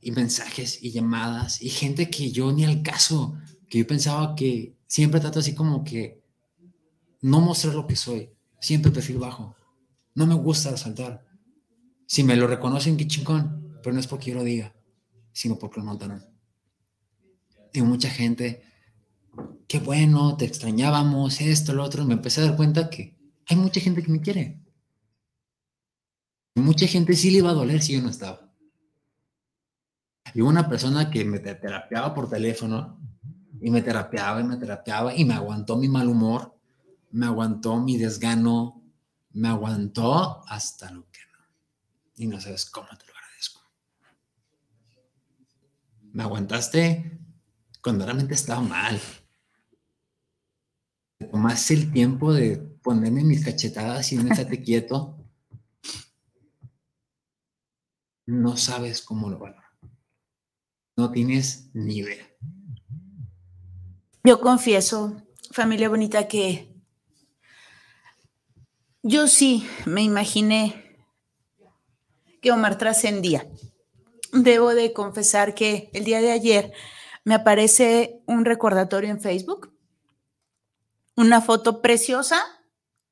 Y 0.00 0.12
mensajes 0.12 0.82
y 0.82 0.90
llamadas 0.90 1.62
y 1.62 1.68
gente 1.68 2.10
que 2.10 2.32
yo 2.32 2.52
ni 2.52 2.64
al 2.64 2.82
caso, 2.82 3.36
que 3.68 3.78
yo 3.78 3.86
pensaba 3.86 4.34
que 4.34 4.76
siempre 4.86 5.20
trato 5.20 5.40
así 5.40 5.54
como 5.54 5.84
que 5.84 6.22
no 7.20 7.40
mostrar 7.40 7.74
lo 7.74 7.86
que 7.86 7.96
soy, 7.96 8.30
siempre 8.58 8.90
perfil 8.90 9.18
bajo. 9.18 9.54
No 10.14 10.26
me 10.26 10.34
gusta 10.34 10.70
resaltar. 10.70 11.24
Si 12.06 12.24
me 12.24 12.36
lo 12.36 12.46
reconocen, 12.46 12.96
qué 12.96 13.06
chingón, 13.06 13.78
pero 13.82 13.94
no 13.94 14.00
es 14.00 14.06
porque 14.06 14.30
yo 14.30 14.36
lo 14.36 14.44
diga, 14.44 14.74
sino 15.32 15.58
porque 15.58 15.80
lo 15.80 15.86
notaron. 15.86 16.24
Tengo 17.72 17.86
mucha 17.86 18.10
gente, 18.10 18.62
qué 19.66 19.78
bueno, 19.78 20.36
te 20.36 20.44
extrañábamos, 20.44 21.40
esto, 21.40 21.72
lo 21.72 21.84
otro. 21.84 22.04
Me 22.04 22.14
empecé 22.14 22.40
a 22.40 22.44
dar 22.46 22.56
cuenta 22.56 22.90
que 22.90 23.16
hay 23.46 23.56
mucha 23.56 23.80
gente 23.80 24.02
que 24.02 24.12
me 24.12 24.20
quiere. 24.20 24.60
Mucha 26.54 26.86
gente 26.86 27.14
sí 27.14 27.30
le 27.30 27.38
iba 27.38 27.50
a 27.50 27.54
doler 27.54 27.82
si 27.82 27.94
yo 27.94 28.02
no 28.02 28.10
estaba. 28.10 28.52
Y 30.34 30.40
una 30.40 30.68
persona 30.68 31.10
que 31.10 31.24
me 31.24 31.38
te- 31.40 31.54
terapiaba 31.54 32.14
por 32.14 32.28
teléfono 32.28 33.00
y 33.60 33.70
me 33.70 33.82
terapiaba 33.82 34.40
y 34.40 34.44
me 34.44 34.56
terapiaba 34.56 35.14
y 35.14 35.24
me 35.24 35.34
aguantó 35.34 35.76
mi 35.76 35.88
mal 35.88 36.08
humor, 36.08 36.54
me 37.10 37.26
aguantó 37.26 37.78
mi 37.80 37.96
desgano, 37.96 38.82
me 39.32 39.48
aguantó 39.48 40.42
hasta 40.48 40.90
lo 40.90 41.10
que 41.10 41.20
no. 41.32 41.38
Y 42.16 42.26
no 42.26 42.40
sabes 42.40 42.66
cómo 42.66 42.88
te 42.88 43.06
lo 43.06 43.12
agradezco. 43.14 43.60
Me 46.12 46.22
aguantaste 46.22 47.18
cuando 47.82 48.04
realmente 48.04 48.34
estaba 48.34 48.60
mal. 48.60 49.00
Te 51.18 51.26
Tomaste 51.26 51.74
el 51.74 51.92
tiempo 51.92 52.32
de 52.32 52.56
ponerme 52.56 53.24
mis 53.24 53.44
cachetadas 53.44 54.12
y 54.12 54.16
no 54.16 54.30
estate 54.30 54.62
quieto. 54.64 55.18
No 58.26 58.56
sabes 58.56 59.02
cómo 59.02 59.30
lo 59.30 59.38
valoro. 59.38 59.62
No 60.96 61.10
tienes 61.10 61.70
ni 61.72 61.98
idea. 61.98 62.26
Yo 64.24 64.40
confieso, 64.40 65.22
familia 65.50 65.88
bonita, 65.88 66.28
que 66.28 66.72
yo 69.02 69.26
sí 69.26 69.66
me 69.86 70.02
imaginé 70.02 70.96
que 72.40 72.52
Omar 72.52 72.78
trascendía. 72.78 73.48
Debo 74.32 74.74
de 74.74 74.92
confesar 74.92 75.54
que 75.54 75.90
el 75.92 76.04
día 76.04 76.20
de 76.20 76.32
ayer 76.32 76.72
me 77.24 77.34
aparece 77.34 78.22
un 78.26 78.44
recordatorio 78.44 79.10
en 79.10 79.20
Facebook 79.20 79.72
una 81.16 81.40
foto 81.40 81.82
preciosa 81.82 82.42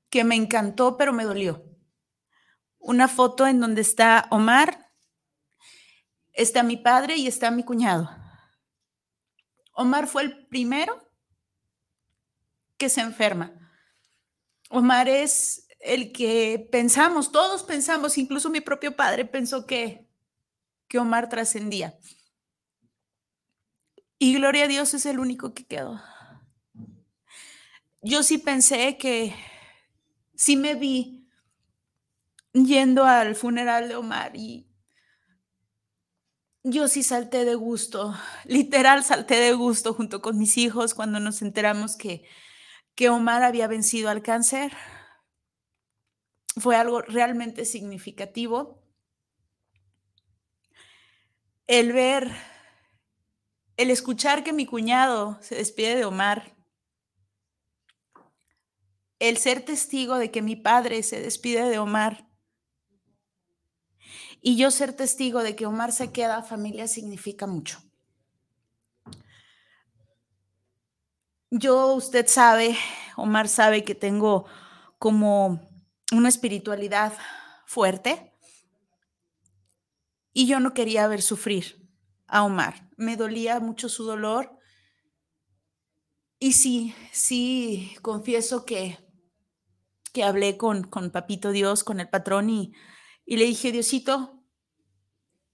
que 0.09 0.25
me 0.25 0.35
encantó, 0.35 0.97
pero 0.97 1.13
me 1.13 1.25
dolió. 1.25 1.65
Una 2.79 3.09
foto 3.09 3.47
en 3.47 3.61
donde 3.61 3.83
está 3.83 4.27
Omar, 4.31 4.91
está 6.33 6.63
mi 6.63 6.77
padre 6.77 7.17
y 7.17 7.27
está 7.27 7.51
mi 7.51 7.63
cuñado. 7.63 8.11
Omar 9.73 10.07
fue 10.07 10.23
el 10.23 10.47
primero 10.49 11.01
que 12.77 12.89
se 12.89 13.01
enferma. 13.03 13.53
Omar 14.71 15.09
es 15.09 15.67
el 15.81 16.13
que 16.13 16.69
pensamos, 16.73 17.33
todos 17.33 17.63
pensamos, 17.63 18.19
incluso 18.19 18.51
mi 18.51 18.61
propio 18.61 18.97
padre 18.97 19.25
pensó 19.25 19.67
que, 19.67 20.10
que 20.91 20.99
Omar 20.99 21.29
trascendía. 21.29 21.97
Y 24.19 24.35
gloria 24.35 24.65
a 24.65 24.69
Dios 24.69 24.93
es 24.93 25.07
el 25.07 25.21
único 25.21 25.55
que 25.55 25.65
quedó. 25.65 26.03
Yo 28.03 28.23
sí 28.23 28.39
pensé 28.39 28.99
que, 28.99 29.35
sí 30.35 30.57
me 30.57 30.75
vi 30.75 31.29
yendo 32.53 33.05
al 33.05 33.37
funeral 33.37 33.89
de 33.89 33.95
Omar 33.95 34.37
y 34.37 34.67
yo 36.65 36.89
sí 36.89 37.03
salté 37.03 37.45
de 37.45 37.55
gusto, 37.55 38.15
literal 38.45 39.05
salté 39.05 39.37
de 39.37 39.53
gusto 39.53 39.95
junto 39.95 40.21
con 40.21 40.39
mis 40.39 40.59
hijos 40.59 40.95
cuando 40.95 41.21
nos 41.21 41.41
enteramos 41.41 41.97
que, 41.97 42.25
que 42.95 43.11
Omar 43.11 43.45
había 43.45 43.69
vencido 43.69 44.11
al 44.11 44.23
cáncer 44.23 44.73
fue 46.57 46.75
algo 46.75 47.01
realmente 47.01 47.65
significativo. 47.65 48.80
El 51.71 51.93
ver, 51.93 52.33
el 53.77 53.93
escuchar 53.93 54.43
que 54.43 54.53
mi 54.53 54.67
cuñado 54.67 55.39
se 55.41 55.55
despide 55.55 55.95
de 55.95 56.05
Omar, 56.05 56.57
el 59.21 59.37
ser 59.37 59.65
testigo 59.65 60.17
de 60.17 60.33
que 60.33 60.43
mi 60.43 60.57
padre 60.57 61.05
se 61.05 61.23
despide 61.23 61.69
de 61.69 61.79
Omar 61.79 62.29
y 64.43 64.57
yo 64.57 64.73
ser 64.73 64.95
testigo 64.95 65.45
de 65.45 65.55
que 65.55 65.67
Omar 65.67 65.93
se 65.93 66.11
queda 66.11 66.43
familia 66.43 66.89
significa 66.89 67.47
mucho. 67.47 67.81
Yo, 71.53 71.95
usted 71.95 72.27
sabe, 72.27 72.77
Omar 73.17 73.47
sabe 73.47 73.85
que 73.85 73.95
tengo 73.95 74.45
como 74.99 75.71
una 76.11 76.31
espiritualidad 76.31 77.13
fuerte 77.65 78.30
y 80.33 80.47
yo 80.47 80.61
no 80.61 80.75
quería 80.75 81.07
ver 81.09 81.23
sufrir 81.23 81.89
a 82.27 82.45
Omar. 82.45 82.89
Me 82.97 83.17
dolía 83.17 83.61
mucho 83.61 83.89
su 83.89 84.05
dolor 84.05 84.59
y 86.39 86.53
sí, 86.53 86.95
sí, 87.13 87.95
confieso 88.03 88.65
que, 88.65 88.99
que 90.13 90.25
hablé 90.25 90.57
con, 90.57 90.85
con 90.85 91.11
Papito 91.11 91.51
Dios, 91.51 91.85
con 91.85 92.01
el 92.01 92.09
patrón 92.09 92.49
y, 92.49 92.73
y 93.27 93.37
le 93.37 93.45
dije, 93.45 93.73
Diosito, 93.73 94.43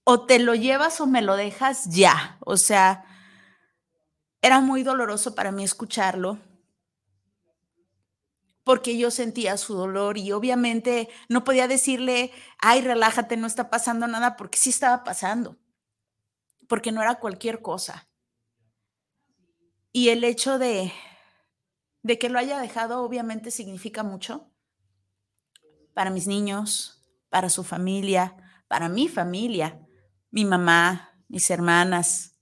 o 0.03 0.25
te 0.25 0.39
lo 0.39 0.55
llevas 0.55 1.01
o 1.01 1.07
me 1.07 1.21
lo 1.21 1.35
dejas 1.35 1.89
ya. 1.89 2.37
O 2.39 2.55
sea, 2.55 3.03
era 4.41 4.61
muy 4.61 4.83
doloroso 4.83 5.35
para 5.35 5.51
mí 5.51 5.63
escucharlo 5.63 6.39
porque 8.67 8.97
yo 8.97 9.11
sentía 9.11 9.55
su 9.55 9.75
dolor 9.75 10.17
y 10.17 10.33
obviamente 10.33 11.07
no 11.29 11.45
podía 11.45 11.69
decirle, 11.69 12.33
ay, 12.59 12.81
relájate, 12.81 13.37
no 13.37 13.47
está 13.47 13.69
pasando 13.69 14.07
nada, 14.07 14.35
porque 14.35 14.57
sí 14.57 14.71
estaba 14.71 15.05
pasando, 15.05 15.55
porque 16.67 16.91
no 16.91 17.01
era 17.01 17.21
cualquier 17.21 17.61
cosa. 17.61 18.09
Y 19.93 20.09
el 20.09 20.25
hecho 20.25 20.59
de, 20.59 20.91
de 22.03 22.19
que 22.19 22.27
lo 22.27 22.39
haya 22.39 22.59
dejado 22.59 23.03
obviamente 23.03 23.51
significa 23.51 24.03
mucho 24.03 24.51
para 25.93 26.09
mis 26.09 26.27
niños, 26.27 27.07
para 27.29 27.49
su 27.49 27.63
familia, 27.63 28.35
para 28.67 28.89
mi 28.89 29.07
familia, 29.07 29.79
mi 30.29 30.43
mamá, 30.43 31.17
mis 31.29 31.49
hermanas. 31.49 32.35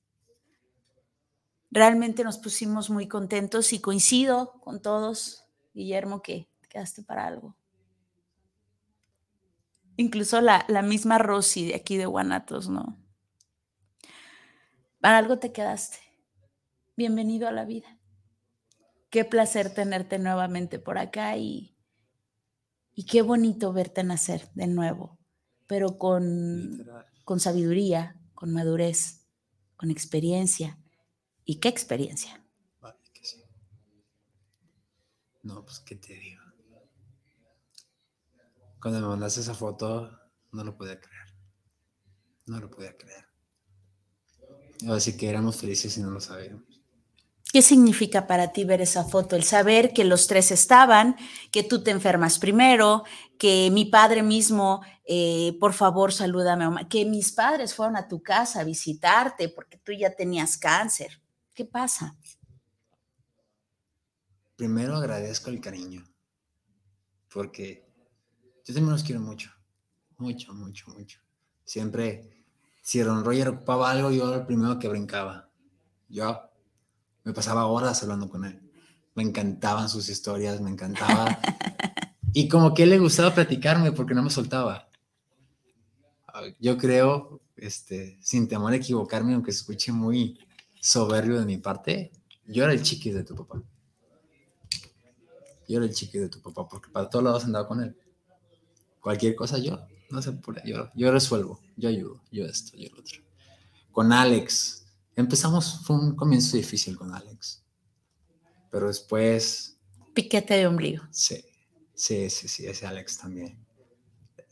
Realmente 1.70 2.24
nos 2.24 2.40
pusimos 2.40 2.90
muy 2.90 3.08
contentos 3.08 3.74
y 3.74 3.80
coincido 3.80 4.60
con 4.62 4.82
todos 4.82 5.45
Guillermo, 5.76 6.22
que 6.22 6.50
quedaste 6.70 7.04
para 7.04 7.28
algo. 7.28 7.56
Incluso 9.98 10.42
la, 10.42 10.66
la 10.70 10.82
misma 10.82 11.18
Rosy 11.18 11.68
de 11.68 11.76
aquí 11.76 11.98
de 11.98 12.06
Guanatos, 12.06 12.70
¿no? 12.70 12.98
Para 15.00 15.18
algo 15.18 15.38
te 15.38 15.52
quedaste. 15.52 15.98
Bienvenido 16.96 17.48
a 17.48 17.52
la 17.52 17.66
vida. 17.66 18.00
Qué 19.10 19.26
placer 19.26 19.74
tenerte 19.74 20.18
nuevamente 20.18 20.80
por 20.80 20.98
acá 20.98 21.38
y, 21.38 21.78
y 22.94 23.06
qué 23.06 23.22
bonito 23.22 23.74
verte 23.74 24.04
nacer 24.04 24.50
de 24.54 24.68
nuevo, 24.68 25.20
pero 25.68 25.98
con, 25.98 26.88
con 27.26 27.42
sabiduría, 27.42 28.18
con 28.34 28.54
madurez, 28.54 29.28
con 29.76 29.92
experiencia. 29.92 30.80
¿Y 31.44 31.60
qué 31.60 31.68
experiencia? 31.68 32.45
No, 35.46 35.64
pues, 35.64 35.80
¿qué 35.80 35.96
te 35.96 36.16
digo? 36.16 36.42
Cuando 38.82 39.00
me 39.00 39.08
mandaste 39.08 39.42
esa 39.42 39.54
foto, 39.54 40.10
no 40.52 40.64
lo 40.64 40.76
podía 40.76 41.00
creer. 41.00 41.28
No 42.48 42.60
lo 42.60 42.72
podía 42.72 42.98
creer. 42.98 43.26
Así 44.90 45.16
que 45.16 45.30
éramos 45.30 45.58
felices 45.58 45.96
y 45.98 46.02
no 46.02 46.10
lo 46.10 46.20
sabíamos. 46.20 46.64
¿Qué 47.54 47.62
significa 47.62 48.26
para 48.26 48.54
ti 48.54 48.66
ver 48.66 48.82
esa 48.82 49.04
foto? 49.04 49.36
El 49.36 49.44
saber 49.44 49.94
que 49.94 50.04
los 50.04 50.26
tres 50.26 50.50
estaban, 50.50 51.16
que 51.52 51.62
tú 51.62 51.84
te 51.84 51.92
enfermas 51.92 52.40
primero, 52.40 53.04
que 53.38 53.70
mi 53.72 53.86
padre 53.86 54.24
mismo, 54.24 54.82
eh, 55.06 55.56
por 55.60 55.74
favor, 55.74 56.12
salúdame, 56.12 56.88
que 56.90 57.06
mis 57.06 57.32
padres 57.32 57.76
fueron 57.76 57.98
a 57.98 58.08
tu 58.08 58.24
casa 58.24 58.62
a 58.62 58.64
visitarte 58.64 59.50
porque 59.50 59.78
tú 59.78 59.92
ya 59.94 60.10
tenías 60.10 60.58
cáncer. 60.58 61.22
¿Qué 61.54 61.66
pasa? 61.66 62.18
Primero 64.56 64.96
agradezco 64.96 65.50
el 65.50 65.62
cariño, 65.62 66.04
porque 67.32 67.86
yo 68.66 68.74
también 68.74 68.94
los 68.94 69.04
quiero 69.04 69.22
mucho, 69.22 69.52
mucho, 70.18 70.54
mucho, 70.54 70.90
mucho. 70.92 71.20
Siempre, 71.64 72.46
si 72.82 73.04
Ron 73.04 73.24
Roger 73.24 73.50
ocupaba 73.50 73.92
algo, 73.92 74.12
yo 74.12 74.28
era 74.28 74.38
el 74.38 74.46
primero 74.46 74.80
que 74.80 74.88
brincaba. 74.88 75.50
Yo 76.08 76.40
me 77.24 77.34
pasaba 77.34 77.66
horas 77.66 78.02
hablando 78.04 78.30
con 78.30 78.46
él. 78.46 78.62
Me 79.16 79.24
encantaban 79.24 79.90
sus 79.90 80.10
historias, 80.10 80.62
me 80.62 80.70
encantaba. 80.70 81.40
y 82.34 82.48
como 82.48 82.74
que 82.74 82.84
él 82.84 82.90
le 82.90 83.00
gustaba 83.00 83.34
platicarme 83.34 83.92
porque 83.92 84.14
no 84.14 84.24
me 84.24 84.30
soltaba. 84.30 84.90
Yo 86.60 86.78
creo, 86.78 87.42
este, 87.56 88.18
sin 88.22 88.48
temor 88.48 88.74
a 88.74 88.76
equivocarme, 88.76 89.34
aunque 89.34 89.52
se 89.52 89.60
escuche 89.60 89.92
muy 89.92 90.38
soberbio 90.82 91.40
de 91.40 91.46
mi 91.46 91.58
parte, 91.58 92.12
yo 92.46 92.64
era 92.64 92.74
el 92.74 92.84
chiquis 92.84 93.14
de 93.14 93.24
tu 93.24 93.36
papá. 93.36 93.62
Yo 95.68 95.78
era 95.78 95.86
el 95.86 95.94
chiqui 95.94 96.20
de 96.20 96.30
tu 96.30 96.42
papá, 96.42 96.68
porque 96.68 96.90
para 96.90 97.10
todos 97.10 97.24
lados 97.24 97.46
andaba 97.46 97.68
con 97.68 97.82
él. 97.82 97.98
Cualquier 99.00 99.36
cosa 99.36 99.58
yo, 99.58 99.80
no 100.10 100.22
sé, 100.22 100.38
yo, 100.66 100.90
yo 100.96 101.12
resuelvo, 101.12 101.60
yo 101.76 101.90
ayudo, 101.90 102.22
yo 102.32 102.46
esto, 102.46 102.78
yo 102.78 102.90
lo 102.90 103.02
otro. 103.02 103.22
Con 103.92 104.12
Alex, 104.12 104.86
empezamos, 105.16 105.82
fue 105.86 105.96
un 105.96 106.16
comienzo 106.16 106.58
difícil 106.58 106.98
con 106.98 107.14
Alex, 107.14 107.64
pero 108.72 108.88
después... 108.88 109.78
Piquete 110.14 110.56
de 110.56 110.68
ombligo. 110.68 111.04
Sí, 111.12 111.44
sí, 111.94 112.30
sí, 112.30 112.48
sí, 112.48 112.66
ese 112.66 112.88
Alex 112.88 113.18
también. 113.18 113.66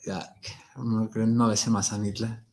Ya, 0.05 0.35
no 0.75 1.09
creo 1.09 1.27
no 1.27 1.47
veces 1.47 1.69
más 1.69 1.93
a 1.93 1.97
Nitla. 1.97 2.43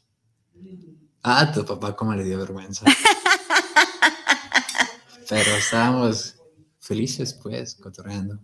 Ah, 1.23 1.51
tu 1.53 1.65
papá 1.65 1.97
cómo 1.97 2.15
le 2.15 2.25
dio 2.25 2.39
vergüenza. 2.39 2.85
Pero 5.29 5.51
estábamos 5.57 6.37
felices, 6.81 7.35
pues, 7.35 7.75
cotorreando. 7.75 8.41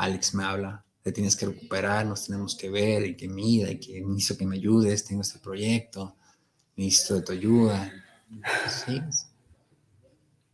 Alex 0.00 0.34
me 0.34 0.44
habla, 0.44 0.84
te 1.02 1.12
tienes 1.12 1.36
que 1.36 1.44
recuperar, 1.44 2.06
nos 2.06 2.26
tenemos 2.26 2.56
que 2.56 2.70
ver 2.70 3.04
y 3.04 3.16
que 3.16 3.28
mida 3.28 3.70
y 3.70 3.78
que 3.78 4.00
necesito 4.00 4.38
que 4.38 4.46
me 4.46 4.56
ayudes, 4.56 5.04
tengo 5.04 5.20
este 5.20 5.38
proyecto, 5.38 6.16
necesito 6.74 7.16
de 7.16 7.22
tu 7.22 7.32
ayuda. 7.32 7.92
Sí. 8.86 8.98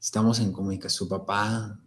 Estamos 0.00 0.40
en 0.40 0.52
comunicación, 0.52 0.98
su 0.98 1.08
papá 1.08 1.78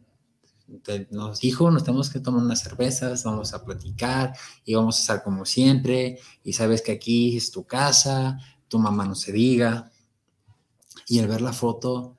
nos 1.09 1.39
dijo, 1.39 1.69
nos 1.69 1.83
tenemos 1.83 2.09
que 2.09 2.19
tomar 2.19 2.43
unas 2.43 2.61
cervezas, 2.61 3.23
vamos 3.23 3.53
a 3.53 3.65
platicar 3.65 4.33
y 4.63 4.75
vamos 4.75 4.97
a 4.97 5.01
estar 5.01 5.23
como 5.23 5.43
siempre 5.43 6.19
y 6.43 6.53
sabes 6.53 6.81
que 6.81 6.93
aquí 6.93 7.35
es 7.35 7.51
tu 7.51 7.65
casa, 7.65 8.37
tu 8.67 8.79
mamá 8.79 9.05
no 9.05 9.15
se 9.15 9.31
diga. 9.31 9.91
Y 11.07 11.19
al 11.19 11.27
ver 11.27 11.41
la 11.41 11.53
foto 11.53 12.17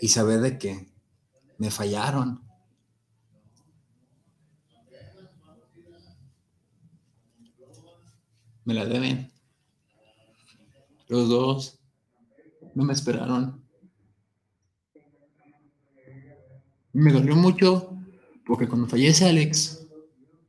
y 0.00 0.08
saber 0.08 0.40
de 0.40 0.56
que 0.56 0.88
me 1.58 1.70
fallaron, 1.70 2.44
me 8.64 8.74
la 8.74 8.86
deben. 8.86 9.30
Los 11.08 11.28
dos 11.28 11.78
no 12.74 12.84
me 12.84 12.92
esperaron. 12.92 13.62
Me 16.92 17.12
dolió 17.12 17.34
mucho 17.34 17.90
Porque 18.46 18.68
cuando 18.68 18.86
fallece 18.86 19.24
Alex, 19.24 19.86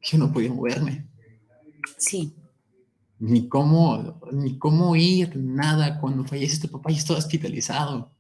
yo 0.02 0.18
no 0.18 0.32
podía 0.32 0.52
moverme. 0.52 1.08
Sí. 1.98 2.34
Ni 3.20 3.48
cómo, 3.48 4.20
ni 4.32 4.58
cómo 4.58 4.96
ir, 4.96 5.36
nada. 5.38 6.00
Cuando 6.00 6.26
fallece 6.26 6.60
tu 6.60 6.70
papá, 6.70 6.92
yo 6.92 6.98
estaba 6.98 7.20
hospitalizado. 7.20 8.12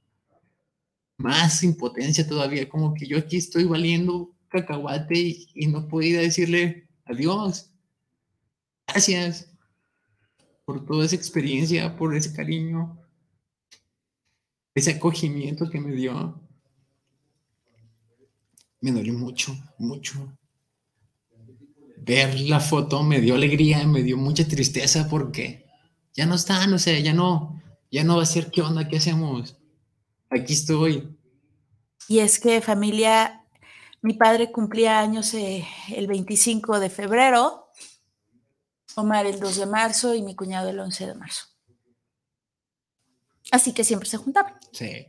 Más 1.17 1.63
impotencia 1.63 2.27
todavía, 2.27 2.67
como 2.69 2.93
que 2.93 3.05
yo 3.05 3.17
aquí 3.17 3.37
estoy 3.37 3.65
valiendo 3.65 4.33
cacahuate 4.47 5.19
y, 5.19 5.49
y 5.53 5.67
no 5.67 5.87
podía 5.87 6.21
decirle 6.21 6.87
adiós. 7.05 7.71
Gracias 8.87 9.54
por 10.65 10.85
toda 10.85 11.05
esa 11.05 11.15
experiencia, 11.15 11.95
por 11.95 12.15
ese 12.15 12.33
cariño, 12.33 12.99
ese 14.73 14.91
acogimiento 14.91 15.69
que 15.69 15.79
me 15.79 15.93
dio. 15.93 16.41
Me 18.81 18.91
dolió 18.91 19.13
mucho, 19.13 19.55
mucho. 19.77 20.37
Ver 21.97 22.39
la 22.41 22.59
foto 22.59 23.01
me 23.03 23.21
dio 23.21 23.35
alegría, 23.35 23.87
me 23.87 24.03
dio 24.03 24.17
mucha 24.17 24.47
tristeza 24.47 25.07
porque 25.09 25.65
ya 26.13 26.25
no 26.25 26.35
están, 26.35 26.73
o 26.73 26.79
sea, 26.79 26.99
ya 26.99 27.13
no, 27.13 27.61
ya 27.91 28.03
no 28.03 28.17
va 28.17 28.23
a 28.23 28.27
ser 28.27 28.51
qué 28.51 28.61
onda, 28.61 28.87
qué 28.87 28.97
hacemos. 28.97 29.57
Aquí 30.29 30.53
estoy. 30.53 31.15
Y 32.07 32.19
es 32.19 32.39
que 32.39 32.61
familia, 32.61 33.45
mi 34.01 34.13
padre 34.13 34.51
cumplía 34.51 34.99
años 34.99 35.33
eh, 35.33 35.65
el 35.95 36.07
25 36.07 36.79
de 36.79 36.89
febrero, 36.89 37.64
Omar 38.95 39.25
el 39.25 39.39
2 39.39 39.57
de 39.57 39.65
marzo 39.65 40.15
y 40.15 40.21
mi 40.21 40.35
cuñado 40.35 40.69
el 40.69 40.79
11 40.79 41.07
de 41.07 41.15
marzo. 41.15 41.45
Así 43.51 43.73
que 43.73 43.83
siempre 43.83 44.09
se 44.09 44.17
juntaban. 44.17 44.57
Sí. 44.71 45.07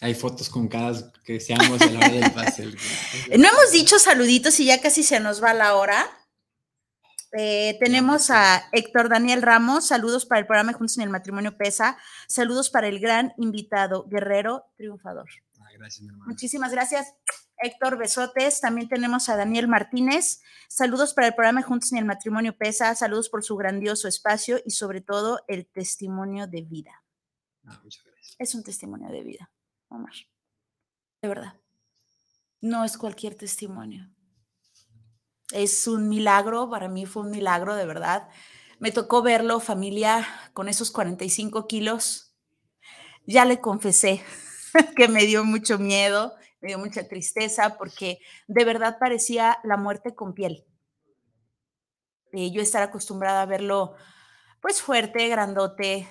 Hay 0.00 0.14
fotos 0.14 0.50
con 0.50 0.68
cada 0.68 1.12
que 1.24 1.40
seamos 1.40 1.80
a 1.80 1.86
la 1.86 1.98
hora 1.98 2.08
del. 2.08 2.78
No 3.38 3.48
hemos 3.48 3.72
dicho 3.72 3.98
saluditos 3.98 4.60
y 4.60 4.66
ya 4.66 4.80
casi 4.80 5.02
se 5.02 5.20
nos 5.20 5.42
va 5.42 5.54
la 5.54 5.74
hora. 5.76 6.06
Eh, 7.32 7.76
tenemos 7.80 8.30
a 8.30 8.68
Héctor 8.72 9.08
Daniel 9.08 9.42
Ramos, 9.42 9.88
saludos 9.88 10.26
para 10.26 10.40
el 10.40 10.46
programa 10.46 10.72
Juntos 10.72 10.96
en 10.96 11.04
el 11.04 11.10
Matrimonio 11.10 11.56
Pesa, 11.56 11.98
saludos 12.28 12.70
para 12.70 12.88
el 12.88 13.00
gran 13.00 13.34
invitado, 13.36 14.06
Guerrero 14.08 14.64
Triunfador. 14.76 15.28
Gracias, 15.78 16.02
mi 16.02 16.08
hermano. 16.08 16.26
Muchísimas 16.26 16.72
gracias, 16.72 17.14
Héctor 17.58 17.98
Besotes. 17.98 18.60
También 18.60 18.88
tenemos 18.88 19.28
a 19.28 19.36
Daniel 19.36 19.68
Martínez, 19.68 20.40
saludos 20.68 21.14
para 21.14 21.28
el 21.28 21.34
programa 21.34 21.62
Juntos 21.62 21.92
en 21.92 21.98
el 21.98 22.04
Matrimonio 22.04 22.56
Pesa, 22.56 22.94
saludos 22.94 23.28
por 23.28 23.44
su 23.44 23.56
grandioso 23.56 24.08
espacio 24.08 24.58
y 24.64 24.70
sobre 24.70 25.00
todo 25.00 25.40
el 25.48 25.66
testimonio 25.66 26.46
de 26.46 26.62
vida. 26.62 27.04
Ah, 27.64 27.80
muchas 27.82 28.04
gracias. 28.04 28.36
Es 28.38 28.54
un 28.54 28.62
testimonio 28.62 29.10
de 29.10 29.22
vida, 29.22 29.50
Omar. 29.88 30.14
De 31.20 31.28
verdad. 31.28 31.54
No 32.60 32.84
es 32.84 32.96
cualquier 32.96 33.34
testimonio. 33.34 34.10
Es 35.52 35.86
un 35.86 36.08
milagro, 36.08 36.70
para 36.70 36.88
mí 36.88 37.06
fue 37.06 37.22
un 37.22 37.30
milagro, 37.30 37.74
de 37.74 37.86
verdad. 37.86 38.28
Me 38.78 38.92
tocó 38.92 39.22
verlo, 39.22 39.60
familia, 39.60 40.26
con 40.52 40.68
esos 40.68 40.90
45 40.90 41.66
kilos. 41.66 42.34
Ya 43.26 43.44
le 43.44 43.60
confesé 43.60 44.22
que 44.96 45.08
me 45.08 45.24
dio 45.24 45.44
mucho 45.44 45.78
miedo, 45.78 46.34
me 46.60 46.68
dio 46.68 46.78
mucha 46.78 47.06
tristeza, 47.08 47.76
porque 47.78 48.18
de 48.46 48.64
verdad 48.64 48.98
parecía 48.98 49.58
la 49.64 49.76
muerte 49.76 50.14
con 50.14 50.34
piel. 50.34 50.64
Eh, 52.32 52.50
yo 52.50 52.60
estar 52.60 52.82
acostumbrada 52.82 53.42
a 53.42 53.46
verlo, 53.46 53.94
pues 54.60 54.82
fuerte, 54.82 55.28
grandote, 55.28 56.08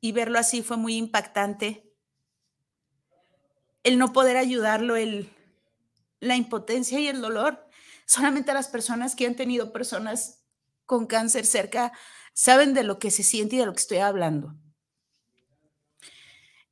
y 0.00 0.12
verlo 0.12 0.38
así 0.38 0.62
fue 0.62 0.76
muy 0.76 0.96
impactante. 0.96 1.92
El 3.82 3.98
no 3.98 4.12
poder 4.12 4.36
ayudarlo, 4.36 4.96
el, 4.96 5.32
la 6.20 6.36
impotencia 6.36 6.98
y 7.00 7.08
el 7.08 7.20
dolor. 7.20 7.68
Solamente 8.06 8.54
las 8.54 8.68
personas 8.68 9.16
que 9.16 9.26
han 9.26 9.36
tenido 9.36 9.72
personas 9.72 10.44
con 10.86 11.06
cáncer 11.06 11.44
cerca 11.44 11.92
saben 12.32 12.74
de 12.74 12.84
lo 12.84 12.98
que 12.98 13.10
se 13.10 13.22
siente 13.22 13.56
y 13.56 13.58
de 13.58 13.66
lo 13.66 13.72
que 13.72 13.80
estoy 13.80 13.98
hablando. 13.98 14.54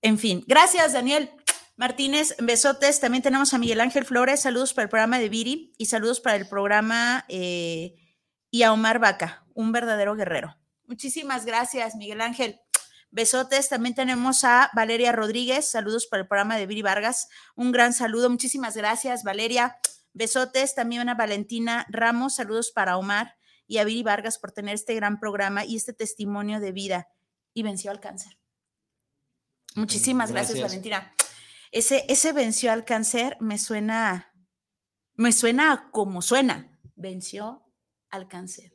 En 0.06 0.20
fin, 0.20 0.44
gracias 0.46 0.92
Daniel 0.92 1.32
Martínez, 1.74 2.36
besotes. 2.38 3.00
También 3.00 3.24
tenemos 3.24 3.52
a 3.52 3.58
Miguel 3.58 3.80
Ángel 3.80 4.04
Flores, 4.04 4.38
saludos 4.38 4.72
para 4.72 4.84
el 4.84 4.88
programa 4.88 5.18
de 5.18 5.28
Viri 5.28 5.72
y 5.78 5.86
saludos 5.86 6.20
para 6.20 6.36
el 6.36 6.48
programa 6.48 7.24
eh, 7.26 7.96
y 8.52 8.62
a 8.62 8.72
Omar 8.72 9.00
Vaca, 9.00 9.44
un 9.52 9.72
verdadero 9.72 10.14
guerrero. 10.14 10.56
Muchísimas 10.84 11.44
gracias, 11.44 11.96
Miguel 11.96 12.20
Ángel. 12.20 12.60
Besotes, 13.10 13.68
también 13.68 13.96
tenemos 13.96 14.44
a 14.44 14.70
Valeria 14.74 15.10
Rodríguez, 15.10 15.68
saludos 15.68 16.06
para 16.06 16.22
el 16.22 16.28
programa 16.28 16.56
de 16.56 16.68
Viri 16.68 16.82
Vargas, 16.82 17.26
un 17.56 17.72
gran 17.72 17.92
saludo, 17.92 18.30
muchísimas 18.30 18.76
gracias 18.76 19.24
Valeria. 19.24 19.76
Besotes 20.12 20.76
también 20.76 21.08
a 21.08 21.14
Valentina 21.16 21.84
Ramos, 21.88 22.36
saludos 22.36 22.70
para 22.70 22.96
Omar 22.96 23.34
y 23.66 23.78
a 23.78 23.84
Viri 23.84 24.04
Vargas 24.04 24.38
por 24.38 24.52
tener 24.52 24.76
este 24.76 24.94
gran 24.94 25.18
programa 25.18 25.64
y 25.64 25.74
este 25.74 25.92
testimonio 25.92 26.60
de 26.60 26.70
vida 26.70 27.08
y 27.52 27.64
venció 27.64 27.90
al 27.90 27.98
cáncer. 27.98 28.38
Muchísimas 29.76 30.32
gracias, 30.32 30.58
Gracias. 30.58 30.70
Valentina. 30.82 31.12
Ese, 31.70 32.04
ese 32.08 32.32
venció 32.32 32.72
al 32.72 32.84
cáncer 32.84 33.36
me 33.40 33.58
suena, 33.58 34.32
me 35.14 35.32
suena 35.32 35.88
como 35.92 36.22
suena, 36.22 36.78
venció 36.94 37.62
al 38.10 38.28
cáncer. 38.28 38.72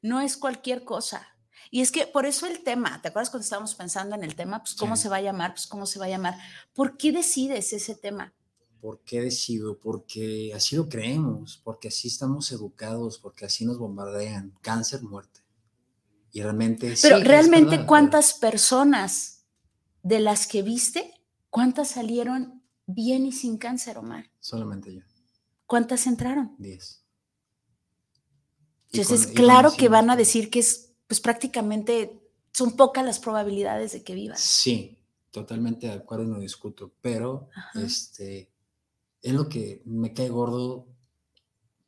No 0.00 0.20
es 0.20 0.36
cualquier 0.36 0.84
cosa. 0.84 1.28
Y 1.70 1.80
es 1.80 1.92
que 1.92 2.06
por 2.06 2.26
eso 2.26 2.46
el 2.46 2.62
tema, 2.64 3.00
¿te 3.00 3.08
acuerdas 3.08 3.30
cuando 3.30 3.44
estábamos 3.44 3.74
pensando 3.74 4.16
en 4.16 4.24
el 4.24 4.34
tema? 4.34 4.58
Pues 4.60 4.74
cómo 4.74 4.96
Sí. 4.96 5.02
se 5.02 5.08
va 5.08 5.16
a 5.16 5.20
llamar, 5.22 5.52
pues 5.54 5.66
cómo 5.66 5.86
se 5.86 5.98
va 5.98 6.06
a 6.06 6.10
llamar. 6.10 6.36
¿Por 6.74 6.96
qué 6.96 7.12
decides 7.12 7.72
ese 7.72 7.94
tema? 7.94 8.34
¿Por 8.80 9.00
qué 9.04 9.20
decido? 9.20 9.78
Porque 9.78 10.52
así 10.56 10.74
lo 10.74 10.88
creemos, 10.88 11.60
porque 11.62 11.86
así 11.88 12.08
estamos 12.08 12.50
educados, 12.50 13.18
porque 13.18 13.44
así 13.44 13.64
nos 13.64 13.78
bombardean. 13.78 14.52
Cáncer, 14.60 15.02
muerte. 15.02 15.40
Y 16.32 16.42
realmente 16.42 16.94
Pero 17.00 17.20
realmente, 17.20 17.86
¿cuántas 17.86 18.34
personas 18.34 19.31
de 20.02 20.20
las 20.20 20.46
que 20.46 20.62
viste, 20.62 21.12
cuántas 21.50 21.88
salieron 21.90 22.62
bien 22.86 23.26
y 23.26 23.32
sin 23.32 23.56
cáncer, 23.58 23.98
Omar? 23.98 24.30
Solamente 24.40 24.94
yo, 24.94 25.00
¿Cuántas 25.66 26.06
entraron? 26.06 26.54
10. 26.58 27.04
Y 28.90 29.00
Entonces, 29.00 29.26
con- 29.26 29.34
claro 29.36 29.72
que 29.76 29.88
van 29.88 30.10
a 30.10 30.16
decir 30.16 30.50
que 30.50 30.58
es, 30.58 30.92
pues 31.06 31.20
prácticamente 31.20 32.20
son 32.52 32.76
pocas 32.76 33.04
las 33.04 33.18
probabilidades 33.18 33.92
de 33.92 34.02
que 34.02 34.14
vivas. 34.14 34.40
Sí, 34.40 34.98
totalmente 35.30 35.86
de 35.86 35.94
acuerdo 35.94 36.24
y 36.24 36.28
no 36.28 36.38
discuto, 36.40 36.92
pero 37.00 37.48
Ajá. 37.54 37.82
este 37.82 38.50
es 39.22 39.32
lo 39.32 39.48
que 39.48 39.82
me 39.86 40.12
cae 40.12 40.28
gordo 40.28 40.88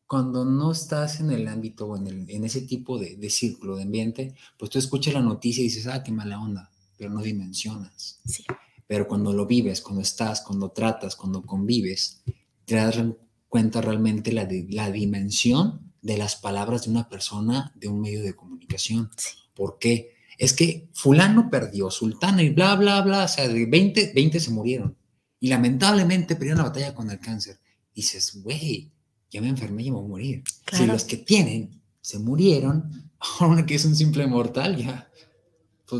cuando 0.07 0.45
no 0.45 0.71
estás 0.73 1.21
en 1.21 1.31
el 1.31 1.49
ámbito 1.49 1.87
o 1.87 1.97
en, 1.97 2.07
el- 2.07 2.31
en 2.31 2.45
ese 2.45 2.63
tipo 2.63 2.99
de, 2.99 3.17
de 3.17 3.29
círculo 3.31 3.77
de 3.77 3.83
ambiente, 3.83 4.35
pues 4.59 4.71
tú 4.71 4.79
escuchas 4.79 5.13
la 5.15 5.21
noticia 5.21 5.61
y 5.61 5.65
dices, 5.65 5.87
ah, 5.89 6.03
qué 6.03 6.13
mala 6.13 6.41
onda, 6.41 6.71
pero 7.05 7.15
no 7.15 7.23
dimensionas. 7.23 8.19
Sí. 8.25 8.45
Pero 8.87 9.07
cuando 9.07 9.35
lo 9.35 9.45
vives, 9.45 9.83
cuando 9.83 10.01
estás, 10.01 10.41
cuando 10.41 10.71
tratas, 10.71 11.17
cuando 11.17 11.43
convives, 11.43 12.23
te 12.65 12.77
das 12.77 12.99
cuenta 13.47 13.83
realmente 13.83 14.33
la, 14.33 14.49
la 14.71 14.91
dimensión 14.91 15.93
de 16.01 16.17
las 16.17 16.37
palabras 16.37 16.85
de 16.85 16.93
una 16.93 17.11
persona 17.11 17.75
de 17.77 17.89
un 17.89 18.01
medio 18.01 18.23
de 18.23 18.35
comunicación. 18.35 19.11
Sí. 19.19 19.37
¿Por 19.55 19.79
qué? 19.79 20.15
Es 20.39 20.55
que 20.55 20.89
fulano 20.95 21.51
perdió, 21.51 21.91
sultana 21.91 22.43
y 22.43 22.49
bla, 22.49 22.75
bla, 22.75 23.03
bla, 23.03 23.25
o 23.25 23.29
sea, 23.29 23.49
de 23.49 23.67
20, 23.67 24.13
20 24.15 24.41
se 24.41 24.51
murieron. 24.51 24.97
Y 25.41 25.49
lamentablemente 25.49 26.37
perdieron 26.37 26.59
la 26.59 26.71
batalla 26.71 26.95
con 26.95 27.11
el 27.11 27.21
cáncer. 27.21 27.61
Dices, 27.95 28.43
güey, 28.43 28.91
ya 29.31 29.43
me 29.43 29.49
enfermé 29.49 29.83
y 29.83 29.91
me 29.91 29.99
voy 29.99 30.07
a 30.07 30.09
morir. 30.09 30.45
Si 30.73 30.87
los 30.87 31.05
que 31.05 31.19
tienen 31.19 31.83
se 32.01 32.19
murieron, 32.19 33.11
ahora 33.41 33.67
que 33.67 33.75
es 33.75 33.85
un 33.85 33.95
simple 33.95 34.27
mortal, 34.27 34.79
ya, 34.79 35.11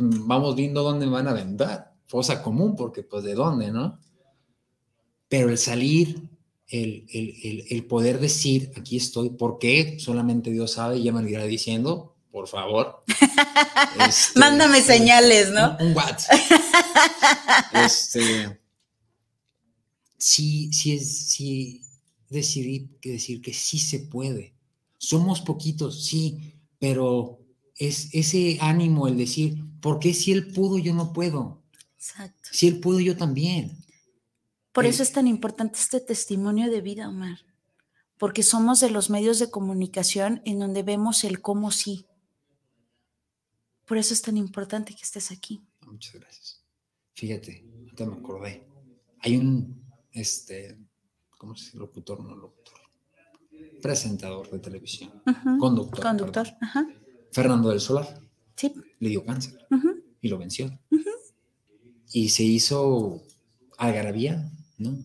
pues 0.01 0.27
vamos 0.27 0.57
viendo 0.57 0.83
dónde 0.83 1.07
van 1.07 1.29
a 1.29 1.33
vendar. 1.33 1.93
Fosa 2.07 2.43
común, 2.43 2.77
porque 2.77 3.03
pues 3.03 3.25
de 3.25 3.35
dónde, 3.35 3.71
¿no? 3.71 4.01
Pero 5.29 5.49
el 5.49 5.59
salir, 5.59 6.29
el, 6.69 7.07
el, 7.13 7.35
el, 7.43 7.65
el 7.71 7.87
poder 7.87 8.21
decir, 8.21 8.73
aquí 8.77 8.97
estoy, 8.97 9.31
¿por 9.31 9.59
qué? 9.59 9.97
Solamente 9.99 10.51
Dios 10.51 10.73
sabe, 10.73 11.03
ya 11.03 11.13
me 11.13 11.23
lo 11.23 11.29
irá 11.29 11.45
diciendo, 11.45 12.15
por 12.31 12.49
favor. 12.49 13.05
Este, 14.09 14.41
Mándame 14.41 14.81
señales, 14.81 15.53
¿no? 15.53 15.77
Un, 15.79 15.89
un 15.89 15.97
WhatsApp. 15.97 16.37
este, 17.73 18.59
sí, 20.19 20.73
sí, 20.73 20.95
es, 20.95 21.29
sí 21.29 21.83
decidí 22.29 22.89
que 23.01 23.13
decir 23.13 23.41
que 23.41 23.53
sí 23.53 23.79
se 23.79 24.01
puede. 24.01 24.55
Somos 24.99 25.41
poquitos, 25.43 26.05
sí, 26.07 26.55
pero 26.79 27.45
es 27.77 28.09
ese 28.13 28.59
ánimo, 28.61 29.09
el 29.09 29.17
decir, 29.17 29.65
¿por 29.85 29.99
qué 29.99 30.15
si 30.15 30.33
él 30.33 30.51
pudo, 30.51 30.79
yo 30.79 30.95
no 30.95 31.13
puedo? 31.13 31.63
Exacto. 31.99 32.49
Si 32.51 32.67
él 32.69 32.81
pudo, 32.81 33.01
yo 33.01 33.19
también. 33.19 33.77
Por 34.73 34.87
Eh, 34.87 34.89
eso 34.89 35.03
es 35.03 35.13
tan 35.13 35.27
importante 35.27 35.79
este 35.79 36.01
testimonio 36.01 36.71
de 36.71 36.81
vida, 36.81 37.07
Omar. 37.07 37.41
Porque 38.17 38.43
somos 38.43 38.81
de 38.81 38.89
los 38.89 39.11
medios 39.11 39.39
de 39.39 39.51
comunicación 39.51 40.41
en 40.47 40.59
donde 40.59 40.83
vemos 40.83 41.23
el 41.25 41.43
cómo 41.43 41.71
sí. 41.71 42.07
Por 43.85 43.99
eso 43.99 44.15
es 44.15 44.23
tan 44.23 44.39
importante 44.39 44.95
que 44.95 45.03
estés 45.03 45.31
aquí. 45.31 45.61
Muchas 45.83 46.15
gracias. 46.15 46.65
Fíjate, 47.13 47.63
ahorita 47.81 48.07
me 48.07 48.15
acordé. 48.15 48.67
hay 49.19 49.37
un, 49.37 49.85
este, 50.13 50.79
¿cómo 51.37 51.55
se 51.57 51.67
dice? 51.67 51.77
Locutor, 51.77 52.25
no 52.25 52.35
locutor. 52.35 52.81
Presentador 53.83 54.51
de 54.51 54.61
televisión. 54.61 55.13
Conductor. 55.61 56.01
Conductor. 56.03 56.49
Ajá. 56.63 56.89
Fernando 57.33 57.69
del 57.69 57.81
Solar. 57.81 58.25
Sí. 58.57 58.73
Le 59.01 59.09
dio 59.09 59.25
cáncer 59.25 59.67
y 60.21 60.29
lo 60.29 60.39
venció. 60.39 60.79
Y 62.13 62.29
se 62.29 62.45
hizo 62.45 63.23
algarabía, 63.77 64.51
¿no? 64.79 64.97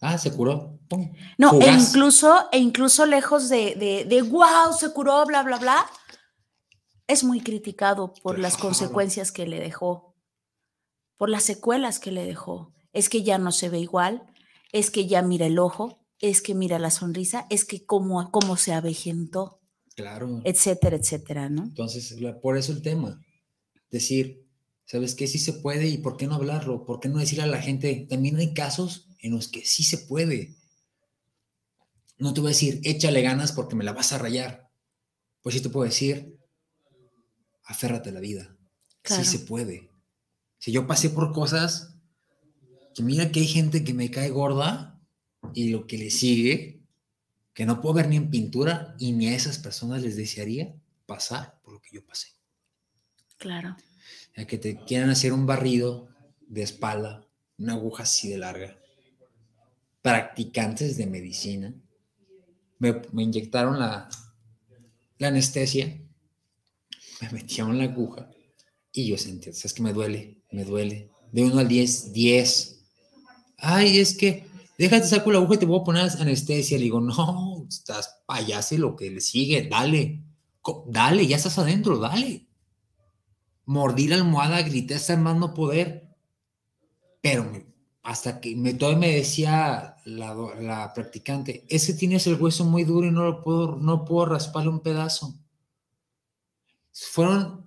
Ah, 0.00 0.18
se 0.18 0.30
curó. 0.30 0.78
pum, 0.88 1.12
No, 1.38 1.58
e 1.60 1.72
incluso, 1.72 2.48
e 2.52 2.58
incluso 2.58 3.06
lejos 3.06 3.48
de, 3.48 3.74
de, 3.74 4.04
de 4.04 4.22
wow, 4.22 4.72
se 4.78 4.92
curó, 4.92 5.24
bla, 5.24 5.42
bla, 5.42 5.58
bla, 5.58 5.86
es 7.08 7.24
muy 7.24 7.40
criticado 7.40 8.12
por 8.22 8.38
las 8.38 8.56
consecuencias 8.56 9.32
que 9.32 9.46
le 9.46 9.58
dejó, 9.58 10.14
por 11.16 11.30
las 11.30 11.44
secuelas 11.44 11.98
que 11.98 12.12
le 12.12 12.24
dejó. 12.24 12.74
Es 12.92 13.08
que 13.08 13.22
ya 13.22 13.38
no 13.38 13.52
se 13.52 13.68
ve 13.68 13.78
igual, 13.78 14.22
es 14.72 14.90
que 14.90 15.06
ya 15.06 15.22
mira 15.22 15.46
el 15.46 15.58
ojo, 15.58 15.98
es 16.20 16.42
que 16.42 16.54
mira 16.54 16.78
la 16.78 16.90
sonrisa, 16.90 17.46
es 17.50 17.64
que 17.64 17.84
cómo, 17.84 18.30
cómo 18.30 18.56
se 18.56 18.72
avejentó, 18.74 19.60
Claro. 19.96 20.42
etcétera, 20.44 20.96
etcétera, 20.96 21.48
¿no? 21.48 21.64
Entonces, 21.64 22.20
la- 22.20 22.38
por 22.40 22.56
eso 22.58 22.70
el 22.72 22.82
tema. 22.82 23.20
Decir, 23.90 24.44
¿sabes 24.84 25.14
qué? 25.14 25.26
Sí 25.26 25.38
se 25.38 25.54
puede 25.54 25.88
y 25.88 25.98
¿por 25.98 26.16
qué 26.18 26.26
no 26.26 26.34
hablarlo? 26.34 26.84
¿Por 26.84 27.00
qué 27.00 27.08
no 27.08 27.18
decirle 27.18 27.44
a 27.44 27.48
la 27.48 27.62
gente? 27.62 28.06
También 28.08 28.36
hay 28.36 28.52
casos 28.52 29.08
en 29.20 29.32
los 29.32 29.48
que 29.48 29.64
sí 29.64 29.82
se 29.84 29.98
puede. 29.98 30.54
No 32.18 32.34
te 32.34 32.40
voy 32.40 32.48
a 32.48 32.50
decir, 32.50 32.80
échale 32.84 33.22
ganas 33.22 33.52
porque 33.52 33.74
me 33.74 33.84
la 33.84 33.92
vas 33.92 34.12
a 34.12 34.18
rayar. 34.18 34.70
Pues 35.42 35.54
sí 35.54 35.60
te 35.62 35.70
puedo 35.70 35.84
decir, 35.86 36.38
aférrate 37.64 38.10
a 38.10 38.12
la 38.12 38.20
vida. 38.20 38.56
Claro. 39.02 39.24
Sí 39.24 39.30
se 39.30 39.38
puede. 39.44 39.90
Si 40.58 40.72
yo 40.72 40.86
pasé 40.86 41.10
por 41.10 41.32
cosas 41.32 41.94
que 42.94 43.02
mira 43.02 43.30
que 43.30 43.40
hay 43.40 43.46
gente 43.46 43.84
que 43.84 43.94
me 43.94 44.10
cae 44.10 44.30
gorda 44.30 45.00
y 45.54 45.68
lo 45.70 45.86
que 45.86 45.98
le 45.98 46.10
sigue, 46.10 46.75
que 47.56 47.64
no 47.64 47.80
puedo 47.80 47.94
ver 47.94 48.08
ni 48.08 48.16
en 48.16 48.30
pintura 48.30 48.94
y 48.98 49.12
ni 49.12 49.28
a 49.28 49.34
esas 49.34 49.58
personas 49.58 50.02
les 50.02 50.14
desearía 50.14 50.76
pasar 51.06 51.58
por 51.62 51.72
lo 51.72 51.80
que 51.80 51.88
yo 51.90 52.04
pasé. 52.04 52.28
Claro. 53.38 53.74
A 54.36 54.44
que 54.44 54.58
te 54.58 54.76
quieran 54.84 55.08
hacer 55.08 55.32
un 55.32 55.46
barrido 55.46 56.06
de 56.46 56.62
espalda, 56.62 57.26
una 57.56 57.72
aguja 57.72 58.02
así 58.02 58.28
de 58.28 58.36
larga. 58.36 58.76
Practicantes 60.02 60.98
de 60.98 61.06
medicina 61.06 61.74
me, 62.78 63.00
me 63.12 63.22
inyectaron 63.22 63.78
la, 63.78 64.10
la 65.16 65.28
anestesia, 65.28 65.98
me 67.22 67.30
metieron 67.30 67.78
la 67.78 67.84
aguja 67.84 68.28
y 68.92 69.06
yo 69.06 69.16
sentí, 69.16 69.48
es 69.48 69.72
que 69.72 69.82
me 69.82 69.94
duele, 69.94 70.42
me 70.52 70.64
duele. 70.64 71.10
De 71.32 71.42
1 71.42 71.58
al 71.58 71.68
10, 71.68 72.12
10. 72.12 72.84
Ay, 73.56 73.98
es 73.98 74.14
que 74.14 74.46
déjate 74.78 75.06
saco 75.06 75.32
la 75.32 75.38
aguja 75.38 75.54
y 75.54 75.58
te 75.58 75.66
voy 75.66 75.80
a 75.80 75.84
poner 75.84 76.10
anestesia. 76.18 76.78
Le 76.78 76.84
digo, 76.84 77.00
no, 77.00 77.66
estás 77.68 78.22
payase 78.26 78.78
lo 78.78 78.96
que 78.96 79.10
le 79.10 79.20
sigue, 79.20 79.68
dale, 79.68 80.22
dale, 80.86 81.26
ya 81.26 81.36
estás 81.36 81.58
adentro, 81.58 81.98
dale. 81.98 82.46
Mordí 83.66 84.08
la 84.08 84.16
almohada, 84.16 84.62
grité 84.62 84.94
hasta 84.94 85.16
más 85.16 85.36
no 85.36 85.54
poder. 85.54 86.14
Pero 87.20 87.50
hasta 88.02 88.40
que 88.40 88.54
me, 88.54 88.74
todavía 88.74 89.00
me 89.00 89.14
decía 89.16 89.96
la, 90.04 90.34
la 90.60 90.92
practicante, 90.94 91.66
es 91.68 91.86
que 91.86 91.94
tienes 91.94 92.26
el 92.28 92.40
hueso 92.40 92.64
muy 92.64 92.84
duro 92.84 93.08
y 93.08 93.10
no 93.10 93.24
lo 93.24 93.42
puedo, 93.42 93.76
no 93.76 94.04
puedo 94.04 94.26
rasparle 94.26 94.70
un 94.70 94.80
pedazo. 94.80 95.34
Fueron 96.92 97.66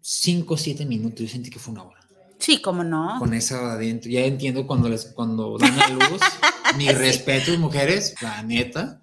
5 0.00 0.54
o 0.54 0.56
7 0.56 0.86
minutos, 0.86 1.20
yo 1.20 1.28
sentí 1.28 1.50
que 1.50 1.58
fue 1.58 1.72
una 1.72 1.82
hora 1.82 1.99
Sí, 2.40 2.60
cómo 2.60 2.82
no. 2.82 3.16
con 3.18 3.34
esa 3.34 3.72
adentro. 3.74 4.10
Ya 4.10 4.20
entiendo 4.24 4.66
cuando 4.66 4.88
les 4.88 5.06
cuando 5.06 5.56
dan 5.58 5.78
a 5.78 5.88
luz. 5.90 6.20
Mi 6.76 6.88
respeto, 6.90 7.56
mujeres, 7.58 8.14
la 8.22 8.42
neta. 8.42 9.02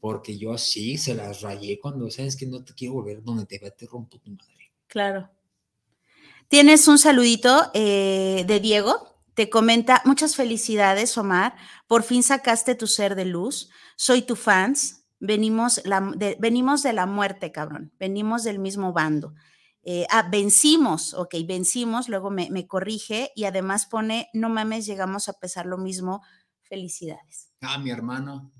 Porque 0.00 0.38
yo 0.38 0.56
sí 0.56 0.96
se 0.98 1.14
las 1.14 1.40
rayé 1.40 1.80
cuando 1.80 2.10
sabes 2.10 2.36
que 2.36 2.46
no 2.46 2.62
te 2.64 2.72
quiero 2.74 2.94
volver 2.94 3.22
donde 3.22 3.44
te 3.46 3.58
vea, 3.58 3.70
te 3.72 3.86
rompo 3.86 4.18
tu 4.18 4.30
madre. 4.30 4.72
Claro. 4.86 5.28
Tienes 6.48 6.86
un 6.86 6.98
saludito 6.98 7.70
eh, 7.74 8.44
de 8.46 8.60
Diego. 8.60 9.14
Te 9.34 9.50
comenta, 9.50 10.00
muchas 10.04 10.36
felicidades, 10.36 11.18
Omar. 11.18 11.56
Por 11.88 12.04
fin 12.04 12.22
sacaste 12.22 12.74
tu 12.74 12.86
ser 12.86 13.16
de 13.16 13.24
luz. 13.24 13.68
Soy 13.96 14.22
tu 14.22 14.36
fans. 14.36 15.04
Venimos, 15.18 15.80
la- 15.84 16.12
de, 16.16 16.36
venimos 16.38 16.82
de 16.82 16.92
la 16.92 17.06
muerte, 17.06 17.50
cabrón. 17.50 17.92
Venimos 17.98 18.44
del 18.44 18.58
mismo 18.58 18.92
bando. 18.92 19.34
Eh, 19.88 20.04
ah, 20.10 20.28
vencimos, 20.28 21.14
ok, 21.14 21.36
vencimos, 21.46 22.08
luego 22.08 22.28
me, 22.28 22.50
me 22.50 22.66
corrige 22.66 23.30
y 23.36 23.44
además 23.44 23.86
pone, 23.86 24.28
no 24.32 24.48
mames, 24.48 24.84
llegamos 24.84 25.28
a 25.28 25.34
pesar 25.34 25.64
lo 25.64 25.78
mismo. 25.78 26.22
Felicidades. 26.62 27.52
Ah, 27.60 27.78
mi 27.78 27.90
hermano. 27.90 28.52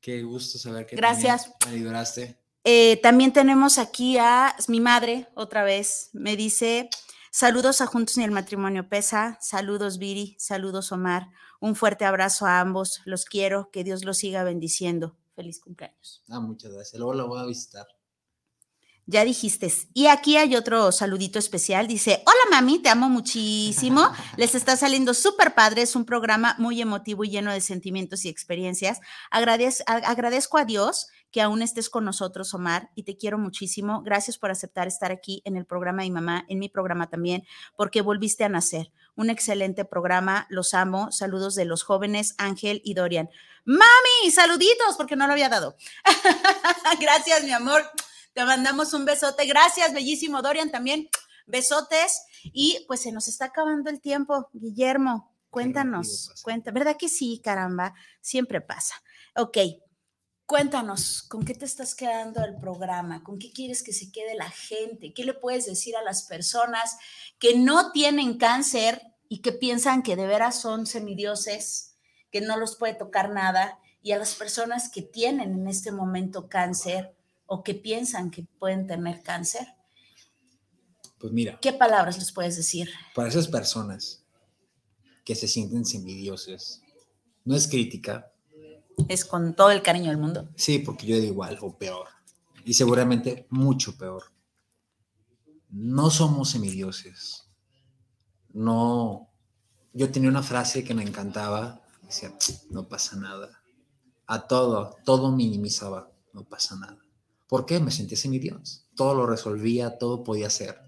Qué 0.00 0.24
gusto 0.24 0.58
saber 0.58 0.84
que 0.84 0.96
Gracias. 0.96 1.52
me 1.64 1.76
libraste. 1.76 2.36
Eh, 2.64 2.98
también 3.00 3.32
tenemos 3.32 3.78
aquí 3.78 4.18
a 4.18 4.56
mi 4.66 4.80
madre, 4.80 5.28
otra 5.36 5.62
vez, 5.62 6.10
me 6.12 6.36
dice, 6.36 6.90
saludos 7.30 7.80
a 7.80 7.86
Juntos 7.86 8.16
ni 8.16 8.24
el 8.24 8.32
Matrimonio 8.32 8.88
Pesa, 8.88 9.38
saludos 9.40 9.98
Viri, 9.98 10.34
saludos 10.40 10.90
Omar, 10.90 11.28
un 11.60 11.76
fuerte 11.76 12.04
abrazo 12.04 12.46
a 12.46 12.58
ambos, 12.58 13.00
los 13.04 13.26
quiero, 13.26 13.70
que 13.70 13.84
Dios 13.84 14.04
los 14.04 14.18
siga 14.18 14.42
bendiciendo. 14.42 15.16
Feliz 15.36 15.60
cumpleaños. 15.60 16.24
Ah, 16.28 16.40
muchas 16.40 16.72
gracias. 16.72 16.98
Luego 16.98 17.14
la 17.14 17.22
voy 17.22 17.40
a 17.40 17.46
visitar. 17.46 17.86
Ya 19.10 19.24
dijiste. 19.24 19.72
Y 19.92 20.06
aquí 20.06 20.36
hay 20.36 20.54
otro 20.54 20.92
saludito 20.92 21.40
especial. 21.40 21.88
Dice, 21.88 22.22
hola 22.24 22.56
mami, 22.60 22.78
te 22.78 22.90
amo 22.90 23.08
muchísimo. 23.08 24.08
Les 24.36 24.54
está 24.54 24.76
saliendo 24.76 25.14
súper 25.14 25.52
padre. 25.54 25.82
Es 25.82 25.96
un 25.96 26.04
programa 26.04 26.54
muy 26.58 26.80
emotivo 26.80 27.24
y 27.24 27.30
lleno 27.30 27.52
de 27.52 27.60
sentimientos 27.60 28.24
y 28.24 28.28
experiencias. 28.28 29.00
Agradez- 29.32 29.82
agradezco 29.86 30.58
a 30.58 30.64
Dios 30.64 31.08
que 31.32 31.42
aún 31.42 31.60
estés 31.62 31.90
con 31.90 32.04
nosotros, 32.04 32.54
Omar, 32.54 32.90
y 32.94 33.02
te 33.02 33.16
quiero 33.16 33.36
muchísimo. 33.38 34.02
Gracias 34.02 34.38
por 34.38 34.52
aceptar 34.52 34.86
estar 34.86 35.10
aquí 35.10 35.42
en 35.44 35.56
el 35.56 35.64
programa 35.66 36.02
de 36.02 36.08
mi 36.10 36.14
mamá, 36.14 36.44
en 36.48 36.60
mi 36.60 36.68
programa 36.68 37.08
también, 37.10 37.44
porque 37.76 38.02
volviste 38.02 38.44
a 38.44 38.48
nacer. 38.48 38.92
Un 39.16 39.28
excelente 39.30 39.84
programa. 39.84 40.46
Los 40.50 40.72
amo. 40.72 41.10
Saludos 41.10 41.56
de 41.56 41.64
los 41.64 41.82
jóvenes 41.82 42.34
Ángel 42.38 42.80
y 42.84 42.94
Dorian. 42.94 43.28
Mami, 43.64 44.30
saluditos, 44.32 44.96
porque 44.96 45.16
no 45.16 45.26
lo 45.26 45.32
había 45.32 45.48
dado. 45.48 45.76
Gracias, 47.00 47.42
mi 47.44 47.50
amor. 47.52 47.82
Te 48.32 48.44
mandamos 48.44 48.94
un 48.94 49.04
besote. 49.04 49.46
Gracias, 49.46 49.92
bellísimo 49.92 50.40
Dorian 50.42 50.70
también. 50.70 51.08
Besotes. 51.46 52.22
Y 52.44 52.84
pues 52.86 53.02
se 53.02 53.12
nos 53.12 53.28
está 53.28 53.46
acabando 53.46 53.90
el 53.90 54.00
tiempo. 54.00 54.48
Guillermo, 54.52 55.34
cuéntanos. 55.50 56.32
Cuenta, 56.42 56.70
¿verdad 56.70 56.96
que 56.96 57.08
sí, 57.08 57.40
caramba? 57.42 57.94
Siempre 58.20 58.60
pasa. 58.60 58.94
Ok. 59.34 59.58
Cuéntanos, 60.46 61.22
¿con 61.22 61.44
qué 61.44 61.54
te 61.54 61.64
estás 61.64 61.94
quedando 61.94 62.44
el 62.44 62.56
programa? 62.56 63.22
¿Con 63.22 63.38
qué 63.38 63.52
quieres 63.52 63.84
que 63.84 63.92
se 63.92 64.10
quede 64.10 64.34
la 64.34 64.50
gente? 64.50 65.12
¿Qué 65.14 65.24
le 65.24 65.32
puedes 65.32 65.66
decir 65.66 65.96
a 65.96 66.02
las 66.02 66.24
personas 66.24 66.98
que 67.38 67.56
no 67.56 67.92
tienen 67.92 68.36
cáncer 68.36 69.00
y 69.28 69.42
que 69.42 69.52
piensan 69.52 70.02
que 70.02 70.16
de 70.16 70.26
veras 70.26 70.60
son 70.60 70.86
semidioses, 70.86 71.94
que 72.32 72.40
no 72.40 72.56
los 72.56 72.74
puede 72.74 72.94
tocar 72.94 73.30
nada? 73.30 73.78
Y 74.02 74.10
a 74.10 74.18
las 74.18 74.34
personas 74.34 74.90
que 74.90 75.02
tienen 75.02 75.52
en 75.52 75.68
este 75.68 75.92
momento 75.92 76.48
cáncer 76.48 77.14
o 77.52 77.64
que 77.64 77.74
piensan 77.74 78.30
que 78.30 78.44
pueden 78.60 78.86
tener 78.86 79.22
cáncer, 79.24 79.66
Pues 81.18 81.32
mira, 81.32 81.58
¿qué 81.60 81.72
palabras 81.72 82.16
les 82.16 82.30
puedes 82.32 82.56
decir? 82.56 82.88
para 83.12 83.28
esas 83.28 83.48
personas 83.48 84.24
que 85.24 85.34
se 85.34 85.48
sienten 85.48 85.84
semidioses, 85.84 86.80
no 87.44 87.56
es 87.56 87.66
crítica, 87.66 88.32
Es 89.08 89.24
con 89.24 89.54
todo 89.56 89.70
el 89.72 89.82
cariño 89.82 90.10
del 90.10 90.18
mundo. 90.18 90.48
Sí, 90.56 90.78
porque 90.78 91.06
yo 91.06 91.16
digo 91.16 91.26
igual 91.32 91.58
o 91.62 91.76
peor. 91.76 92.06
Y 92.66 92.74
seguramente 92.74 93.46
mucho 93.50 93.96
peor. 93.96 94.24
No 95.70 96.10
somos 96.10 96.50
semidioses. 96.50 97.48
No. 98.52 99.30
Yo 99.94 100.10
tenía 100.12 100.28
una 100.28 100.42
frase 100.42 100.84
que 100.84 100.92
me 100.94 101.02
encantaba. 101.02 101.80
Decía, 102.02 102.34
no 102.68 102.88
pasa 102.88 103.16
nada. 103.16 103.62
A 104.26 104.46
todo, 104.46 104.96
todo 105.06 105.32
minimizaba. 105.32 106.12
No 106.34 106.44
pasa 106.44 106.76
nada. 106.76 106.98
¿Por 107.50 107.66
qué? 107.66 107.80
Me 107.80 107.90
sentía 107.90 108.16
semidios. 108.16 108.86
Todo 108.94 109.12
lo 109.12 109.26
resolvía, 109.26 109.98
todo 109.98 110.22
podía 110.22 110.46
hacer. 110.46 110.78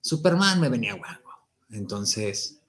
Superman 0.00 0.58
me 0.62 0.70
venía 0.70 0.94
guapo. 0.94 1.28
Entonces, 1.68 2.62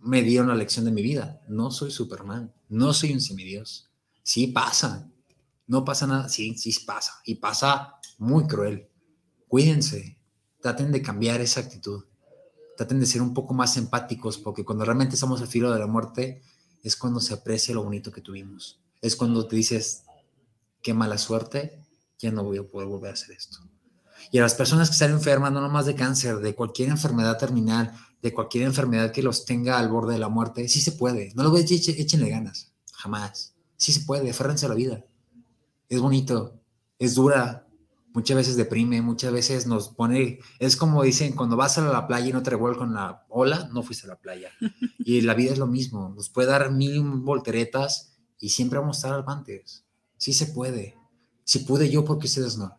me 0.00 0.22
dieron 0.22 0.48
la 0.48 0.54
lección 0.54 0.86
de 0.86 0.92
mi 0.92 1.02
vida. 1.02 1.42
No 1.46 1.70
soy 1.70 1.90
Superman. 1.90 2.50
No 2.70 2.94
soy 2.94 3.12
un 3.12 3.20
semidios. 3.20 3.90
Sí 4.22 4.46
pasa. 4.46 5.10
No 5.66 5.84
pasa 5.84 6.06
nada. 6.06 6.30
Sí, 6.30 6.56
sí 6.56 6.74
pasa. 6.86 7.20
Y 7.26 7.34
pasa 7.34 7.96
muy 8.16 8.46
cruel. 8.46 8.88
Cuídense. 9.46 10.18
Traten 10.62 10.90
de 10.90 11.02
cambiar 11.02 11.42
esa 11.42 11.60
actitud. 11.60 12.06
Traten 12.78 12.98
de 12.98 13.04
ser 13.04 13.20
un 13.20 13.34
poco 13.34 13.52
más 13.52 13.76
empáticos 13.76 14.38
porque 14.38 14.64
cuando 14.64 14.86
realmente 14.86 15.16
estamos 15.16 15.42
al 15.42 15.48
filo 15.48 15.70
de 15.70 15.80
la 15.80 15.86
muerte 15.86 16.40
es 16.82 16.96
cuando 16.96 17.20
se 17.20 17.34
aprecia 17.34 17.74
lo 17.74 17.84
bonito 17.84 18.10
que 18.10 18.22
tuvimos. 18.22 18.80
Es 19.02 19.16
cuando 19.16 19.46
te 19.46 19.56
dices, 19.56 20.04
qué 20.80 20.94
mala 20.94 21.18
suerte, 21.18 21.81
ya 22.22 22.32
no 22.32 22.44
voy 22.44 22.58
a 22.58 22.62
poder 22.62 22.88
volver 22.88 23.10
a 23.10 23.14
hacer 23.14 23.32
esto. 23.32 23.58
Y 24.30 24.38
a 24.38 24.42
las 24.42 24.54
personas 24.54 24.88
que 24.88 24.94
están 24.94 25.10
enfermas, 25.10 25.52
no 25.52 25.60
nomás 25.60 25.86
de 25.86 25.94
cáncer, 25.94 26.38
de 26.38 26.54
cualquier 26.54 26.88
enfermedad 26.88 27.36
terminal, 27.36 27.92
de 28.22 28.32
cualquier 28.32 28.64
enfermedad 28.64 29.10
que 29.10 29.22
los 29.22 29.44
tenga 29.44 29.78
al 29.78 29.88
borde 29.88 30.14
de 30.14 30.20
la 30.20 30.28
muerte, 30.28 30.68
sí 30.68 30.80
se 30.80 30.92
puede. 30.92 31.32
No 31.34 31.42
lo 31.42 31.50
voy 31.50 31.60
a 31.60 31.62
decir, 31.62 31.94
échenle 31.98 32.30
ganas, 32.30 32.72
jamás. 32.92 33.54
Sí 33.76 33.92
se 33.92 34.00
puede, 34.00 34.30
aférrense 34.30 34.66
a 34.66 34.68
la 34.68 34.76
vida. 34.76 35.04
Es 35.88 36.00
bonito, 36.00 36.60
es 36.98 37.16
dura, 37.16 37.66
muchas 38.14 38.36
veces 38.36 38.56
deprime, 38.56 39.02
muchas 39.02 39.32
veces 39.32 39.66
nos 39.66 39.88
pone, 39.88 40.38
es 40.58 40.76
como 40.76 41.02
dicen, 41.02 41.34
cuando 41.34 41.56
vas 41.56 41.78
a 41.78 41.82
la 41.82 42.06
playa 42.06 42.28
y 42.28 42.32
no 42.32 42.42
te 42.42 42.50
revuelves 42.50 42.78
con 42.78 42.94
la 42.94 43.26
ola, 43.28 43.68
no 43.72 43.82
fuiste 43.82 44.06
a 44.06 44.10
la 44.10 44.20
playa. 44.20 44.50
Y 45.04 45.22
la 45.22 45.34
vida 45.34 45.52
es 45.52 45.58
lo 45.58 45.66
mismo, 45.66 46.12
nos 46.14 46.30
puede 46.30 46.48
dar 46.48 46.70
mil 46.70 47.02
volteretas 47.02 48.16
y 48.38 48.50
siempre 48.50 48.78
vamos 48.78 48.96
a 48.96 48.98
estar 48.98 49.12
avantes. 49.14 49.84
Sí 50.16 50.32
se 50.32 50.46
puede. 50.46 50.96
Si 51.44 51.60
pude 51.60 51.90
yo, 51.90 52.04
¿por 52.04 52.18
qué 52.18 52.26
ustedes 52.26 52.56
no? 52.56 52.76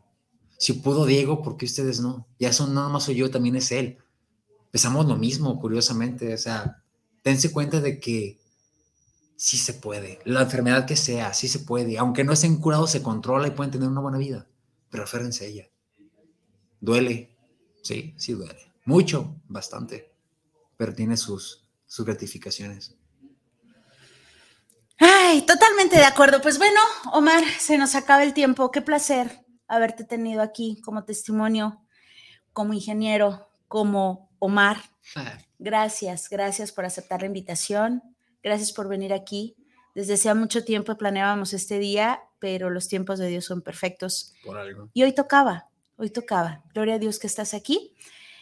Si 0.57 0.74
pudo 0.74 1.05
Diego, 1.05 1.41
¿por 1.41 1.57
qué 1.57 1.66
ustedes 1.66 1.99
no? 1.99 2.28
Ya 2.39 2.49
eso 2.49 2.68
no 2.68 2.89
más 2.89 3.03
soy 3.03 3.16
yo, 3.16 3.30
también 3.30 3.55
es 3.55 3.72
él. 3.72 3.97
Pensamos 4.72 5.05
lo 5.05 5.18
mismo, 5.18 5.59
curiosamente. 5.59 6.34
O 6.34 6.38
sea, 6.38 6.84
dense 7.24 7.51
cuenta 7.51 7.82
de 7.82 7.99
que 7.99 8.39
sí 9.36 9.57
se 9.57 9.74
puede. 9.74 10.20
La 10.26 10.43
enfermedad 10.43 10.86
que 10.86 10.95
sea, 10.95 11.34
sí 11.34 11.47
se 11.47 11.59
puede. 11.59 11.97
Aunque 11.97 12.24
no 12.24 12.34
estén 12.34 12.57
curados, 12.57 12.91
se 12.91 13.03
controla 13.03 13.47
y 13.47 13.51
pueden 13.51 13.72
tener 13.72 13.89
una 13.89 14.01
buena 14.01 14.18
vida. 14.18 14.47
Pero 14.89 15.03
aférrense 15.03 15.45
a 15.45 15.47
ella. 15.47 15.70
Duele. 16.80 17.36
Sí, 17.82 18.14
sí 18.18 18.34
duele. 18.34 18.72
Mucho, 18.86 19.36
bastante. 19.47 20.14
Pero 20.78 20.93
tiene 20.93 21.18
sus, 21.18 21.66
sus 21.86 22.05
gratificaciones. 22.05 22.95
Ay, 25.00 25.41
totalmente 25.41 25.98
de 25.98 26.06
acuerdo. 26.06 26.41
Pues 26.41 26.58
bueno, 26.58 26.80
Omar, 27.12 27.44
se 27.60 27.78
nos 27.78 27.96
acaba 27.96 28.24
el 28.24 28.34
tiempo. 28.34 28.72
Qué 28.72 28.82
placer 28.82 29.44
haberte 29.68 30.04
tenido 30.04 30.41
aquí 30.41 30.82
como 30.84 31.04
testimonio, 31.04 31.82
como 32.52 32.74
ingeniero, 32.74 33.50
como 33.68 34.30
Omar. 34.39 34.78
Gracias, 35.58 36.30
gracias 36.30 36.72
por 36.72 36.86
aceptar 36.86 37.22
la 37.22 37.28
invitación. 37.28 38.04
Gracias 38.44 38.72
por 38.72 38.88
venir 38.88 39.14
aquí. 39.14 39.56
Desde 39.96 40.14
hace 40.14 40.34
mucho 40.34 40.64
tiempo 40.64 40.98
planeábamos 40.98 41.54
este 41.54 41.80
día, 41.80 42.22
pero 42.39 42.70
los 42.70 42.88
tiempos 42.88 43.20
de 43.20 43.28
Dios 43.28 43.46
son 43.46 43.62
perfectos. 43.62 44.34
Por 44.44 44.58
algo. 44.58 44.89
Y 44.94 45.04
hoy 45.04 45.14
tocaba, 45.14 45.70
hoy 45.98 46.10
tocaba. 46.10 46.64
Gloria 46.74 46.96
a 46.96 47.00
Dios 47.00 47.20
que 47.20 47.28
estás 47.28 47.54
aquí. 47.54 47.96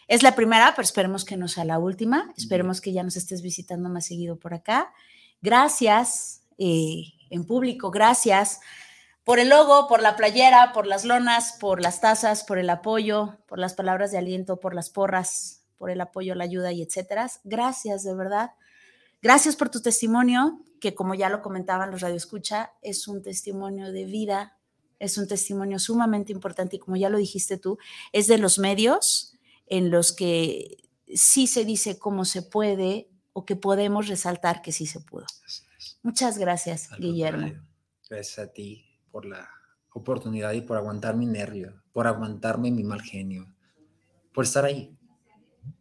Es 0.08 0.24
la 0.24 0.36
primera, 0.36 0.74
pero 0.76 0.84
esperemos 0.84 1.24
que 1.24 1.38
no 1.38 1.48
sea 1.48 1.64
la 1.64 1.80
última. 1.80 2.34
Esperemos 2.36 2.82
que 2.82 2.92
ya 2.92 3.04
nos 3.04 3.16
estés 3.16 3.42
visitando 3.42 3.90
más 3.90 4.06
seguido 4.06 4.38
por 4.38 4.54
acá. 4.54 4.94
Gracias 5.42 6.41
eh, 6.64 7.14
en 7.32 7.44
público, 7.44 7.90
gracias 7.90 8.60
por 9.24 9.40
el 9.40 9.50
logo, 9.50 9.88
por 9.88 10.00
la 10.00 10.16
playera, 10.16 10.74
por 10.74 10.86
las 10.86 11.06
lonas, 11.06 11.58
por 11.60 11.82
las 11.82 12.02
tazas, 12.02 12.44
por 12.44 12.60
el 12.60 12.70
apoyo, 12.70 13.40
por 13.48 13.58
las 13.58 13.74
palabras 13.74 14.12
de 14.12 14.20
aliento, 14.20 14.60
por 14.60 14.76
las 14.76 14.92
porras, 14.92 15.64
por 15.78 15.90
el 15.90 16.00
apoyo, 16.02 16.36
la 16.36 16.44
ayuda 16.44 16.72
y 16.72 16.84
etcétera. 16.84 17.32
Gracias, 17.44 18.04
de 18.04 18.14
verdad. 18.14 18.52
Gracias 19.24 19.56
por 19.56 19.70
tu 19.70 19.82
testimonio, 19.82 20.62
que 20.80 20.94
como 20.94 21.16
ya 21.16 21.30
lo 21.30 21.42
comentaban 21.42 21.90
los 21.90 22.02
radioescucha, 22.02 22.74
es 22.84 23.08
un 23.08 23.24
testimonio 23.24 23.92
de 23.92 24.06
vida, 24.06 24.60
es 25.00 25.18
un 25.18 25.28
testimonio 25.28 25.80
sumamente 25.80 26.32
importante 26.32 26.76
y 26.76 26.80
como 26.80 26.96
ya 26.96 27.10
lo 27.10 27.18
dijiste 27.18 27.58
tú, 27.58 27.80
es 28.12 28.28
de 28.28 28.38
los 28.38 28.60
medios 28.60 29.36
en 29.66 29.90
los 29.90 30.12
que 30.12 30.78
sí 31.12 31.48
se 31.48 31.66
dice 31.66 31.98
cómo 31.98 32.24
se 32.24 32.44
puede 32.44 33.10
o 33.34 33.46
que 33.46 33.56
podemos 33.56 34.08
resaltar 34.08 34.62
que 34.62 34.72
sí 34.72 34.86
se 34.86 35.00
pudo. 35.00 35.26
Muchas 36.04 36.38
gracias, 36.38 36.90
Guillermo. 36.98 37.52
Gracias 38.10 38.40
a 38.40 38.52
ti 38.52 38.86
por 39.12 39.26
la 39.26 39.48
oportunidad 39.94 40.54
y 40.54 40.62
por 40.62 40.78
aguantar 40.78 41.16
mi 41.16 41.26
nervio, 41.26 41.82
por 41.94 42.08
aguantarme 42.08 42.72
mi 42.72 42.84
mal 42.84 43.02
genio, 43.02 43.54
por 44.34 44.46
estar 44.46 44.66
ahí, 44.66 44.98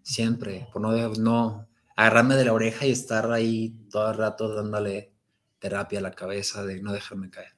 siempre, 0.03 0.69
por 0.73 0.83
no, 0.83 0.93
no 1.15 1.69
agarrarme 1.97 2.37
de 2.37 2.45
la 2.45 2.53
oreja 2.53 2.87
y 2.87 2.91
estar 2.91 3.31
ahí 3.33 3.77
todo 3.91 4.11
el 4.11 4.19
rato 4.19 4.55
dándole 4.55 5.15
terapia 5.59 6.01
a 6.01 6.03
la 6.03 6.13
cabeza 6.13 6.65
de 6.65 6.81
no 6.83 6.93
dejarme 6.93 7.31
caer. 7.31 7.55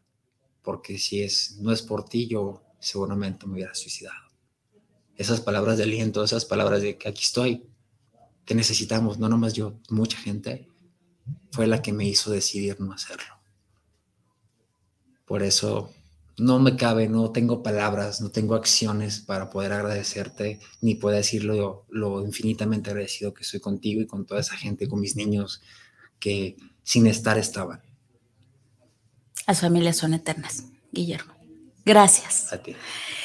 Porque 0.63 0.99
si 0.99 1.23
es, 1.23 1.59
no 1.61 1.73
es 1.73 1.83
por 1.83 2.05
ti, 2.05 2.29
yo 2.29 2.63
seguramente 2.79 3.47
me 3.47 3.55
hubiera 3.55 3.75
suicidado. 3.75 4.31
Esas 5.17 5.41
palabras 5.41 5.79
de 5.79 5.85
aliento, 5.85 6.23
esas 6.23 6.45
palabras 6.45 6.83
de 6.83 6.97
que 6.97 7.09
aquí 7.09 7.23
estoy, 7.23 7.69
que 8.45 8.55
necesitamos, 8.55 9.19
no 9.19 9.29
nomás 9.29 9.55
yo, 9.55 9.81
mucha 9.89 10.19
gente, 10.19 10.69
fue 11.51 11.67
la 11.67 11.83
que 11.83 11.93
me 11.93 12.07
hizo 12.07 12.31
decidir 12.31 12.81
no 12.81 12.93
hacerlo. 12.93 13.35
Por 15.27 15.43
eso 15.43 15.93
no 16.39 16.59
me 16.59 16.77
cabe, 16.77 17.09
no 17.09 17.31
tengo 17.31 17.63
palabras, 17.63 18.21
no 18.21 18.31
tengo 18.31 18.55
acciones 18.55 19.21
para 19.21 19.51
poder 19.51 19.73
agradecerte, 19.73 20.61
ni 20.81 20.95
poder 20.95 21.19
decirlo 21.19 21.87
lo, 21.89 22.25
infinitamente 22.25 22.91
agradecido 22.91 23.35
que 23.35 23.45
soy 23.45 23.61
contigo 23.61 24.01
y 24.01 24.07
con 24.07 24.27
toda 24.27 24.41
esa 24.41 24.57
gente, 24.57 24.89
con 24.89 25.01
mis 25.01 25.17
niños 25.17 25.63
que 26.19 26.57
sin 26.83 27.07
estar 27.07 27.39
estaban. 27.39 27.83
Las 29.47 29.61
familias 29.61 29.97
son 29.97 30.15
eternas, 30.15 30.65
Guillermo. 30.93 31.42
Gracias. 31.85 32.53
A 32.53 32.59
ti. 32.59 32.77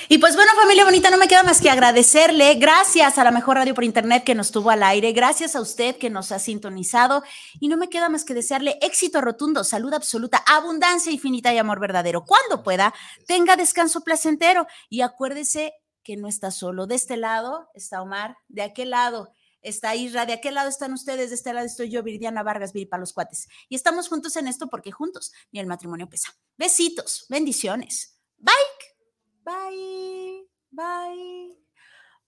Y 0.10 0.20
pues 0.20 0.38
bueno, 0.38 0.52
familia 0.56 0.86
bonita, 0.86 1.10
no 1.10 1.18
me 1.18 1.28
queda 1.28 1.44
más 1.44 1.60
que 1.60 1.70
agradecerle. 1.70 2.56
Gracias 2.56 3.18
a 3.18 3.26
la 3.26 3.32
mejor 3.32 3.58
radio 3.58 3.76
por 3.76 3.84
internet 3.84 4.24
que 4.24 4.36
nos 4.36 4.52
tuvo 4.52 4.70
al 4.70 4.82
aire. 4.84 5.12
Gracias 5.12 5.54
a 5.56 5.62
usted 5.62 5.98
que 5.98 6.10
nos 6.10 6.32
ha 6.32 6.40
sintonizado. 6.40 7.24
Y 7.60 7.68
no 7.68 7.76
me 7.76 7.90
queda 7.90 8.08
más 8.08 8.24
que 8.24 8.34
desearle 8.34 8.80
éxito 8.82 9.20
rotundo, 9.20 9.66
salud 9.66 9.94
absoluta, 9.94 10.38
abundancia 10.48 11.12
infinita 11.12 11.54
y 11.54 11.58
amor 11.58 11.82
verdadero. 11.82 12.24
Cuando 12.24 12.64
pueda, 12.64 12.94
tenga 13.28 13.58
descanso 13.58 14.02
placentero. 14.02 14.66
Y 14.90 15.02
acuérdese 15.02 15.74
que 16.04 16.16
no 16.16 16.30
está 16.30 16.52
solo. 16.52 16.88
De 16.88 16.96
este 16.96 17.18
lado 17.18 17.70
está 17.74 18.02
Omar, 18.02 18.38
de 18.48 18.62
aquel 18.62 18.92
lado 18.92 19.34
está 19.62 19.94
Isra, 19.94 20.26
de 20.26 20.34
aquel 20.34 20.56
lado 20.56 20.70
están 20.70 20.94
ustedes, 20.94 21.30
de 21.30 21.36
este 21.36 21.52
lado 21.52 21.66
estoy 21.66 21.90
yo, 21.90 22.02
Viridiana 22.02 22.44
Vargas, 22.44 22.72
Viripa 22.72 22.98
los 22.98 23.12
cuates. 23.12 23.50
Y 23.68 23.76
estamos 23.76 24.08
juntos 24.08 24.38
en 24.38 24.48
esto 24.48 24.68
porque 24.68 24.94
juntos 24.94 25.34
ni 25.52 25.60
el 25.60 25.68
matrimonio 25.68 26.08
pesa. 26.08 26.34
Besitos, 26.58 27.26
bendiciones. 27.28 28.17
Bye. 28.40 28.54
Bye. 29.44 30.44
Bye. 30.72 31.56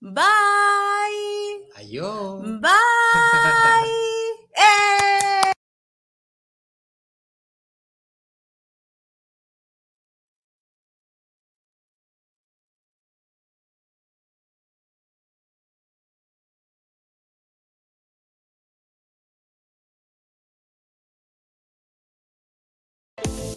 Bye. 0.01 1.69
Adiós. 1.75 2.41
Bye. 2.61 2.69
¡Eh! 4.55 4.95